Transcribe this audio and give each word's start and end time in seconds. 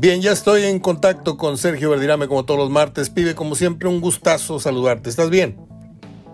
Bien, 0.00 0.22
ya 0.22 0.32
estoy 0.32 0.64
en 0.64 0.80
contacto 0.80 1.36
con 1.36 1.58
Sergio 1.58 1.90
Verdirame 1.90 2.26
como 2.26 2.46
todos 2.46 2.58
los 2.58 2.70
martes. 2.70 3.10
Pibe, 3.10 3.34
como 3.34 3.54
siempre, 3.54 3.86
un 3.86 4.00
gustazo 4.00 4.58
saludarte. 4.58 5.10
¿Estás 5.10 5.28
bien? 5.28 5.58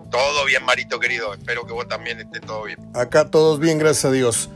Todo 0.09 0.45
bien, 0.45 0.63
Marito 0.63 1.01
querido. 1.01 1.33
Espero 1.33 1.67
que 1.67 1.73
vos 1.73 1.85
también 1.85 2.17
estés 2.17 2.39
todo 2.39 2.63
bien. 2.63 2.79
Acá 2.93 3.29
todos 3.29 3.59
bien, 3.59 3.77
gracias 3.77 4.05
a 4.05 4.11
Dios. 4.11 4.49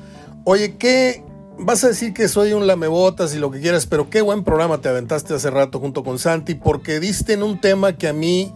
Oye, 0.45 0.77
¿qué? 0.77 1.25
Vas 1.59 1.83
a 1.83 1.89
decir 1.89 2.13
que 2.13 2.29
soy 2.29 2.54
un 2.54 2.68
lamebotas 2.68 3.36
y 3.36 3.39
lo 3.39 3.51
que 3.51 3.59
quieras, 3.59 3.86
pero 3.86 4.09
qué 4.09 4.21
buen 4.21 4.45
programa 4.45 4.79
te 4.79 4.87
aventaste 4.87 5.33
hace 5.33 5.50
rato 5.50 5.82
junto 5.82 6.05
con 6.05 6.18
Santi, 6.18 6.55
porque 6.55 7.01
diste 7.01 7.33
en 7.33 7.43
un 7.43 7.59
tema 7.59 7.97
que 7.97 8.07
a 8.07 8.14
mí 8.14 8.54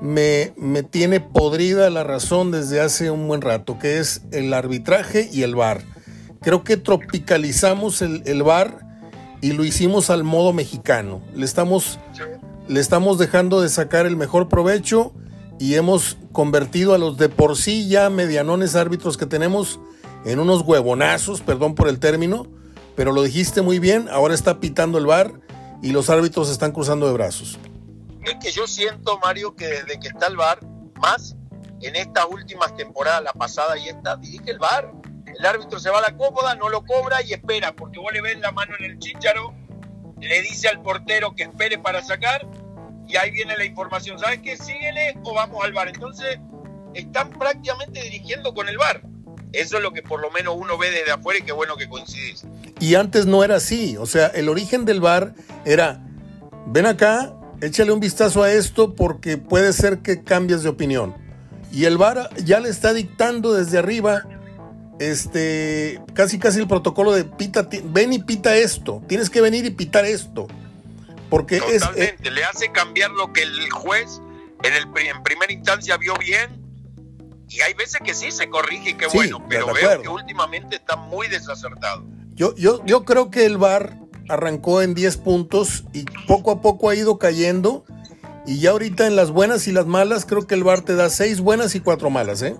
me, 0.00 0.54
me 0.56 0.82
tiene 0.82 1.20
podrida 1.20 1.90
la 1.90 2.02
razón 2.02 2.50
desde 2.50 2.80
hace 2.80 3.10
un 3.10 3.28
buen 3.28 3.42
rato, 3.42 3.78
que 3.78 3.98
es 3.98 4.22
el 4.32 4.54
arbitraje 4.54 5.28
y 5.30 5.42
el 5.42 5.54
VAR. 5.54 5.82
Creo 6.40 6.64
que 6.64 6.78
tropicalizamos 6.78 8.00
el, 8.00 8.22
el 8.24 8.42
VAR 8.42 8.90
y 9.42 9.52
lo 9.52 9.64
hicimos 9.64 10.08
al 10.08 10.24
modo 10.24 10.54
mexicano. 10.54 11.20
Le 11.34 11.44
estamos, 11.44 11.98
le 12.68 12.80
estamos 12.80 13.18
dejando 13.18 13.60
de 13.60 13.68
sacar 13.68 14.06
el 14.06 14.16
mejor 14.16 14.48
provecho 14.48 15.12
y 15.58 15.74
hemos 15.74 16.16
convertido 16.32 16.94
a 16.94 16.98
los 16.98 17.18
de 17.18 17.28
por 17.28 17.58
sí 17.58 17.88
ya 17.88 18.08
medianones 18.08 18.76
árbitros 18.76 19.18
que 19.18 19.26
tenemos 19.26 19.80
en 20.24 20.38
unos 20.38 20.62
huevonazos, 20.62 21.40
perdón 21.40 21.74
por 21.74 21.88
el 21.88 21.98
término, 21.98 22.46
pero 22.94 23.12
lo 23.12 23.22
dijiste 23.22 23.62
muy 23.62 23.80
bien, 23.80 24.08
ahora 24.08 24.32
está 24.32 24.60
pitando 24.60 24.96
el 24.98 25.06
bar 25.06 25.32
y 25.82 25.90
los 25.90 26.08
árbitros 26.08 26.48
están 26.48 26.70
cruzando 26.70 27.08
de 27.08 27.12
brazos. 27.12 27.58
Es 28.24 28.36
que 28.40 28.52
yo 28.52 28.68
siento, 28.68 29.18
Mario, 29.18 29.56
que 29.56 29.66
desde 29.66 29.98
que 29.98 30.08
está 30.08 30.28
el 30.28 30.36
bar, 30.36 30.60
más 31.00 31.34
en 31.80 31.96
estas 31.96 32.26
últimas 32.30 32.76
temporadas, 32.76 33.24
la 33.24 33.32
pasada 33.32 33.76
y 33.76 33.88
esta, 33.88 34.16
dirige 34.16 34.52
el 34.52 34.60
bar. 34.60 34.92
El 35.38 35.46
árbitro 35.46 35.78
se 35.78 35.90
va 35.90 35.98
a 35.98 36.02
la 36.02 36.16
cómoda, 36.16 36.54
no 36.54 36.68
lo 36.68 36.84
cobra 36.84 37.22
y 37.22 37.32
espera, 37.32 37.74
porque 37.74 37.98
vos 37.98 38.12
le 38.12 38.20
ves 38.20 38.38
la 38.40 38.52
mano 38.52 38.74
en 38.78 38.84
el 38.84 38.98
chícharo, 38.98 39.54
le 40.20 40.42
dice 40.42 40.68
al 40.68 40.82
portero 40.82 41.34
que 41.34 41.44
espere 41.44 41.78
para 41.78 42.02
sacar 42.02 42.46
y 43.08 43.16
ahí 43.16 43.30
viene 43.30 43.56
la 43.56 43.64
información. 43.64 44.18
¿Sabes 44.18 44.40
qué? 44.40 44.56
Síguele 44.56 45.18
o 45.24 45.34
vamos 45.34 45.64
al 45.64 45.72
bar. 45.72 45.88
Entonces, 45.88 46.38
están 46.94 47.30
prácticamente 47.30 48.02
dirigiendo 48.02 48.54
con 48.54 48.68
el 48.68 48.78
bar. 48.78 49.02
Eso 49.52 49.76
es 49.76 49.82
lo 49.82 49.92
que 49.92 50.02
por 50.02 50.20
lo 50.20 50.30
menos 50.30 50.54
uno 50.56 50.78
ve 50.78 50.90
desde 50.90 51.12
afuera 51.12 51.40
y 51.40 51.42
qué 51.42 51.52
bueno 51.52 51.76
que 51.76 51.88
coincidís. 51.88 52.44
Y 52.80 52.94
antes 52.94 53.26
no 53.26 53.44
era 53.44 53.56
así. 53.56 53.96
O 53.98 54.06
sea, 54.06 54.28
el 54.28 54.48
origen 54.48 54.84
del 54.84 55.00
bar 55.00 55.34
era, 55.64 56.02
ven 56.66 56.86
acá, 56.86 57.34
échale 57.60 57.92
un 57.92 58.00
vistazo 58.00 58.42
a 58.42 58.52
esto 58.52 58.94
porque 58.94 59.36
puede 59.36 59.72
ser 59.72 59.98
que 59.98 60.22
cambies 60.22 60.62
de 60.62 60.70
opinión. 60.70 61.14
Y 61.70 61.84
el 61.84 61.98
bar 61.98 62.30
ya 62.44 62.60
le 62.60 62.68
está 62.68 62.92
dictando 62.92 63.52
desde 63.52 63.78
arriba 63.78 64.24
este, 65.10 66.00
casi 66.14 66.38
casi 66.38 66.60
el 66.60 66.68
protocolo 66.68 67.12
de 67.12 67.24
pita, 67.24 67.68
ven 67.84 68.12
y 68.12 68.18
pita 68.20 68.56
esto, 68.56 69.02
tienes 69.08 69.30
que 69.30 69.40
venir 69.40 69.64
y 69.64 69.70
pitar 69.70 70.04
esto. 70.04 70.46
Porque 71.28 71.60
Totalmente, 71.60 72.28
es, 72.28 72.32
le 72.32 72.44
hace 72.44 72.70
cambiar 72.72 73.10
lo 73.10 73.32
que 73.32 73.42
el 73.42 73.70
juez 73.70 74.20
en, 74.62 74.74
el, 74.74 74.84
en 75.06 75.22
primera 75.22 75.52
instancia 75.52 75.96
vio 75.96 76.14
bien 76.16 76.62
y 77.48 77.60
hay 77.60 77.74
veces 77.74 78.00
que 78.04 78.14
sí 78.14 78.30
se 78.30 78.48
corrige, 78.48 78.96
qué 78.96 79.10
Sí, 79.10 79.16
bueno, 79.16 79.44
pero 79.48 79.66
veo 79.66 79.76
acuerdo. 79.76 80.02
que 80.02 80.08
últimamente 80.08 80.76
está 80.76 80.96
muy 80.96 81.28
desacertado. 81.28 82.04
Yo, 82.34 82.54
yo, 82.56 82.84
yo 82.86 83.04
creo 83.04 83.30
que 83.30 83.44
el 83.44 83.58
VAR 83.58 83.98
arrancó 84.28 84.82
en 84.82 84.94
10 84.94 85.18
puntos 85.18 85.84
y 85.92 86.04
poco 86.26 86.50
a 86.50 86.60
poco 86.62 86.88
ha 86.88 86.94
ido 86.94 87.18
cayendo. 87.18 87.84
Y 88.46 88.58
ya 88.58 88.70
ahorita 88.70 89.06
en 89.06 89.16
las 89.16 89.30
buenas 89.30 89.68
y 89.68 89.72
las 89.72 89.86
malas, 89.86 90.24
creo 90.24 90.46
que 90.46 90.54
el 90.54 90.64
VAR 90.64 90.80
te 90.80 90.94
da 90.96 91.10
6 91.10 91.40
buenas 91.40 91.74
y 91.74 91.80
4 91.80 92.10
malas, 92.10 92.42
¿eh? 92.42 92.56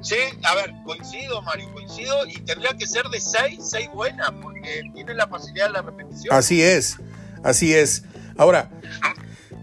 Sí, 0.00 0.16
a 0.44 0.54
ver, 0.54 0.72
coincido, 0.84 1.42
Mario, 1.42 1.70
coincido, 1.72 2.26
y 2.26 2.34
tendría 2.40 2.76
que 2.76 2.86
ser 2.86 3.06
de 3.08 3.20
seis, 3.20 3.60
seis 3.62 3.88
buenas, 3.92 4.30
porque 4.42 4.82
tiene 4.94 5.14
la 5.14 5.26
facilidad 5.26 5.66
de 5.66 5.72
la 5.72 5.82
repetición. 5.82 6.34
Así 6.34 6.62
es, 6.62 6.96
así 7.44 7.74
es. 7.74 8.04
Ahora, 8.36 8.70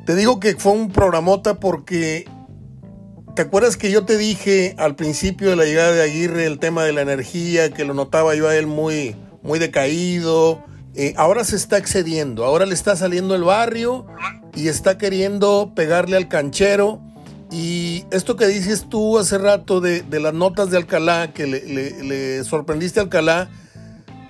te 0.05 0.15
digo 0.15 0.39
que 0.39 0.55
fue 0.55 0.73
un 0.73 0.91
programota 0.91 1.55
porque 1.59 2.25
¿te 3.35 3.41
acuerdas 3.41 3.77
que 3.77 3.91
yo 3.91 4.05
te 4.05 4.17
dije 4.17 4.75
al 4.77 4.95
principio 4.95 5.49
de 5.49 5.55
la 5.55 5.65
llegada 5.65 5.91
de 5.91 6.01
Aguirre 6.01 6.45
el 6.45 6.59
tema 6.59 6.83
de 6.83 6.93
la 6.93 7.01
energía, 7.01 7.71
que 7.71 7.85
lo 7.85 7.93
notaba 7.93 8.33
yo 8.35 8.47
a 8.47 8.55
él 8.55 8.67
muy, 8.67 9.15
muy 9.43 9.59
decaído? 9.59 10.63
Eh, 10.95 11.13
ahora 11.17 11.43
se 11.43 11.55
está 11.55 11.77
excediendo, 11.77 12.45
ahora 12.45 12.65
le 12.65 12.73
está 12.73 12.95
saliendo 12.95 13.35
el 13.35 13.43
barrio 13.43 14.07
y 14.55 14.67
está 14.67 14.97
queriendo 14.97 15.73
pegarle 15.75 16.17
al 16.17 16.27
canchero. 16.27 16.99
Y 17.51 18.05
esto 18.11 18.35
que 18.35 18.45
dices 18.47 18.87
tú 18.89 19.17
hace 19.17 19.37
rato 19.37 19.79
de, 19.79 20.01
de 20.01 20.19
las 20.19 20.33
notas 20.33 20.69
de 20.69 20.77
Alcalá, 20.77 21.31
que 21.33 21.47
le, 21.47 21.61
le- 21.65 22.03
le 22.03 22.43
sorprendiste 22.43 22.99
a 22.99 23.03
Alcalá, 23.03 23.49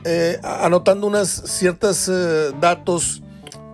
eh, 0.05 0.39
anotando 0.43 1.07
unas 1.07 1.29
ciertas 1.29 2.07
eh, 2.09 2.51
datos 2.61 3.23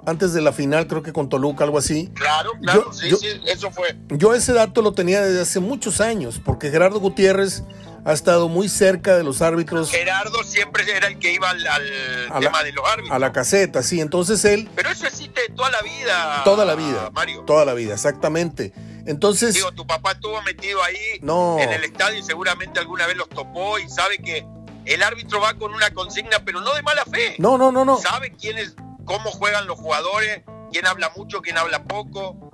antes 0.05 0.33
de 0.33 0.41
la 0.41 0.51
final, 0.53 0.87
creo 0.87 1.01
que 1.03 1.13
con 1.13 1.29
Toluca, 1.29 1.63
algo 1.65 1.77
así. 1.77 2.09
Claro, 2.13 2.51
claro, 2.61 2.85
Yo- 2.85 2.93
sí, 2.93 3.09
yo- 3.09 3.17
sí, 3.17 3.27
eso 3.45 3.69
fue. 3.71 3.95
Yo 4.09 4.33
ese 4.33 4.53
dato 4.53 4.81
lo 4.81 4.93
tenía 4.93 5.21
desde 5.21 5.41
hace 5.41 5.59
muchos 5.59 5.99
años, 6.01 6.41
porque 6.43 6.71
Gerardo 6.71 6.99
Gutiérrez 6.99 7.63
ha 8.05 8.11
estado 8.11 8.49
muy 8.49 8.67
cerca 8.67 9.15
de 9.15 9.23
los 9.23 9.41
árbitros 9.41 9.89
Gerardo 9.89 10.43
siempre 10.43 10.83
era 10.93 11.07
el 11.07 11.19
que 11.19 11.31
iba 11.33 11.49
al, 11.49 11.65
al 11.65 11.83
A 12.31 12.33
la- 12.33 12.39
tema 12.41 12.63
de 12.63 12.73
los 12.73 12.85
árbitros. 12.85 13.15
a 13.15 13.19
la 13.19 13.31
caseta, 13.31 13.81
sí. 13.83 14.01
Entonces 14.01 14.43
él, 14.45 14.69
Pero 14.75 14.89
eso 14.89 15.05
existe 15.05 15.41
toda 15.55 15.69
la 15.71 15.81
vida. 15.81 16.41
toda 16.43 16.65
la 16.65 16.75
vida, 16.75 17.09
Mario. 17.13 17.43
toda 17.45 17.63
la 17.65 17.73
vida, 17.73 17.93
exactamente. 17.93 18.73
Entonces, 19.05 19.53
Digo, 19.53 19.71
tu 19.73 19.85
papá 19.85 20.13
estuvo 20.13 20.41
metido 20.43 20.81
ahí 20.83 20.97
No. 21.21 21.57
en 21.59 21.71
el 21.71 21.83
estadio 21.83 22.19
y 22.19 22.23
seguramente 22.23 22.79
alguna 22.79 23.05
vez 23.07 23.17
los 23.17 23.27
topó 23.29 23.77
y 23.79 23.89
sabe 23.89 24.17
que 24.19 24.45
el 24.85 25.03
árbitro 25.03 25.41
va 25.41 25.53
con 25.55 25.73
una 25.73 25.93
consigna, 25.93 26.39
pero 26.45 26.61
no 26.61 26.73
de 26.73 26.81
mala 26.83 27.03
fe. 27.05 27.35
no, 27.37 27.57
no, 27.57 27.71
no, 27.71 27.83
no. 27.85 27.97
Sabe 27.97 28.31
quién 28.39 28.57
es, 28.57 28.75
cómo 29.05 29.31
juegan 29.31 29.67
los 29.67 29.77
jugadores, 29.77 30.41
quién 30.71 30.85
habla 30.87 31.11
mucho, 31.17 31.41
quién 31.41 31.57
habla 31.57 31.83
poco. 31.83 32.49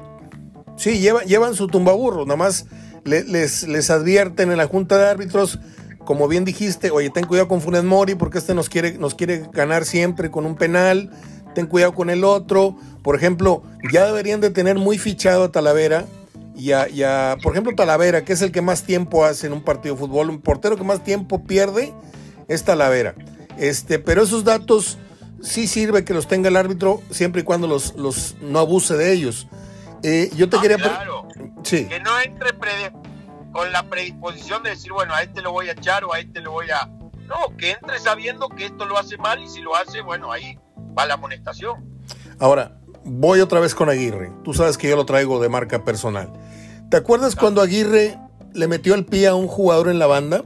Sí, 0.78 1.00
llevan, 1.00 1.26
llevan 1.26 1.56
su 1.56 1.68
tumbaburro, 1.68 2.26
nada 2.26 2.38
más 2.38 2.66
le- 3.04 3.24
les, 3.26 3.64
les 3.68 3.90
advierten 3.90 4.52
en 4.52 4.58
la 4.58 4.68
junta 4.68 4.98
de 4.98 5.08
árbitros, 5.10 5.60
como 6.06 6.28
bien 6.28 6.46
dijiste, 6.46 6.90
oye, 6.92 7.10
ten 7.10 7.26
cuidado 7.26 7.48
con 7.48 7.62
Funes 7.62 7.84
Mori 7.84 8.16
porque 8.16 8.38
este 8.40 8.56
nos 8.56 8.70
quiere, 8.70 8.94
nos 8.98 9.14
quiere 9.14 9.46
ganar 9.52 9.86
siempre 9.86 10.31
con 10.31 10.46
un 10.46 10.56
penal, 10.56 11.12
ten 11.54 11.68
cuidado 11.68 11.94
con 11.94 12.10
el 12.10 12.24
otro. 12.24 12.76
Por 13.04 13.16
ejemplo, 13.16 13.64
ya 13.92 14.06
deberían 14.06 14.42
de 14.42 14.50
tener 14.50 14.78
muy 14.78 14.98
fichado 14.98 15.44
a 15.46 15.52
Talavera 15.52 16.06
y 16.59 16.72
a, 16.74 16.88
y 16.90 17.03
a, 17.03 17.38
por 17.42 17.53
ejemplo, 17.53 17.74
Talavera, 17.75 18.24
que 18.24 18.34
es 18.34 18.42
el 18.42 18.52
que 18.52 18.62
más 18.62 18.84
tiempo 18.84 19.25
hace 19.25 19.47
en 19.47 19.53
un 19.53 19.64
partido 19.64 19.96
de 19.96 20.02
fútbol, 20.02 20.30
un 20.30 20.42
portero 20.42 20.75
que 20.78 20.84
más 20.84 21.03
tiempo 21.03 21.44
pierde 21.46 21.94
es 22.47 22.64
Talavera. 22.64 23.16
Este, 23.58 24.00
pero 24.00 24.24
esos 24.24 24.44
datos 24.44 24.98
sí 25.42 25.68
sirve 25.68 26.03
que 26.03 26.14
los 26.14 26.28
tenga 26.28 26.50
el 26.50 26.56
árbitro 26.58 27.02
siempre 27.12 27.42
y 27.42 27.44
cuando 27.44 27.68
los, 27.68 27.96
los 27.96 28.36
no 28.42 28.59
abuse 28.59 28.96
de 28.98 29.12
ellos. 29.14 29.48
Eh, 30.03 30.30
yo 30.36 30.48
te 30.50 30.59
quería 30.59 30.78
pre- 30.78 30.88
claro, 30.90 31.28
Sí, 31.64 31.86
que 31.88 32.00
no 32.00 32.19
entre 32.22 32.53
prede- 32.53 32.94
con 33.52 33.72
la 33.72 33.84
predisposición 33.84 34.64
de 34.64 34.69
decir, 34.72 34.92
bueno, 34.94 35.14
a 35.14 35.22
este 35.24 35.42
lo 35.42 35.52
voy 35.52 35.69
a 35.69 35.74
echar 35.74 36.03
o 36.03 36.14
a 36.14 36.19
este 36.19 36.40
lo 36.42 36.52
voy 36.52 36.68
a... 36.69 36.86
No, 37.28 37.56
que 37.58 37.72
entre 37.72 38.00
sabiendo 38.00 38.48
que 38.50 38.66
esto 38.66 38.86
lo 38.86 38.98
hace 38.98 39.18
mal 39.18 39.42
y 39.44 39.48
si 39.50 39.62
lo 39.62 39.75
hace, 39.75 40.02
bueno, 40.02 40.31
ahí 40.31 40.58
va 40.98 41.06
la 41.06 41.16
amonestación. 41.16 41.84
ahora 42.40 42.78
voy 43.04 43.42
otra 43.42 43.60
vez 43.60 43.76
con 43.76 43.90
Aguirre. 43.90 44.32
Tú 44.44 44.54
sabes 44.54 44.78
que 44.78 44.90
yo 44.90 44.96
lo 44.96 45.06
traigo 45.06 45.40
de 45.40 45.50
marca 45.50 45.84
personal. 45.84 46.32
¿Te 46.90 46.98
acuerdas 46.98 47.36
cuando 47.36 47.62
Aguirre 47.62 48.18
le 48.54 48.68
metió 48.68 48.96
el 48.96 49.06
pie 49.06 49.28
a 49.28 49.36
un 49.36 49.48
jugador 49.48 49.90
en 49.90 50.00
la 50.00 50.08
banda? 50.08 50.44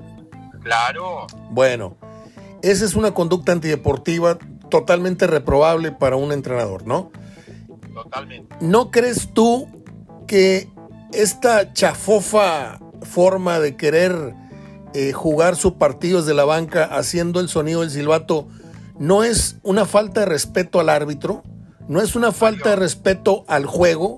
Claro, 0.64 1.28
Bueno, 1.52 1.97
esa 2.62 2.86
es 2.86 2.96
una 2.96 3.14
conducta 3.14 3.52
antideportiva 3.52 4.38
totalmente 4.69 5.28
reprobable 5.28 5.91
para 5.91 6.16
un 6.16 6.31
entrenador, 6.31 6.88
¿no? 6.88 7.12
totalmente. 7.94 8.56
¿No 8.62 8.90
crees 8.90 9.30
tú 9.34 9.68
que 10.25 10.70
esta 11.12 11.74
chafofa 11.74 12.80
forma 13.02 13.59
de 13.59 13.75
querer 13.75 14.34
eh, 14.94 15.11
jugar 15.11 15.56
su 15.56 15.78
partido 15.78 16.20
desde 16.22 16.34
la 16.34 16.46
banca 16.46 16.85
haciendo 16.85 17.40
el 17.40 17.49
sonido 17.49 17.82
del 17.82 17.91
silbato 17.91 18.47
no 18.97 19.23
es 19.23 19.58
una 19.64 19.85
falta 19.85 20.22
de 20.22 20.26
respeto 20.28 20.79
al 20.79 20.90
árbitro? 20.90 21.44
¿No 21.88 22.02
es 22.02 22.16
una 22.16 22.32
falta 22.32 22.72
de 22.72 22.76
respeto 22.78 23.44
al 23.47 23.66
juego? 23.66 24.18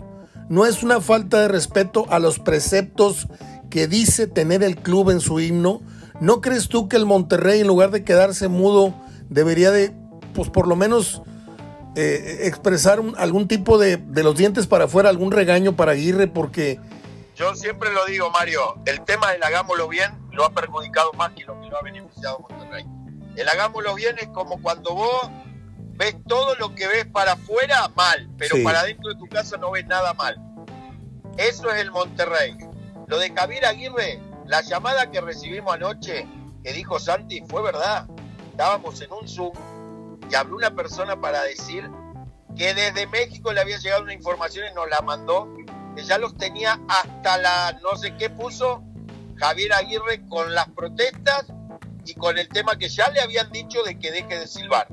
¿No 0.50 0.66
es 0.66 0.84
una 0.84 1.02
falta 1.02 1.42
de 1.42 1.48
respeto 1.48 2.06
a 2.10 2.20
los 2.20 2.40
preceptos 2.40 3.28
que 3.70 3.88
dice 3.88 4.28
tener 4.28 4.64
el 4.64 4.78
club 4.78 5.10
en 5.10 5.20
su 5.20 5.40
himno? 5.40 5.82
¿No 6.20 6.42
crees 6.42 6.70
tú 6.70 6.88
que 6.88 6.96
el 6.96 7.06
Monterrey 7.06 7.62
en 7.62 7.68
lugar 7.68 7.92
de 7.92 8.04
quedarse 8.04 8.48
mudo 8.48 8.94
debería 9.30 9.72
de, 9.72 9.94
pues 10.34 10.50
por 10.50 10.68
lo 10.68 10.76
menos 10.76 11.24
eh, 11.96 12.42
expresar 12.44 13.02
algún 13.18 13.48
tipo 13.48 13.78
de, 13.78 13.98
de 13.98 14.24
los 14.24 14.38
dientes 14.38 14.68
para 14.68 14.86
afuera, 14.86 15.10
algún 15.10 15.32
regaño 15.32 15.76
para 15.76 15.94
Aguirre, 15.94 16.28
porque 16.28 16.80
Yo 17.36 17.56
siempre 17.56 17.92
lo 17.92 18.06
digo, 18.06 18.30
Mario, 18.32 18.62
el 18.86 19.02
tema 19.02 19.32
del 19.32 19.42
hagámoslo 19.44 19.88
bien 19.88 20.12
lo 20.32 20.46
ha 20.46 20.52
perjudicado 20.52 21.12
más 21.14 21.32
que 21.32 21.44
lo 21.46 21.60
que 21.60 21.68
lo 21.68 21.78
ha 21.78 21.82
beneficiado 21.82 22.40
Monterrey. 22.40 22.86
El 23.36 23.50
hagámoslo 23.50 23.96
bien 23.96 24.16
es 24.20 24.28
como 24.28 24.62
cuando 24.62 24.94
vos 24.94 25.30
ves 25.96 26.16
todo 26.28 26.56
lo 26.56 26.74
que 26.76 26.88
ves 26.88 27.06
para 27.06 27.34
afuera 27.34 27.88
mal, 27.96 28.30
pero 28.38 28.56
Sí. 28.58 28.64
para 28.64 28.84
dentro 28.84 29.10
de 29.10 29.16
tu 29.20 29.28
casa 29.28 29.58
no 29.58 29.72
ves 29.72 29.86
nada 29.86 30.14
mal. 30.14 30.38
Eso 31.38 31.70
es 31.72 31.82
el 31.82 31.92
Monterrey. 31.92 32.58
Lo 33.08 33.20
de 33.20 33.32
Javier 33.34 33.66
Aguirre, 33.66 34.20
la 34.46 34.62
llamada 34.62 35.12
que 35.12 35.22
recibimos 35.22 35.74
anoche 35.74 36.28
que 36.64 36.74
dijo 36.74 37.00
Santi 37.00 37.42
fue 37.48 37.62
verdad. 37.62 38.08
estábamos 38.52 39.02
en 39.02 39.12
un 39.12 39.28
Zoom 39.28 39.52
y 40.32 40.34
habló 40.36 40.56
una 40.56 40.72
persona 40.74 41.20
para 41.20 41.44
decir 41.44 41.90
que 42.56 42.74
desde 42.74 43.06
México 43.08 43.52
le 43.52 43.60
había 43.60 43.78
llegado 43.78 44.04
una 44.04 44.14
información 44.14 44.66
y 44.72 44.74
nos 44.74 44.90
la 44.90 45.02
mandó, 45.02 45.54
que 45.94 46.04
ya 46.04 46.18
los 46.18 46.38
tenía 46.38 46.80
hasta 46.88 47.38
la 47.38 47.78
no 47.84 47.98
sé 47.98 48.16
qué 48.16 48.30
puso 48.30 48.82
Javier 49.36 49.74
Aguirre 49.74 50.26
con 50.30 50.56
las 50.56 50.70
protestas 50.70 51.48
y 52.06 52.14
con 52.14 52.38
el 52.38 52.48
tema 52.48 52.78
que 52.78 52.88
ya 52.88 53.10
le 53.10 53.20
habían 53.20 53.52
dicho 53.52 53.84
de 53.84 54.00
que 54.00 54.10
deje 54.12 54.40
de 54.40 54.48
silbar. 54.48 54.88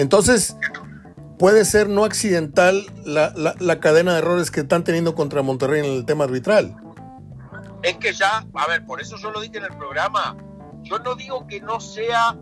Entonces, 0.00 0.56
puede 1.38 1.66
ser 1.66 1.90
no 1.90 2.04
accidental 2.04 2.86
la, 3.04 3.34
la, 3.34 3.80
cadena 3.80 4.14
de 4.14 4.20
errores 4.20 4.50
que 4.50 4.60
están 4.60 4.82
teniendo 4.82 5.14
contra 5.14 5.42
Monterrey 5.42 5.80
en 5.80 5.92
el 5.92 6.06
tema 6.06 6.24
arbitral. 6.24 6.74
Es 7.82 7.98
que 7.98 8.14
ya, 8.14 8.46
a 8.54 8.66
ver, 8.66 8.86
por 8.86 9.02
eso 9.02 9.18
yo 9.18 9.30
lo 9.30 9.42
dije 9.42 9.58
en 9.58 9.64
el 9.64 9.76
programa, 9.76 10.38
yo 10.84 10.98
no 11.00 11.16
digo 11.16 11.46
que 11.46 11.60
no 11.60 11.80
sea 11.80 12.34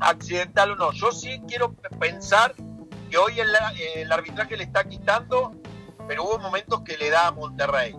accidental 0.00 0.72
o 0.72 0.76
no, 0.76 0.92
yo 0.92 1.12
sí 1.12 1.40
quiero 1.46 1.74
pensar 2.00 2.56
que 3.08 3.18
hoy 3.18 3.34
el, 3.38 4.10
arbitraje 4.10 4.56
le 4.56 4.64
está 4.64 4.82
quitando, 4.82 5.52
pero 6.08 6.24
hubo 6.24 6.40
momentos 6.40 6.82
que 6.82 6.96
le 6.96 7.08
da 7.10 7.28
a 7.28 7.30
Monterrey. 7.30 7.96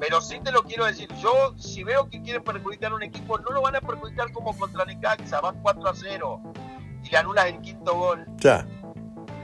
Pero 0.00 0.20
sí 0.20 0.40
te 0.42 0.50
lo 0.50 0.64
quiero 0.64 0.84
decir, 0.84 1.08
yo 1.22 1.54
si 1.56 1.84
veo 1.84 2.10
que 2.10 2.20
quieren 2.22 2.42
perjudicar 2.42 2.90
a 2.90 2.96
un 2.96 3.04
equipo, 3.04 3.38
no 3.38 3.50
lo 3.50 3.62
van 3.62 3.76
a 3.76 3.80
perjudicar 3.80 4.32
como 4.32 4.56
contra 4.56 4.84
Necaxa, 4.84 5.40
van 5.40 5.62
4 5.62 5.88
a 5.88 5.94
0 5.94 6.42
y 7.08 7.12
le 7.12 7.18
anulas 7.18 7.46
el 7.46 7.60
quinto 7.60 7.94
gol. 7.94 8.26
Ya. 8.36 8.66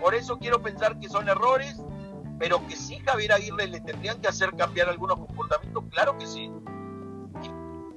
Por 0.01 0.15
eso 0.15 0.39
quiero 0.39 0.63
pensar 0.63 0.99
que 0.99 1.09
son 1.09 1.29
errores, 1.29 1.81
pero 2.39 2.67
que 2.67 2.77
sí 2.77 2.99
Javier 3.05 3.33
Aguirre 3.33 3.67
le 3.69 3.81
tendrían 3.81 4.21
que 4.21 4.29
hacer 4.29 4.51
cambiar 4.57 4.89
algunos 4.89 5.17
comportamientos, 5.17 5.85
claro 5.91 6.19
que 6.19 6.27
sí. 6.27 6.51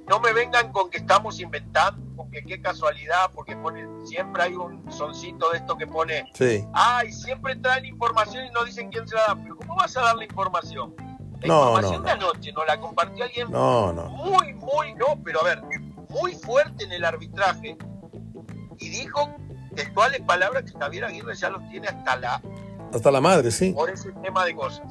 no 0.08 0.20
me 0.20 0.32
vengan 0.32 0.72
con 0.72 0.90
que 0.90 0.98
estamos 0.98 1.38
inventando, 1.40 2.16
con 2.16 2.30
que 2.30 2.42
qué 2.44 2.60
casualidad, 2.60 3.30
porque 3.34 3.56
pone, 3.56 3.86
siempre 4.06 4.42
hay 4.42 4.54
un 4.54 4.90
soncito 4.90 5.50
de 5.50 5.58
esto 5.58 5.76
que 5.76 5.86
pone, 5.86 6.24
sí. 6.34 6.64
ay, 6.72 7.12
siempre 7.12 7.56
traen 7.56 7.84
información 7.84 8.46
y 8.46 8.50
no 8.50 8.64
dicen 8.64 8.90
quién 8.90 9.06
se 9.06 9.14
la 9.14 9.26
da, 9.28 9.36
pero 9.36 9.56
¿cómo 9.56 9.76
vas 9.76 9.94
a 9.96 10.00
dar 10.00 10.16
la 10.16 10.24
información? 10.24 10.94
La 11.42 11.48
no, 11.48 11.58
información 11.58 12.02
no, 12.02 12.02
de 12.02 12.10
anoche 12.10 12.52
nos 12.52 12.66
la 12.66 12.80
compartió 12.80 13.24
alguien 13.24 13.50
no, 13.50 13.92
no. 13.92 14.08
muy, 14.08 14.54
muy, 14.54 14.94
no, 14.94 15.20
pero 15.22 15.40
a 15.42 15.44
ver, 15.44 15.62
muy 16.08 16.34
fuerte 16.34 16.84
en 16.84 16.92
el 16.92 17.04
arbitraje 17.04 17.76
y 18.78 18.88
dijo 18.88 19.30
textuales 19.78 20.20
palabras 20.22 20.64
que 20.64 20.76
Javier 20.76 21.04
Aguirre 21.04 21.34
ya 21.36 21.50
los 21.50 21.66
tiene 21.68 21.86
hasta 21.86 22.16
la... 22.16 22.42
Hasta 22.92 23.10
la 23.10 23.20
madre, 23.20 23.50
sí. 23.50 23.72
Por 23.72 23.90
ese 23.90 24.10
tema 24.22 24.44
de 24.44 24.54
cosas. 24.54 24.86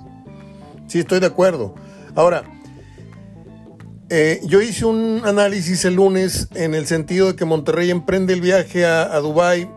Sí, 0.87 0.99
estoy 0.99 1.19
de 1.19 1.25
acuerdo. 1.25 1.75
Ahora, 2.15 2.43
eh, 4.09 4.39
yo 4.45 4.61
hice 4.61 4.85
un 4.85 5.23
análisis 5.25 5.83
el 5.83 5.95
lunes 5.95 6.47
en 6.53 6.73
el 6.73 6.87
sentido 6.87 7.27
de 7.27 7.35
que 7.35 7.43
Monterrey 7.43 7.91
emprende 7.91 8.33
el 8.33 8.39
viaje 8.39 8.85
a, 8.85 9.03
a 9.03 9.19
Dubái 9.19 9.69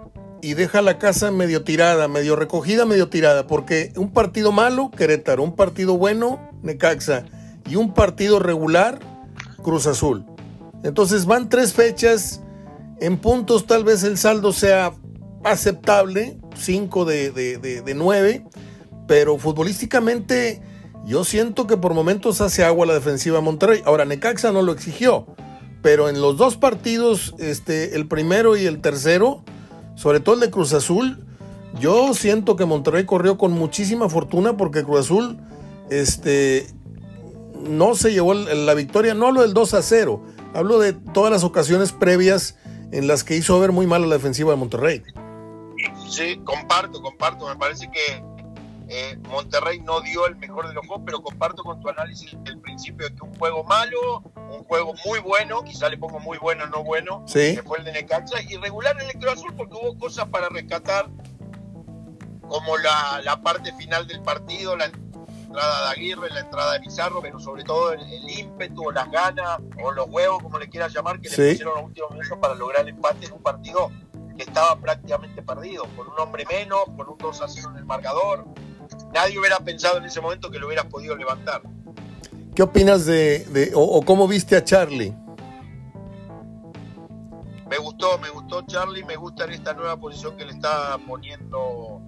y 0.43 0.55
deja 0.55 0.81
la 0.81 0.99
casa 0.99 1.33
medio 1.33 1.65
tirada, 1.65 2.07
medio 2.07 2.37
recogida, 2.37 2.87
medio 2.87 3.09
tirada, 3.09 3.47
porque 3.49 3.93
un 3.97 4.13
partido 4.13 4.53
malo, 4.53 4.91
Querétaro, 4.91 5.43
un 5.43 5.57
partido 5.57 5.99
bueno, 5.99 6.41
Necaxa, 6.63 7.25
y 7.69 7.77
un 7.77 7.95
partido 7.95 8.39
regular, 8.39 9.01
Cruz 9.63 9.87
Azul. 9.87 10.25
Entonces 10.85 11.27
van 11.27 11.49
tres 11.49 11.75
fechas, 11.75 12.41
en 13.01 13.17
puntos 13.19 13.67
tal 13.67 13.83
vez 13.83 14.05
el 14.05 14.19
saldo 14.19 14.53
sea 14.53 14.93
aceptable, 15.45 16.39
5 16.57 17.05
de, 17.05 17.31
de, 17.33 17.95
9, 17.95 18.45
pero 19.07 19.39
futbolísticamente 19.39 20.63
yo 21.07 21.25
siento 21.25 21.67
que 21.67 21.77
por 21.77 21.95
momentos 21.95 22.41
hace 22.41 22.65
agua 22.65 22.87
la 22.87 22.95
defensiva 22.95 23.37
de 23.39 23.43
Monterrey. 23.43 23.83
Ahora, 23.85 24.05
Necaxa 24.05 24.53
no 24.53 24.63
lo 24.63 24.73
exigió, 24.73 25.27
pero 25.83 26.09
en 26.09 26.21
los 26.21 26.37
dos 26.37 26.57
partidos, 26.57 27.35
este, 27.39 27.97
el 27.97 28.07
primero 28.07 28.57
y 28.57 28.67
el 28.67 28.81
tercero, 28.81 29.43
sobre 29.95 30.21
todo 30.21 30.35
el 30.35 30.41
de 30.41 30.51
Cruz 30.51 30.73
Azul, 30.73 31.25
yo 31.79 32.15
siento 32.15 32.57
que 32.57 32.65
Monterrey 32.65 33.05
corrió 33.05 33.39
con 33.39 33.53
muchísima 33.53 34.09
fortuna 34.09 34.57
porque 34.57 34.85
Cruz 34.85 35.01
Azul 35.01 35.39
este, 35.89 36.67
no 37.69 37.95
se 37.95 38.13
llevó 38.13 38.35
la 38.35 38.75
victoria, 38.75 39.15
no 39.15 39.29
hablo 39.29 39.43
del 39.43 39.55
2 39.55 39.75
a 39.75 39.83
0, 39.83 40.23
hablo 40.55 40.79
de 40.79 40.93
todas 40.93 41.31
las 41.31 41.45
ocasiones 41.45 41.93
previas 41.93 42.57
en 42.93 43.07
las 43.07 43.25
que 43.25 43.37
hizo 43.37 43.59
ver 43.61 43.73
muy 43.73 43.87
mal 43.87 44.05
a 44.05 44.07
la 44.07 44.17
defensiva 44.17 44.51
de 44.51 44.57
Monterrey. 44.57 45.03
Sí, 46.11 46.41
comparto, 46.45 47.01
comparto. 47.01 47.47
Me 47.47 47.57
parece 47.57 47.89
que 47.91 48.23
eh, 48.89 49.17
Monterrey 49.29 49.81
no 49.81 50.01
dio 50.01 50.27
el 50.27 50.35
mejor 50.37 50.67
de 50.67 50.75
los 50.75 50.85
juegos, 50.85 51.05
pero 51.07 51.23
comparto 51.23 51.63
con 51.63 51.81
tu 51.81 51.89
análisis 51.89 52.37
del 52.43 52.59
principio 52.59 53.09
de 53.09 53.15
que 53.15 53.23
un 53.23 53.33
juego 53.35 53.63
malo, 53.63 54.23
un 54.51 54.65
juego 54.65 54.95
muy 55.07 55.21
bueno, 55.21 55.63
quizá 55.63 55.89
le 55.89 55.97
pongo 55.97 56.19
muy 56.19 56.39
bueno, 56.39 56.67
no 56.67 56.83
bueno, 56.83 57.23
sí. 57.27 57.55
que 57.55 57.63
fue 57.63 57.79
el 57.79 57.85
de 57.85 57.93
Necaxa, 57.93 58.43
y 58.43 58.57
regular 58.57 58.97
el 58.97 59.05
Electro 59.05 59.31
Azul 59.31 59.55
porque 59.57 59.75
hubo 59.75 59.97
cosas 59.97 60.27
para 60.29 60.49
rescatar, 60.49 61.09
como 62.49 62.77
la, 62.79 63.21
la 63.23 63.41
parte 63.41 63.73
final 63.75 64.09
del 64.09 64.21
partido, 64.23 64.77
la 64.77 64.87
entrada 64.87 65.85
de 65.85 65.91
Aguirre, 65.91 66.31
la 66.31 66.41
entrada 66.41 66.73
de 66.73 66.81
Pizarro, 66.81 67.21
pero 67.23 67.39
sobre 67.39 67.63
todo 67.63 67.93
el, 67.93 68.01
ímpetu 68.29 68.89
o 68.89 68.91
las 68.91 69.09
ganas 69.13 69.61
o 69.81 69.93
los 69.93 70.09
huevos, 70.09 70.43
como 70.43 70.59
le 70.59 70.69
quieras 70.69 70.93
llamar, 70.93 71.21
que 71.21 71.29
le 71.29 71.37
pusieron 71.37 71.75
los 71.75 71.85
últimos 71.85 72.11
minutos 72.11 72.39
para 72.41 72.55
lograr 72.55 72.83
el 72.83 72.89
empate 72.89 73.27
en 73.27 73.33
un 73.35 73.43
partido 73.43 73.93
que 74.41 74.45
estaba 74.45 74.75
prácticamente 74.81 75.43
perdido, 75.43 75.85
con 75.95 76.09
un 76.09 76.19
hombre 76.19 76.47
menos, 76.51 76.81
con 76.97 77.11
un 77.11 77.19
2 77.19 77.43
a 77.43 77.47
0 77.47 77.69
en 77.73 77.77
el 77.77 77.85
marcador. 77.85 78.47
Nadie 79.13 79.39
hubiera 79.39 79.59
pensado 79.59 79.99
en 79.99 80.07
ese 80.07 80.19
momento 80.23 80.51
que 80.51 80.59
lo 80.59 80.67
hubieras 80.67 80.87
podido 80.87 81.15
levantar. 81.15 81.61
¿Qué 82.55 82.63
opinas 82.63 83.05
de, 83.05 83.71
o, 83.75 84.03
cómo 84.03 84.27
viste 84.27 84.57
a 84.57 84.65
Charlie? 84.65 85.15
Me 87.69 87.77
gustó, 87.77 88.19
me 88.19 88.31
gustó 88.31 88.63
Charlie, 88.63 89.05
me 89.05 89.17
gusta 89.17 89.45
en 89.45 89.53
esta 89.53 89.75
nueva 89.75 89.99
posición 89.99 90.39
que 90.39 90.47
le 90.47 90.53
está 90.53 90.97
poniendo 91.07 92.01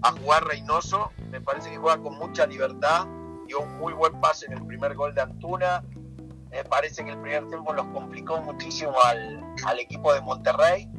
a 0.00 0.12
jugar 0.12 0.46
Reynoso. 0.46 1.12
Me 1.30 1.42
parece 1.42 1.68
que 1.68 1.76
juega 1.76 1.98
con 2.02 2.16
mucha 2.16 2.46
libertad. 2.46 3.06
Dio 3.46 3.60
un 3.60 3.78
muy 3.78 3.92
buen 3.92 4.18
pase 4.22 4.46
en 4.46 4.54
el 4.54 4.66
primer 4.66 4.94
gol 4.94 5.14
de 5.14 5.20
Antuna. 5.20 5.84
Me 6.50 6.64
parece 6.64 7.04
que 7.04 7.10
el 7.10 7.20
primer 7.20 7.46
tiempo 7.48 7.74
los 7.74 7.86
complicó 7.88 8.40
muchísimo 8.40 8.94
al, 9.04 9.44
al 9.66 9.78
equipo 9.78 10.14
de 10.14 10.22
Monterrey 10.22 10.90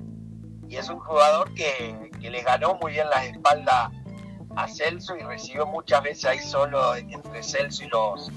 y 0.69 0.77
es 0.77 0.87
un 0.89 0.99
jugador 0.99 1.53
que, 1.55 2.11
que 2.21 2.41
ganó 2.43 2.77
muy 2.81 2.93
bien 2.93 3.09
la 3.09 3.25
espalda 3.25 3.91
a 4.55 4.67
Celso 4.67 5.17
y 5.17 5.23
recibió 5.23 5.65
muchas 5.65 6.03
veces 6.03 6.25
ahí 6.25 6.39
solo 6.39 6.95
entre 6.95 7.43
Celso 7.43 7.83
y 7.83 7.87
los, 7.87 8.29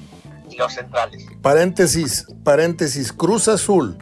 y 0.50 0.56
los 0.56 0.72
centrales. 0.72 1.26
Paréntesis, 1.42 2.26
paréntesis, 2.42 3.12
Cruz 3.12 3.48
Azul. 3.48 3.98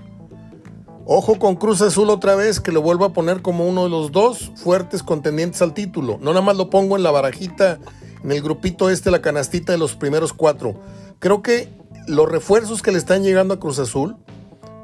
Ojo 1.07 1.41
con 1.41 1.57
Cruz 1.57 1.83
Azul 1.83 2.09
otra 2.09 2.37
vez, 2.37 2.61
que 2.61 2.71
lo 2.71 2.83
vuelvo 2.83 3.05
a 3.05 3.13
poner 3.13 3.43
como 3.43 3.67
uno 3.67 3.85
de 3.85 3.91
los 3.91 4.13
dos 4.13 4.53
fuertes 4.55 5.03
contendientes 5.03 5.61
al 5.61 5.75
título. 5.75 6.19
No 6.21 6.31
nada 6.31 6.45
más 6.45 6.57
lo 6.57 6.71
pongo 6.71 6.97
en 6.97 7.03
la 7.03 7.11
barajita, 7.11 7.81
en 8.23 8.31
el 8.31 8.43
grupito 8.43 8.91
este, 8.91 9.11
la 9.11 9.21
canastita 9.21 9.73
de 9.73 9.79
los 9.79 9.97
primeros 9.97 10.33
cuatro. 10.33 10.81
Creo 11.19 11.43
que 11.43 11.69
los 12.07 12.29
refuerzos 12.29 12.81
que 12.81 12.93
le 12.93 12.99
están 12.99 13.25
llegando 13.25 13.55
a 13.55 13.59
Cruz 13.59 13.81
Azul, 13.81 14.17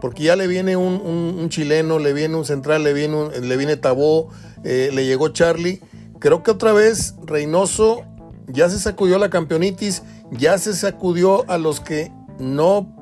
porque 0.00 0.25
ya 0.25 0.37
le 0.37 0.47
viene 0.47 0.76
un, 0.76 1.49
chileno, 1.49 1.99
le 1.99 2.12
viene 2.12 2.37
un 2.37 2.45
central, 2.45 2.85
le 2.85 2.93
viene, 2.93 3.41
le 3.41 3.57
viene 3.57 3.76
Tabó, 3.76 4.29
eh, 4.65 4.91
le 4.93 5.07
llegó 5.07 5.29
Charlie. 5.29 5.81
Creo 6.19 6.43
que 6.43 6.50
otra 6.50 6.73
vez 6.73 7.15
Reynoso 7.25 8.03
ya 8.49 8.69
se 8.69 8.79
sacudió 8.79 9.19
la 9.19 9.31
campeonitis, 9.31 10.03
ya 10.31 10.59
se 10.59 10.75
sacudió 10.75 11.49
a 11.50 11.59
los 11.59 11.81
que 11.81 12.12
no 12.38 12.95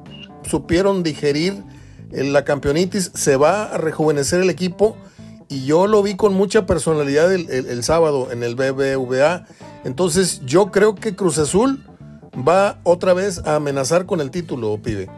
supieron 0.43 1.03
digerir 1.03 1.63
la 2.11 2.45
campeonitis, 2.45 3.11
se 3.15 3.37
va 3.37 3.65
a 3.65 3.79
rejuvenecer 3.79 4.41
el 4.41 4.51
equipo 4.51 4.97
y 5.49 5.65
yo 5.65 5.87
lo 5.87 6.03
vi 6.03 6.17
con 6.17 6.35
mucha 6.35 6.67
personalidad 6.67 7.33
el, 7.33 7.85
sábado 7.85 8.29
en 8.31 8.43
el 8.43 8.55
BBVA. 8.55 9.47
Entonces 9.85 10.41
yo 10.45 10.71
creo 10.71 10.95
que 10.95 11.15
Cruz 11.15 11.39
Azul 11.39 11.85
va 12.37 12.79
otra 12.85 13.15
vez 13.15 13.43
a 13.45 13.57
amenazar 13.57 14.07
con 14.07 14.21
el 14.21 14.31
título, 14.31 14.79
pibe. 14.83 15.09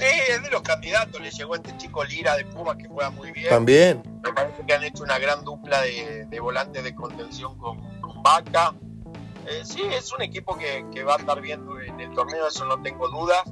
Sí, 0.00 0.06
es 0.28 0.42
de 0.42 0.50
los 0.50 0.62
candidatos. 0.62 1.20
Le 1.20 1.30
llegó 1.30 1.54
este 1.54 1.76
chico 1.76 2.02
Lira 2.04 2.34
de 2.36 2.46
Puma 2.46 2.76
que 2.76 2.88
juega 2.88 3.10
muy 3.10 3.32
bien. 3.32 3.50
También. 3.50 4.02
Me 4.24 4.32
parece 4.32 4.64
que 4.66 4.72
han 4.72 4.82
hecho 4.82 5.02
una 5.02 5.18
gran 5.18 5.44
dupla 5.44 5.82
de, 5.82 6.40
volantes 6.40 6.82
de 6.82 6.94
contención 6.94 7.58
con, 7.58 7.78
Vaca. 8.22 8.74
Eh, 9.46 9.62
sí, 9.64 9.82
es 9.92 10.12
un 10.12 10.22
equipo 10.22 10.56
que, 10.56 10.86
que, 10.92 11.02
va 11.04 11.14
a 11.14 11.18
estar 11.18 11.40
viendo 11.40 11.80
en 11.80 11.98
el 12.00 12.14
torneo, 12.14 12.46
eso 12.48 12.64
no 12.66 12.80
tengo 12.82 13.08
dudas. 13.08 13.42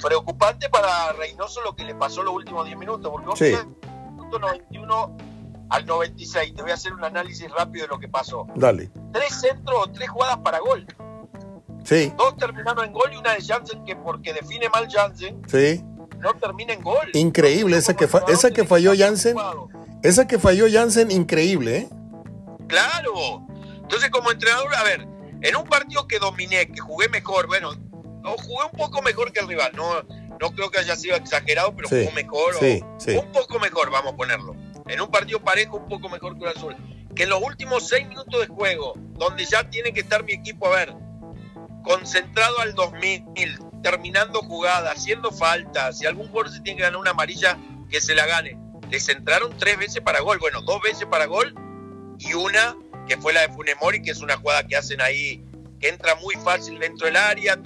Preocupante 0.00 0.68
para 0.68 1.12
Reynoso 1.12 1.60
lo 1.62 1.74
que 1.74 1.84
le 1.84 1.94
pasó 1.94 2.22
los 2.22 2.34
últimos 2.34 2.64
10 2.66 2.78
minutos, 2.78 3.10
porque 3.10 3.36
sí. 3.36 3.56
minuto 4.10 4.38
91 4.38 5.16
al 5.70 5.86
96. 5.86 6.54
Te 6.54 6.62
voy 6.62 6.70
a 6.70 6.74
hacer 6.74 6.92
un 6.92 7.04
análisis 7.04 7.50
rápido 7.50 7.86
de 7.86 7.88
lo 7.88 7.98
que 7.98 8.08
pasó. 8.08 8.46
Dale. 8.54 8.90
Tres 9.12 9.40
centros, 9.40 9.92
tres 9.92 10.08
jugadas 10.10 10.38
para 10.38 10.60
gol. 10.60 10.86
Sí. 11.84 12.12
Dos 12.16 12.36
terminaron 12.36 12.84
en 12.84 12.92
gol 12.92 13.12
y 13.12 13.16
una 13.16 13.34
de 13.34 13.42
Jansen 13.42 13.84
que 13.84 13.96
porque 13.96 14.32
define 14.32 14.68
mal 14.68 14.88
Jansen. 14.90 15.42
Sí. 15.48 15.82
No 16.18 16.34
termina 16.34 16.72
en 16.72 16.82
gol. 16.82 17.10
Increíble, 17.14 17.76
esa 17.76 17.94
que, 17.94 18.08
esa 18.28 18.50
que 18.52 18.64
falló 18.64 18.92
Jansen. 18.96 19.36
Esa 20.02 20.26
que 20.26 20.38
falló 20.38 20.66
Jansen, 20.70 21.10
increíble, 21.10 21.76
¿eh? 21.76 21.88
Claro. 22.68 23.46
Entonces, 23.82 24.10
como 24.10 24.30
entrenador, 24.30 24.74
a 24.74 24.84
ver, 24.84 25.06
en 25.40 25.56
un 25.56 25.64
partido 25.64 26.06
que 26.06 26.18
dominé, 26.18 26.68
que 26.68 26.80
jugué 26.80 27.08
mejor, 27.08 27.46
bueno, 27.48 27.72
jugué 28.22 28.64
un 28.72 28.78
poco 28.78 29.02
mejor 29.02 29.32
que 29.32 29.40
el 29.40 29.48
rival, 29.48 29.72
no, 29.74 30.02
no 30.40 30.52
creo 30.52 30.70
que 30.70 30.78
haya 30.78 30.96
sido 30.96 31.16
exagerado, 31.16 31.74
pero 31.74 31.88
jugó 31.88 32.12
mejor. 32.12 32.54
Un 32.62 33.32
poco 33.32 33.58
mejor, 33.58 33.90
vamos 33.90 34.14
a 34.14 34.16
ponerlo. 34.16 34.54
En 34.86 35.00
un 35.00 35.08
partido 35.10 35.40
parejo, 35.40 35.76
un 35.76 35.88
poco 35.88 36.08
mejor 36.08 36.38
que 36.38 36.44
el 36.44 36.56
Azul. 36.56 36.76
Que 37.14 37.24
en 37.24 37.28
los 37.28 37.42
últimos 37.42 37.88
seis 37.88 38.08
minutos 38.08 38.40
de 38.40 38.46
juego, 38.46 38.94
donde 39.14 39.44
ya 39.44 39.68
tiene 39.68 39.92
que 39.92 40.00
estar 40.00 40.24
mi 40.24 40.32
equipo, 40.32 40.66
a 40.68 40.70
ver, 40.70 40.94
concentrado 41.82 42.58
al 42.60 42.74
2000, 42.74 43.24
terminando 43.82 44.40
jugada, 44.40 44.92
haciendo 44.92 45.32
falta, 45.32 45.92
si 45.92 46.06
algún 46.06 46.28
jugador 46.28 46.52
se 46.52 46.60
tiene 46.60 46.78
que 46.78 46.82
ganar 46.84 47.00
una 47.00 47.10
amarilla, 47.10 47.58
que 47.90 48.00
se 48.00 48.14
la 48.14 48.26
gane. 48.26 48.58
Les 48.90 49.08
entraron 49.08 49.56
tres 49.58 49.78
veces 49.78 50.00
para 50.02 50.20
gol, 50.20 50.38
bueno, 50.38 50.62
dos 50.62 50.80
veces 50.82 51.06
para 51.06 51.26
gol 51.26 51.54
y 52.18 52.34
una 52.34 52.76
que 53.06 53.16
fue 53.16 53.32
la 53.32 53.42
de 53.42 53.48
Funemori, 53.48 54.02
que 54.02 54.10
es 54.10 54.20
una 54.20 54.36
jugada 54.36 54.66
que 54.66 54.76
hacen 54.76 55.00
ahí, 55.00 55.44
que 55.80 55.88
entra 55.88 56.14
muy 56.16 56.34
fácil 56.36 56.78
dentro 56.78 57.06
del 57.06 57.16
área, 57.16 57.58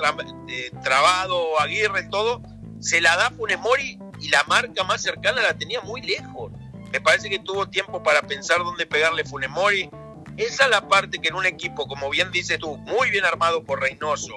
eh, 0.48 0.70
trabado 0.82 1.60
Aguirre, 1.60 2.04
todo, 2.04 2.42
se 2.80 3.00
la 3.00 3.16
da 3.16 3.30
Funemori 3.30 3.98
y 4.20 4.28
la 4.28 4.42
marca 4.44 4.84
más 4.84 5.02
cercana 5.02 5.42
la 5.42 5.54
tenía 5.54 5.80
muy 5.82 6.00
lejos. 6.00 6.52
Me 6.92 7.00
parece 7.00 7.28
que 7.28 7.38
tuvo 7.38 7.68
tiempo 7.68 8.02
para 8.02 8.22
pensar 8.22 8.58
dónde 8.58 8.86
pegarle 8.86 9.24
Funemori. 9.24 9.90
Esa 10.36 10.64
es 10.64 10.70
la 10.70 10.88
parte 10.88 11.18
que 11.18 11.28
en 11.28 11.34
un 11.34 11.46
equipo, 11.46 11.86
como 11.86 12.10
bien 12.10 12.30
dices 12.30 12.58
tú, 12.58 12.76
muy 12.78 13.10
bien 13.10 13.24
armado 13.24 13.64
por 13.64 13.80
Reynoso 13.80 14.34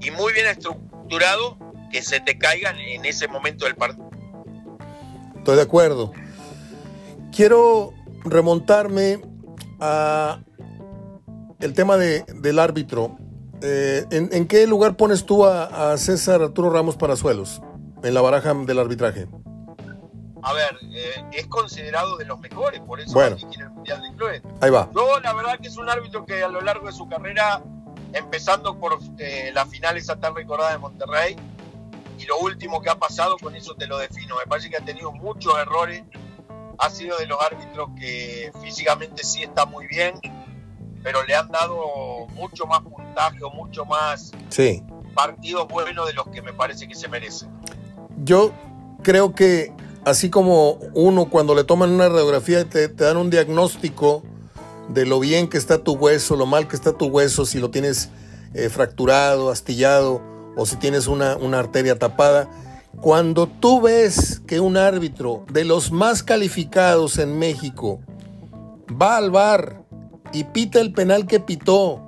y 0.00 0.10
muy 0.10 0.32
bien 0.32 0.46
estructurado, 0.46 1.58
que 1.90 2.02
se 2.02 2.20
te 2.20 2.38
caigan 2.38 2.78
en 2.78 3.04
ese 3.04 3.28
momento 3.28 3.64
del 3.66 3.76
partido. 3.76 4.10
Estoy 5.36 5.56
de 5.56 5.62
acuerdo. 5.62 6.12
Quiero 7.34 7.92
remontarme 8.24 9.20
a 9.80 10.40
el 11.60 11.72
tema 11.72 11.96
de, 11.96 12.24
del 12.40 12.58
árbitro. 12.58 13.16
Eh, 13.62 14.04
¿en, 14.10 14.46
qué 14.46 14.66
lugar 14.66 14.96
pones 14.96 15.24
tú 15.24 15.46
a, 15.46 15.96
César 15.96 16.42
Arturo 16.42 16.70
Ramos 16.70 16.96
Parazuelos 16.96 17.62
en 18.02 18.14
la 18.14 18.20
baraja 18.20 18.52
del 18.54 18.78
arbitraje? 18.78 19.26
A 20.44 20.52
ver, 20.52 20.78
eh, 20.92 21.24
es 21.32 21.46
considerado 21.46 22.18
de 22.18 22.26
los 22.26 22.38
mejores, 22.38 22.78
por 22.80 23.00
eso 23.00 23.14
bueno, 23.14 23.36
el 23.36 23.70
Mundial 23.70 24.02
de 24.02 24.42
Ahí 24.60 24.70
va. 24.70 24.90
Yo, 24.94 25.18
la 25.20 25.32
verdad, 25.32 25.58
que 25.58 25.68
es 25.68 25.76
un 25.78 25.88
árbitro 25.88 26.26
que 26.26 26.42
a 26.42 26.48
lo 26.48 26.60
largo 26.60 26.86
de 26.86 26.92
su 26.92 27.08
carrera, 27.08 27.62
empezando 28.12 28.78
por 28.78 28.98
eh, 29.18 29.50
la 29.54 29.64
final 29.64 29.96
esa 29.96 30.20
tan 30.20 30.34
recordada 30.34 30.72
de 30.72 30.78
Monterrey, 30.78 31.36
y 32.18 32.26
lo 32.26 32.38
último 32.40 32.82
que 32.82 32.90
ha 32.90 32.98
pasado, 32.98 33.38
con 33.38 33.56
eso 33.56 33.74
te 33.74 33.86
lo 33.86 33.96
defino. 33.96 34.36
Me 34.36 34.46
parece 34.46 34.68
que 34.68 34.76
ha 34.76 34.84
tenido 34.84 35.12
muchos 35.12 35.58
errores, 35.58 36.04
ha 36.78 36.90
sido 36.90 37.16
de 37.16 37.26
los 37.26 37.40
árbitros 37.40 37.88
que 37.98 38.52
físicamente 38.62 39.24
sí 39.24 39.42
está 39.42 39.64
muy 39.64 39.86
bien, 39.86 40.14
pero 41.02 41.24
le 41.24 41.34
han 41.34 41.48
dado 41.48 42.26
mucho 42.34 42.66
más 42.66 42.80
puntaje 42.80 43.42
o 43.42 43.50
mucho 43.50 43.86
más 43.86 44.32
sí. 44.50 44.82
partidos 45.14 45.66
buenos 45.68 46.06
de 46.06 46.12
los 46.12 46.28
que 46.28 46.42
me 46.42 46.52
parece 46.52 46.86
que 46.86 46.94
se 46.94 47.08
merecen. 47.08 47.48
Yo 48.18 48.52
creo 49.02 49.34
que 49.34 49.72
así 50.04 50.30
como 50.30 50.78
uno 50.94 51.30
cuando 51.30 51.54
le 51.54 51.64
toman 51.64 51.90
una 51.90 52.08
radiografía 52.08 52.68
te, 52.68 52.88
te 52.88 53.04
dan 53.04 53.16
un 53.16 53.30
diagnóstico 53.30 54.22
de 54.88 55.06
lo 55.06 55.18
bien 55.20 55.48
que 55.48 55.56
está 55.56 55.78
tu 55.78 55.94
hueso, 55.94 56.36
lo 56.36 56.46
mal 56.46 56.68
que 56.68 56.76
está 56.76 56.92
tu 56.92 57.06
hueso, 57.06 57.46
si 57.46 57.58
lo 57.58 57.70
tienes 57.70 58.10
eh, 58.54 58.68
fracturado, 58.68 59.50
astillado 59.50 60.22
o 60.56 60.66
si 60.66 60.76
tienes 60.76 61.06
una, 61.06 61.36
una 61.36 61.58
arteria 61.58 61.98
tapada. 61.98 62.48
Cuando 63.00 63.46
tú 63.46 63.80
ves 63.80 64.40
que 64.46 64.60
un 64.60 64.76
árbitro 64.76 65.44
de 65.50 65.64
los 65.64 65.90
más 65.90 66.22
calificados 66.22 67.18
en 67.18 67.38
México 67.38 68.00
va 68.90 69.16
al 69.16 69.30
bar 69.30 69.84
y 70.32 70.44
pita 70.44 70.80
el 70.80 70.92
penal 70.92 71.26
que 71.26 71.40
pitó 71.40 72.00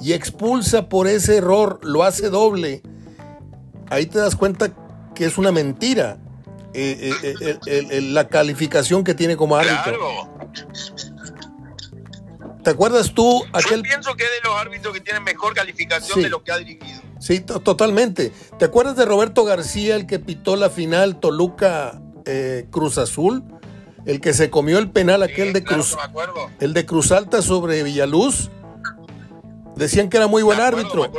y 0.00 0.14
expulsa 0.14 0.88
por 0.88 1.06
ese 1.06 1.36
error, 1.36 1.78
lo 1.82 2.02
hace 2.02 2.28
doble, 2.28 2.82
ahí 3.88 4.06
te 4.06 4.18
das 4.18 4.34
cuenta 4.34 4.72
que 5.14 5.26
es 5.26 5.38
una 5.38 5.52
mentira 5.52 6.18
eh, 6.74 7.12
eh, 7.22 7.58
eh, 7.66 8.00
la 8.00 8.28
calificación 8.28 9.04
que 9.04 9.14
tiene 9.14 9.36
como 9.36 9.56
árbitro. 9.56 10.28
¿Te 12.62 12.70
acuerdas 12.70 13.12
tú 13.12 13.44
aquel... 13.52 13.78
Yo 13.78 13.82
pienso 13.82 14.14
que 14.14 14.24
es 14.24 14.30
de 14.30 14.48
los 14.48 14.56
árbitros 14.56 14.94
que 14.94 15.00
tienen 15.00 15.22
mejor 15.24 15.52
calificación 15.52 16.22
de 16.22 16.28
lo 16.28 16.42
que 16.44 16.52
ha 16.52 16.58
dirigido. 16.58 17.02
Sí, 17.18 17.40
totalmente. 17.40 18.32
¿Te 18.58 18.64
acuerdas 18.64 18.96
de 18.96 19.04
Roberto 19.04 19.44
García, 19.44 19.96
el 19.96 20.06
que 20.06 20.18
pitó 20.18 20.56
la 20.56 20.70
final 20.70 21.18
Toluca 21.20 22.00
Cruz 22.70 22.98
Azul? 22.98 23.44
El 24.06 24.20
que 24.20 24.32
se 24.32 24.50
comió 24.50 24.78
el 24.78 24.90
penal 24.90 25.22
aquel 25.22 25.52
de 25.52 25.62
Cruz. 25.62 25.96
el 26.60 26.72
de 26.72 26.86
Cruz 26.86 27.12
Alta 27.12 27.42
sobre 27.42 27.82
Villaluz. 27.82 28.50
Decían 29.76 30.08
que 30.08 30.16
era 30.16 30.26
muy 30.26 30.42
buen 30.42 30.60
árbitro. 30.60 31.10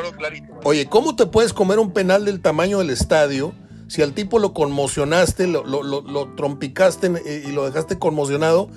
Oye, 0.63 0.87
¿cómo 0.87 1.15
te 1.15 1.25
puedes 1.25 1.53
comer 1.53 1.79
un 1.79 1.91
penal 1.91 2.25
del 2.25 2.41
tamaño 2.41 2.79
del 2.79 2.89
estadio 2.89 3.53
si 3.93 4.01
al 4.01 4.13
tipo 4.13 4.39
lo 4.39 4.53
conmocionaste, 4.53 5.45
lo, 5.45 5.63
lo, 5.63 6.33
trompicaste 6.33 7.11
y 7.45 7.51
lo 7.51 7.63
dejaste 7.63 7.99
conmocionado 7.99 8.67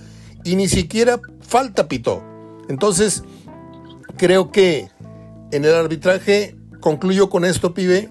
y 0.44 0.56
ni 0.56 0.68
siquiera 0.68 1.18
falta 1.40 1.88
pitó? 1.88 2.22
Entonces, 2.68 3.24
creo 4.18 4.52
que 4.52 4.90
en 5.52 5.64
el 5.64 5.74
arbitraje, 5.74 6.54
concluyo 6.80 7.30
con 7.30 7.46
esto, 7.46 7.72
pibe, 7.72 8.10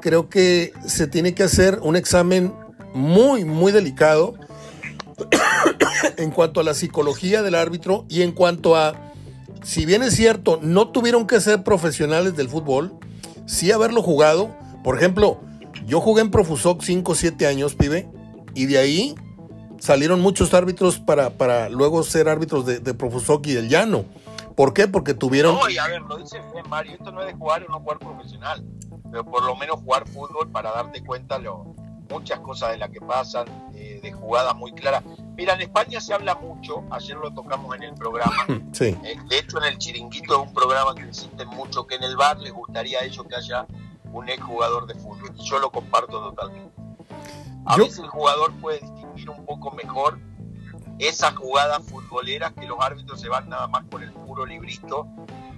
creo 0.00 0.30
que 0.30 0.72
se 0.86 1.06
tiene 1.06 1.34
que 1.34 1.42
hacer 1.42 1.80
un 1.82 1.96
examen 1.96 2.54
muy, 2.94 3.44
muy 3.44 3.70
delicado 3.70 4.32
en 6.16 6.30
cuanto 6.30 6.60
a 6.60 6.64
la 6.64 6.72
psicología 6.72 7.42
del 7.42 7.56
árbitro 7.56 8.06
y 8.08 8.22
en 8.22 8.32
cuanto 8.32 8.74
a, 8.74 9.12
si 9.62 9.84
bien 9.84 10.02
es 10.02 10.16
cierto, 10.16 10.58
no 10.62 10.92
tuvieron 10.92 11.26
que 11.26 11.42
ser 11.42 11.62
profesionales 11.62 12.36
del 12.36 12.48
fútbol, 12.48 12.94
sí 13.44 13.70
haberlo 13.70 14.00
jugado. 14.00 14.56
Por 14.82 14.96
ejemplo, 14.96 15.38
yo 15.86 16.00
jugué 16.00 16.22
en 16.22 16.30
Profusoc 16.30 16.82
5 16.82 17.12
o 17.12 17.14
7 17.14 17.46
años, 17.46 17.74
pibe, 17.74 18.08
y 18.54 18.66
de 18.66 18.78
ahí 18.78 19.14
salieron 19.78 20.20
muchos 20.20 20.54
árbitros 20.54 20.98
para, 20.98 21.30
para 21.30 21.68
luego 21.68 22.02
ser 22.02 22.28
árbitros 22.28 22.66
de, 22.66 22.80
de 22.80 22.94
Profusoc 22.94 23.46
y 23.46 23.52
del 23.52 23.68
Llano. 23.68 24.04
¿Por 24.54 24.74
qué? 24.74 24.86
Porque 24.86 25.14
tuvieron... 25.14 25.54
No, 25.56 25.68
y 25.68 25.78
a 25.78 25.88
ver, 25.88 26.02
lo 26.02 26.18
dice 26.18 26.40
Mario, 26.68 26.92
esto 26.92 27.10
no 27.10 27.20
es 27.20 27.26
de 27.26 27.34
jugar 27.34 27.64
o 27.64 27.70
no 27.70 27.80
jugar 27.80 27.98
profesional, 27.98 28.64
pero 29.10 29.24
por 29.24 29.42
lo 29.44 29.56
menos 29.56 29.80
jugar 29.80 30.06
fútbol 30.06 30.50
para 30.50 30.70
darte 30.72 31.02
cuenta 31.02 31.38
lo, 31.38 31.74
muchas 32.12 32.40
cosas 32.40 32.72
de 32.72 32.78
las 32.78 32.90
que 32.90 33.00
pasan, 33.00 33.46
eh, 33.74 34.00
de 34.02 34.12
jugadas 34.12 34.54
muy 34.54 34.72
claras. 34.72 35.02
Mira, 35.36 35.54
en 35.54 35.62
España 35.62 36.00
se 36.00 36.12
habla 36.12 36.34
mucho, 36.34 36.84
ayer 36.90 37.16
lo 37.16 37.32
tocamos 37.32 37.74
en 37.76 37.84
el 37.84 37.94
programa, 37.94 38.46
sí. 38.72 38.96
Eh, 39.04 39.16
de 39.28 39.38
hecho 39.38 39.58
en 39.58 39.64
el 39.64 39.78
Chiringuito 39.78 40.34
es 40.34 40.48
un 40.48 40.54
programa 40.54 40.94
que 40.94 41.02
insisten 41.02 41.48
mucho 41.48 41.86
que 41.86 41.96
en 41.96 42.04
el 42.04 42.16
bar 42.16 42.38
les 42.38 42.52
gustaría 42.52 43.00
a 43.00 43.04
ellos 43.04 43.24
que 43.26 43.34
haya 43.34 43.66
un 44.12 44.28
exjugador 44.28 44.86
de 44.86 44.94
fútbol, 44.94 45.32
y 45.36 45.44
yo 45.44 45.58
lo 45.58 45.70
comparto 45.70 46.20
totalmente. 46.30 46.72
A 47.64 47.76
veces 47.76 48.00
el 48.00 48.08
jugador 48.08 48.52
puede 48.60 48.80
distinguir 48.80 49.30
un 49.30 49.44
poco 49.46 49.70
mejor 49.70 50.18
esas 50.98 51.34
jugadas 51.34 51.82
futboleras 51.84 52.52
que 52.52 52.66
los 52.66 52.78
árbitros 52.80 53.20
se 53.20 53.28
van 53.28 53.48
nada 53.48 53.66
más 53.68 53.84
con 53.90 54.02
el 54.02 54.12
puro 54.12 54.44
librito 54.46 55.06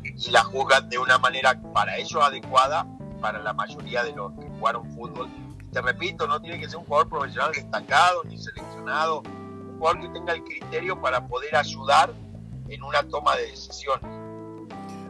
y 0.03 0.31
la 0.31 0.45
juzgan 0.45 0.89
de 0.89 0.99
una 0.99 1.19
manera 1.19 1.61
para 1.73 1.97
ellos 1.97 2.23
adecuada 2.23 2.87
para 3.21 3.43
la 3.43 3.53
mayoría 3.53 4.05
de 4.05 4.13
los 4.13 4.33
que 4.33 4.49
jugaron 4.49 4.91
fútbol 4.93 5.29
te 5.75 5.83
repito, 5.83 6.29
no 6.29 6.41
tiene 6.41 6.61
que 6.61 6.69
ser 6.69 6.79
un 6.79 6.85
jugador 6.85 7.09
profesional 7.09 7.51
destacado 7.53 8.23
ni 8.25 8.39
seleccionado, 8.39 9.23
un 9.23 9.77
jugador 9.77 10.01
que 10.03 10.09
tenga 10.09 10.33
el 10.33 10.45
criterio 10.45 11.01
para 11.01 11.27
poder 11.27 11.57
ayudar 11.57 12.15
en 12.69 12.83
una 12.85 13.03
toma 13.03 13.35
de 13.35 13.51
decisiones. 13.51 14.09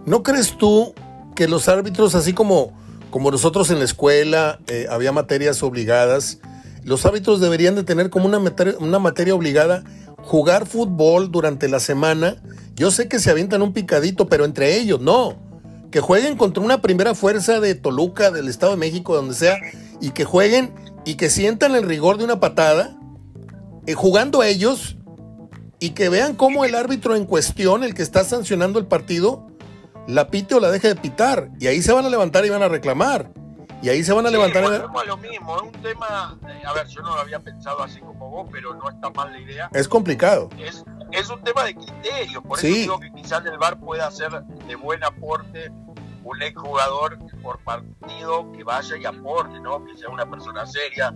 ¿No 0.07 0.23
crees 0.23 0.57
tú 0.57 0.95
que 1.37 1.47
los 1.49 1.69
árbitros, 1.69 2.15
así 2.15 2.33
como, 2.33 2.73
como 3.15 3.31
nosotros 3.31 3.71
en 3.71 3.79
la 3.79 3.85
escuela 3.85 4.59
eh, 4.67 4.89
había 4.91 5.13
materias 5.13 5.63
obligadas, 5.63 6.41
los 6.83 7.07
árbitros 7.07 7.41
deberían 7.41 7.77
de 7.77 7.85
tener 7.85 8.11
como 8.11 8.27
una 8.27 8.41
materia, 8.41 8.75
una 8.81 8.99
materia 8.99 9.37
obligada 9.37 9.85
jugar 10.17 10.67
fútbol 10.67 11.31
durante 11.31 11.69
la 11.69 11.79
semana? 11.79 12.43
Yo 12.75 12.91
sé 12.91 13.07
que 13.07 13.21
se 13.21 13.31
avientan 13.31 13.63
un 13.63 13.73
picadito, 13.73 14.29
pero 14.29 14.45
entre 14.45 14.81
ellos 14.81 15.01
no. 15.01 15.37
Que 15.93 16.01
jueguen 16.01 16.37
contra 16.37 16.61
una 16.61 16.83
primera 16.83 17.15
fuerza 17.15 17.61
de 17.61 17.77
Toluca, 17.77 18.33
del 18.33 18.49
Estado 18.49 18.73
de 18.73 18.79
México, 18.79 19.15
donde 19.15 19.37
sea, 19.37 19.59
y 20.01 20.11
que 20.11 20.25
jueguen 20.25 20.75
y 21.05 21.15
que 21.15 21.31
sientan 21.31 21.77
el 21.77 21.85
rigor 21.85 22.19
de 22.19 22.25
una 22.25 22.41
patada, 22.41 22.99
eh, 23.87 23.95
jugando 23.95 24.43
ellos 24.43 24.97
y 25.79 25.91
que 25.91 26.09
vean 26.09 26.35
cómo 26.35 26.65
el 26.65 26.75
árbitro 26.75 27.15
en 27.15 27.27
cuestión, 27.27 27.85
el 27.85 27.95
que 27.95 28.03
está 28.03 28.25
sancionando 28.25 28.81
el 28.81 28.87
partido, 28.87 29.54
la 30.07 30.29
pite 30.29 30.55
o 30.55 30.61
la 30.61 30.71
deje 30.71 30.89
de 30.89 30.97
pitar. 30.97 31.51
Y 31.59 31.67
ahí 31.67 31.83
se 31.83 31.93
van 31.93 32.05
a 32.05 32.09
levantar 32.09 32.45
y 32.45 32.51
van 32.51 32.63
a 32.63 32.69
reclamar. 32.69 33.31
Y 33.83 33.91
ahí 33.91 34.03
se 34.03 34.13
van 34.15 34.27
a 34.27 34.31
levantar. 34.31 34.65
Es 34.65 35.07
lo 35.07 35.17
mismo, 35.19 35.57
es 35.57 35.63
un 35.63 35.83
tema, 35.83 36.39
eh, 36.49 36.63
a 36.67 36.73
ver, 36.73 36.87
yo 36.87 37.03
no 37.03 37.15
lo 37.15 37.21
había 37.21 37.39
pensado 37.41 37.83
así 37.83 38.01
como 38.01 38.31
vos, 38.31 38.49
pero 38.51 38.75
no 38.75 38.89
está 38.89 39.11
mal 39.11 39.31
la 39.31 39.39
idea. 39.39 39.69
Es 39.75 39.87
complicado. 39.87 40.49
Es, 40.59 40.85
es 41.13 41.29
un 41.29 41.43
tema 41.43 41.65
de 41.65 41.75
criterios, 41.75 42.43
por 42.43 42.59
eso 42.59 42.67
digo 42.67 42.99
que 42.99 43.13
quizás 43.13 43.45
el 43.45 43.59
VAR 43.59 43.79
pueda 43.79 44.11
ser 44.11 44.43
de 44.43 44.75
buen 44.77 45.05
aporte 45.05 45.71
un 46.25 46.41
exjugador 46.41 47.19
por 47.43 47.59
partido 47.59 48.51
que 48.53 48.65
vaya 48.65 48.97
y 48.97 49.05
aporte, 49.05 49.61
¿no? 49.61 49.85
Que 49.85 49.97
sea 49.99 50.09
una 50.09 50.29
persona 50.29 50.67
seria, 50.67 51.15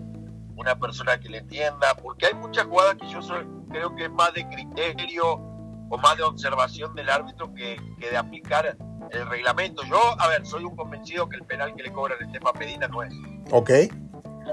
una 0.55 0.79
persona 0.79 1.19
que 1.19 1.31
le 1.31 1.39
entienda, 1.39 1.95
porque 1.95 2.27
hay 2.27 2.35
muchas 2.35 2.67
jugadas 2.67 2.97
que 3.01 3.09
yo 3.09 3.23
soy, 3.23 3.47
creo 3.71 3.95
que 3.97 4.05
es 4.05 4.11
más 4.11 4.35
de 4.35 4.47
criterio 4.47 5.58
o 5.89 5.99
más 5.99 6.17
de 6.17 6.23
observación 6.23 6.95
del 6.95 7.09
árbitro 7.09 7.53
que, 7.55 7.81
de 7.99 8.17
aplicar 8.17 8.77
el 9.11 9.29
reglamento. 9.29 9.83
Yo, 9.85 9.99
a 10.21 10.29
ver, 10.29 10.45
soy 10.47 10.65
un 10.65 10.77
convencido 10.77 11.29
que 11.29 11.37
el 11.37 11.45
penal 11.45 11.75
que 11.75 11.85
le 11.85 11.93
cobran 11.93 12.19
a 12.21 12.25
Estefa 12.25 12.53
Medina 12.59 12.89
no 12.89 13.03
es. 13.03 13.13
Ok. 13.51 13.71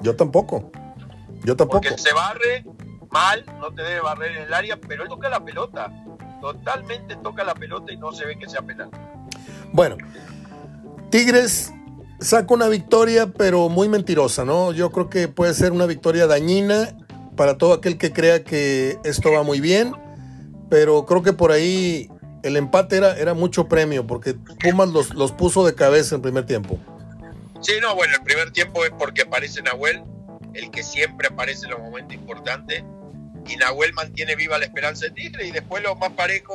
Yo 0.01 0.15
tampoco. 0.15 0.71
Yo 1.43 1.55
tampoco. 1.55 1.81
Porque 1.81 1.97
se 1.97 2.13
barre 2.13 2.65
mal, 3.09 3.45
no 3.59 3.73
te 3.73 3.81
debe 3.81 4.01
barrer 4.01 4.31
en 4.31 4.43
el 4.43 4.53
área, 4.53 4.77
pero 4.77 5.03
él 5.03 5.09
toca 5.09 5.29
la 5.29 5.43
pelota. 5.43 5.91
Totalmente 6.41 7.15
toca 7.17 7.43
la 7.43 7.55
pelota 7.55 7.91
y 7.91 7.97
no 7.97 8.11
se 8.11 8.25
ve 8.25 8.37
que 8.37 8.47
sea 8.47 8.61
penal. 8.61 8.89
Bueno, 9.71 9.97
Tigres 11.09 11.73
saca 12.19 12.53
una 12.53 12.67
victoria, 12.67 13.27
pero 13.27 13.69
muy 13.69 13.89
mentirosa, 13.89 14.45
¿no? 14.45 14.71
Yo 14.71 14.91
creo 14.91 15.09
que 15.09 15.27
puede 15.27 15.53
ser 15.53 15.71
una 15.71 15.85
victoria 15.85 16.27
dañina 16.27 16.95
para 17.35 17.57
todo 17.57 17.73
aquel 17.73 17.97
que 17.97 18.11
crea 18.11 18.43
que 18.43 18.97
esto 19.03 19.31
va 19.31 19.43
muy 19.43 19.59
bien, 19.59 19.93
pero 20.69 21.05
creo 21.05 21.23
que 21.23 21.33
por 21.33 21.51
ahí 21.51 22.09
el 22.43 22.57
empate 22.57 22.97
era, 22.97 23.17
era 23.17 23.33
mucho 23.33 23.67
premio, 23.67 24.05
porque 24.05 24.35
Pumas 24.61 24.89
los, 24.89 25.13
los 25.13 25.31
puso 25.31 25.65
de 25.65 25.75
cabeza 25.75 26.15
en 26.15 26.21
primer 26.21 26.45
tiempo. 26.45 26.79
Sí, 27.61 27.73
no, 27.81 27.95
bueno, 27.95 28.15
el 28.15 28.23
primer 28.23 28.51
tiempo 28.51 28.85
es 28.85 28.91
porque 28.91 29.23
aparece 29.23 29.61
Nahuel, 29.61 30.03
el 30.53 30.69
que 30.71 30.83
siempre 30.83 31.27
aparece 31.27 31.65
en 31.65 31.71
los 31.71 31.79
momentos 31.79 32.13
importantes, 32.13 32.83
y 33.47 33.55
Nahuel 33.57 33.93
mantiene 33.93 34.35
viva 34.35 34.57
la 34.57 34.65
esperanza 34.65 35.05
de 35.05 35.11
Tigre, 35.11 35.47
y 35.47 35.51
después 35.51 35.81
lo 35.83 35.95
más 35.95 36.11
parejo 36.11 36.53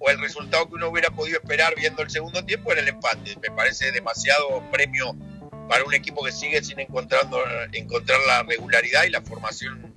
o 0.00 0.10
el 0.10 0.18
resultado 0.18 0.66
que 0.66 0.74
uno 0.74 0.88
hubiera 0.88 1.10
podido 1.10 1.38
esperar 1.38 1.74
viendo 1.76 2.02
el 2.02 2.10
segundo 2.10 2.44
tiempo 2.44 2.72
era 2.72 2.80
el 2.80 2.88
empate. 2.88 3.36
Me 3.42 3.54
parece 3.54 3.92
demasiado 3.92 4.62
premio 4.72 5.14
para 5.68 5.84
un 5.84 5.94
equipo 5.94 6.24
que 6.24 6.32
sigue 6.32 6.62
sin 6.64 6.80
encontrando, 6.80 7.38
encontrar 7.72 8.18
la 8.26 8.42
regularidad 8.42 9.04
y 9.04 9.10
la 9.10 9.20
formación 9.20 9.92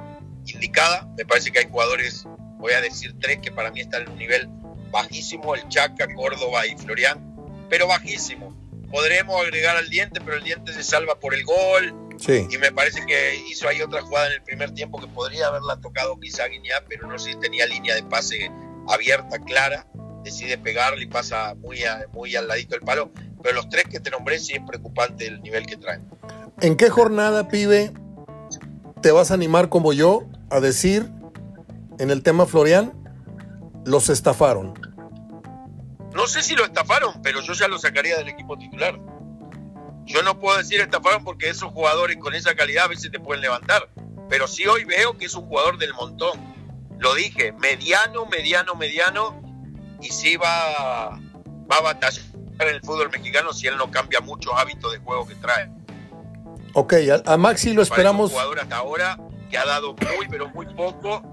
indicada. 0.45 1.07
Me 1.17 1.25
parece 1.25 1.51
que 1.51 1.60
hay 1.60 1.69
jugadores, 1.69 2.27
voy 2.63 2.74
a 2.74 2.79
decir 2.82 3.13
tres, 3.20 3.39
que 3.41 3.51
para 3.51 3.72
mí 3.72 3.82
están 3.82 4.03
en 4.03 4.10
un 4.12 4.17
nivel 4.17 4.48
bajísimo, 4.89 5.53
el 5.53 5.67
Chaca, 5.67 6.08
Córdoba 6.15 6.65
y 6.65 6.77
Florian, 6.77 7.20
pero 7.70 7.88
bajísimo. 7.88 8.55
Podremos 8.89 9.41
agregar 9.41 9.75
al 9.75 9.89
diente, 9.89 10.22
pero 10.22 10.38
el 10.38 10.43
diente 10.43 10.72
se 10.72 10.82
salva 10.84 11.20
por 11.20 11.34
el 11.34 11.43
gol. 11.43 11.93
Sí. 12.17 12.48
Y 12.50 12.58
me 12.60 12.72
parece 12.72 13.05
que 13.05 13.36
hizo 13.50 13.67
ahí 13.67 13.82
otra 13.82 14.01
jugada 14.01 14.27
en 14.27 14.34
el 14.34 14.43
primer 14.43 14.72
tiempo 14.72 15.01
que 15.01 15.08
podría 15.08 15.48
haberla 15.48 15.75
tocado 15.82 16.17
quizá 16.22 16.48
Guiñá, 16.48 16.75
pero 16.88 17.05
no 17.08 17.20
sé 17.20 17.32
si 17.34 17.39
tenía 17.39 17.65
línea 17.65 17.96
de 17.96 18.03
pase 18.03 18.50
abierta, 18.88 19.39
clara, 19.39 19.86
decide 20.24 20.58
pegarle 20.58 21.03
y 21.03 21.08
pasa 21.08 21.55
muy, 21.55 21.84
a- 21.84 22.05
muy 22.13 22.34
al 22.38 22.48
ladito 22.48 22.75
del 22.75 22.82
palo. 22.86 23.12
Pero 23.41 23.55
los 23.55 23.67
tres 23.67 23.84
que 23.91 24.00
te 24.00 24.10
nombré 24.10 24.39
sí 24.39 24.53
es 24.53 24.62
preocupante 24.65 25.27
el 25.27 25.41
nivel 25.41 25.65
que 25.65 25.75
traen. 25.75 26.08
¿En 26.62 26.77
qué 26.77 26.89
jornada, 26.89 27.50
pibe, 27.50 27.91
te 29.01 29.12
vas 29.12 29.32
a 29.32 29.34
animar 29.34 29.67
como 29.67 29.91
yo 29.91 30.24
a 30.50 30.62
decir 30.62 31.10
en 32.03 32.12
el 32.12 32.22
tema 32.22 32.45
Florian, 32.45 32.91
los 33.86 34.10
estafaron? 34.10 34.74
No 36.13 36.27
sé 36.27 36.43
si 36.43 36.53
lo 36.53 36.65
estafaron, 36.65 37.22
pero 37.22 37.39
yo 37.39 37.53
ya 37.53 37.69
lo 37.69 37.79
sacaría 37.79 38.17
del 38.17 38.27
equipo 38.27 38.57
titular. 38.57 39.00
Yo 40.05 40.22
no 40.22 40.38
puedo 40.38 40.57
decir 40.57 40.81
estafaron 40.81 41.24
porque 41.24 41.50
esos 41.50 41.72
jugadores 41.72 42.17
con 42.17 42.36
esa 42.36 42.55
calidad 42.55 42.86
a 42.86 42.88
veces 42.89 43.10
te 43.10 43.22
pueden 43.22 43.41
levantar. 43.41 43.88
Pero 44.29 44.50
sí 44.50 44.67
hoy 44.67 44.83
veo 44.83 45.17
que 45.17 45.25
es 45.25 45.33
un 45.33 45.45
jugador 45.45 45.77
del 45.77 45.93
montón. 45.93 46.38
Lo 47.00 47.15
dije, 47.15 47.53
mediano, 47.53 48.25
mediano, 48.25 48.75
mediano. 48.75 49.41
Y 50.01 50.10
sí 50.10 50.36
va, 50.36 51.17
va 51.72 51.77
a 51.77 51.81
batallar 51.81 52.25
en 52.60 52.67
el 52.67 52.81
fútbol 52.81 53.10
mexicano 53.12 53.53
si 53.53 53.67
él 53.67 53.77
no 53.77 53.89
cambia 53.89 54.19
muchos 54.19 54.51
hábitos 54.57 54.91
de 54.91 55.00
juego 55.00 55.25
que 55.25 55.36
trae. 55.36 55.72
Ok, 56.74 56.95
a, 57.25 57.33
a 57.33 57.38
Maxi 57.38 57.72
lo 57.72 57.81
esperamos. 57.81 58.31
Un 58.31 58.33
jugador 58.33 58.60
hasta 58.60 58.75
ahora 58.75 59.17
que 59.50 59.57
ha 59.57 59.65
dado 59.65 59.95
muy, 60.17 60.27
pero 60.29 60.50
muy 60.50 60.65
poco. 60.65 61.24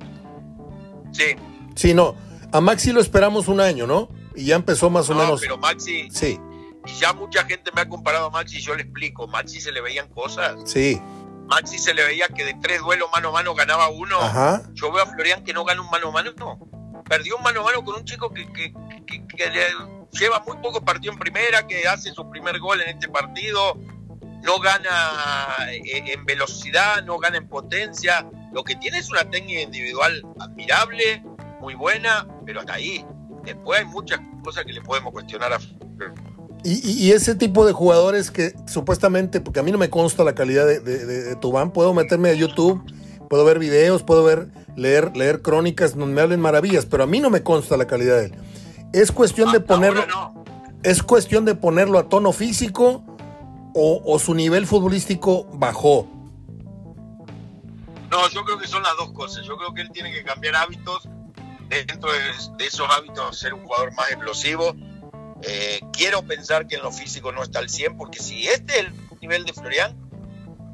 Sí, 1.12 1.36
Sí, 1.76 1.94
no. 1.94 2.14
A 2.52 2.60
Maxi 2.60 2.92
lo 2.92 3.00
esperamos 3.00 3.48
un 3.48 3.60
año, 3.60 3.86
¿no? 3.86 4.08
Y 4.34 4.44
ya 4.46 4.56
empezó 4.56 4.90
más 4.90 5.08
o 5.10 5.14
no, 5.14 5.20
menos. 5.20 5.40
pero 5.40 5.56
Maxi, 5.58 6.08
Sí, 6.10 6.38
y 6.86 6.92
ya 7.00 7.12
mucha 7.12 7.44
gente 7.44 7.70
me 7.74 7.82
ha 7.82 7.88
comparado 7.88 8.26
a 8.26 8.30
Maxi 8.30 8.58
y 8.58 8.60
yo 8.60 8.74
le 8.74 8.82
explico. 8.82 9.26
Maxi 9.28 9.60
se 9.60 9.70
le 9.72 9.80
veían 9.80 10.08
cosas. 10.08 10.56
sí. 10.64 11.00
Maxi 11.46 11.78
se 11.78 11.92
le 11.94 12.04
veía 12.04 12.28
que 12.28 12.44
de 12.44 12.54
tres 12.62 12.80
duelos 12.80 13.08
mano 13.12 13.30
a 13.30 13.32
mano 13.32 13.54
ganaba 13.56 13.88
uno. 13.88 14.20
Ajá. 14.20 14.62
Yo 14.74 14.92
veo 14.92 15.02
a 15.02 15.06
Florian 15.06 15.42
que 15.42 15.52
no 15.52 15.64
gana 15.64 15.80
un 15.80 15.90
mano 15.90 16.08
a 16.10 16.12
mano, 16.12 16.30
no. 16.36 17.02
Perdió 17.08 17.36
un 17.38 17.42
mano 17.42 17.62
a 17.62 17.64
mano 17.64 17.84
con 17.84 17.96
un 17.96 18.04
chico 18.04 18.30
que, 18.32 18.46
que- 18.52 18.72
que- 19.04 19.26
que 19.26 19.50
le 19.50 19.66
lleva 20.12 20.44
muy 20.46 20.58
poco 20.58 20.80
partido 20.84 21.12
en 21.12 21.18
primera, 21.18 21.66
que 21.66 21.88
hace 21.88 22.12
su 22.12 22.30
primer 22.30 22.60
gol 22.60 22.80
en 22.82 22.90
este 22.90 23.08
partido. 23.08 23.76
No 24.44 24.60
gana 24.60 24.88
eh, 25.72 26.12
en 26.12 26.24
velocidad, 26.24 27.02
no 27.04 27.18
gana 27.18 27.38
en 27.38 27.48
potencia. 27.48 28.24
Lo 28.52 28.64
que 28.64 28.74
tiene 28.76 28.98
es 28.98 29.10
una 29.10 29.24
técnica 29.30 29.60
individual 29.60 30.22
admirable, 30.38 31.22
muy 31.60 31.74
buena, 31.74 32.26
pero 32.44 32.60
hasta 32.60 32.74
ahí. 32.74 33.04
Después 33.44 33.80
hay 33.80 33.86
muchas 33.86 34.20
cosas 34.44 34.64
que 34.64 34.72
le 34.72 34.80
podemos 34.82 35.12
cuestionar 35.12 35.52
a. 35.52 35.58
Y, 36.62 37.06
y- 37.06 37.12
ese 37.12 37.34
tipo 37.34 37.64
de 37.64 37.72
jugadores 37.72 38.30
que 38.30 38.52
supuestamente, 38.66 39.40
porque 39.40 39.60
a 39.60 39.62
mí 39.62 39.70
no 39.72 39.78
me 39.78 39.88
consta 39.88 40.24
la 40.24 40.34
calidad 40.34 40.66
de, 40.66 40.80
de, 40.80 41.06
de- 41.06 41.22
de 41.22 41.36
Tubán, 41.36 41.70
puedo 41.72 41.94
meterme 41.94 42.28
a 42.28 42.34
YouTube, 42.34 42.82
puedo 43.30 43.44
ver 43.46 43.58
videos, 43.58 44.02
puedo 44.02 44.24
ver, 44.24 44.48
leer, 44.76 45.16
leer 45.16 45.40
crónicas 45.40 45.96
donde 45.96 46.14
me 46.14 46.20
hablen 46.20 46.40
maravillas, 46.40 46.84
pero 46.84 47.04
a 47.04 47.06
mí 47.06 47.18
no 47.20 47.30
me 47.30 47.42
consta 47.42 47.78
la 47.78 47.86
calidad 47.86 48.18
de 48.18 48.26
él. 48.26 48.34
Es 48.92 49.10
cuestión 49.10 49.52
de 49.52 49.60
ponerlo, 49.60 50.04
no. 50.06 50.44
es 50.82 51.02
cuestión 51.02 51.46
de 51.46 51.54
ponerlo 51.54 51.98
a 51.98 52.08
tono 52.10 52.32
físico 52.32 53.04
o, 53.74 54.02
o 54.04 54.18
su 54.18 54.34
nivel 54.34 54.66
futbolístico 54.66 55.46
bajó. 55.54 56.06
No, 58.10 58.28
yo 58.28 58.44
creo 58.44 58.58
que 58.58 58.66
son 58.66 58.82
las 58.82 58.96
dos 58.96 59.12
cosas. 59.12 59.44
Yo 59.46 59.56
creo 59.56 59.72
que 59.72 59.82
él 59.82 59.90
tiene 59.92 60.12
que 60.12 60.24
cambiar 60.24 60.56
hábitos. 60.56 61.08
Dentro 61.68 62.10
de, 62.10 62.66
esos 62.66 62.88
hábitos, 62.90 63.38
ser 63.38 63.54
un 63.54 63.62
jugador 63.62 63.94
más 63.94 64.10
explosivo. 64.10 64.74
Eh, 65.42 65.80
quiero 65.92 66.22
pensar 66.22 66.66
que 66.66 66.74
en 66.76 66.82
lo 66.82 66.90
físico 66.90 67.30
no 67.30 67.44
está 67.44 67.60
al 67.60 67.70
100, 67.70 67.96
porque 67.96 68.18
si 68.18 68.48
este 68.48 68.80
es 68.80 68.86
el 68.86 68.92
nivel 69.20 69.44
de 69.44 69.52
Florian, 69.52 69.96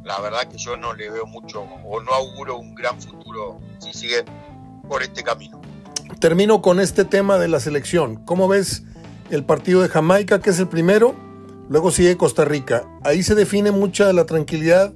la 0.05 0.19
verdad 0.21 0.49
que 0.49 0.57
yo 0.57 0.77
no 0.79 0.95
le 0.95 1.11
veo 1.11 1.27
mucho 1.27 1.61
o 1.61 2.01
no 2.01 2.13
auguro 2.13 2.57
un 2.57 2.75
gran 2.75 3.01
futuro 3.01 3.61
si 3.79 3.93
sigue 3.93 4.25
por 4.89 5.03
este 5.03 5.23
camino. 5.23 5.61
Termino 6.19 6.63
con 6.63 6.81
este 6.81 7.05
tema 7.05 7.37
de 7.37 7.49
la 7.49 7.61
selección. 7.61 8.25
¿Cómo 8.25 8.49
ves 8.49 8.85
el 9.31 9.45
partido 9.45 9.83
de 9.83 9.89
Jamaica, 9.89 10.41
que 10.41 10.51
es 10.51 10.59
el 10.59 10.69
primero? 10.69 11.15
Luego 11.69 11.91
sigue 11.91 12.17
Costa 12.17 12.47
Rica. 12.47 12.89
Ahí 13.05 13.23
se 13.23 13.35
define 13.35 13.71
mucha 13.71 14.13
la 14.15 14.25
tranquilidad 14.25 14.95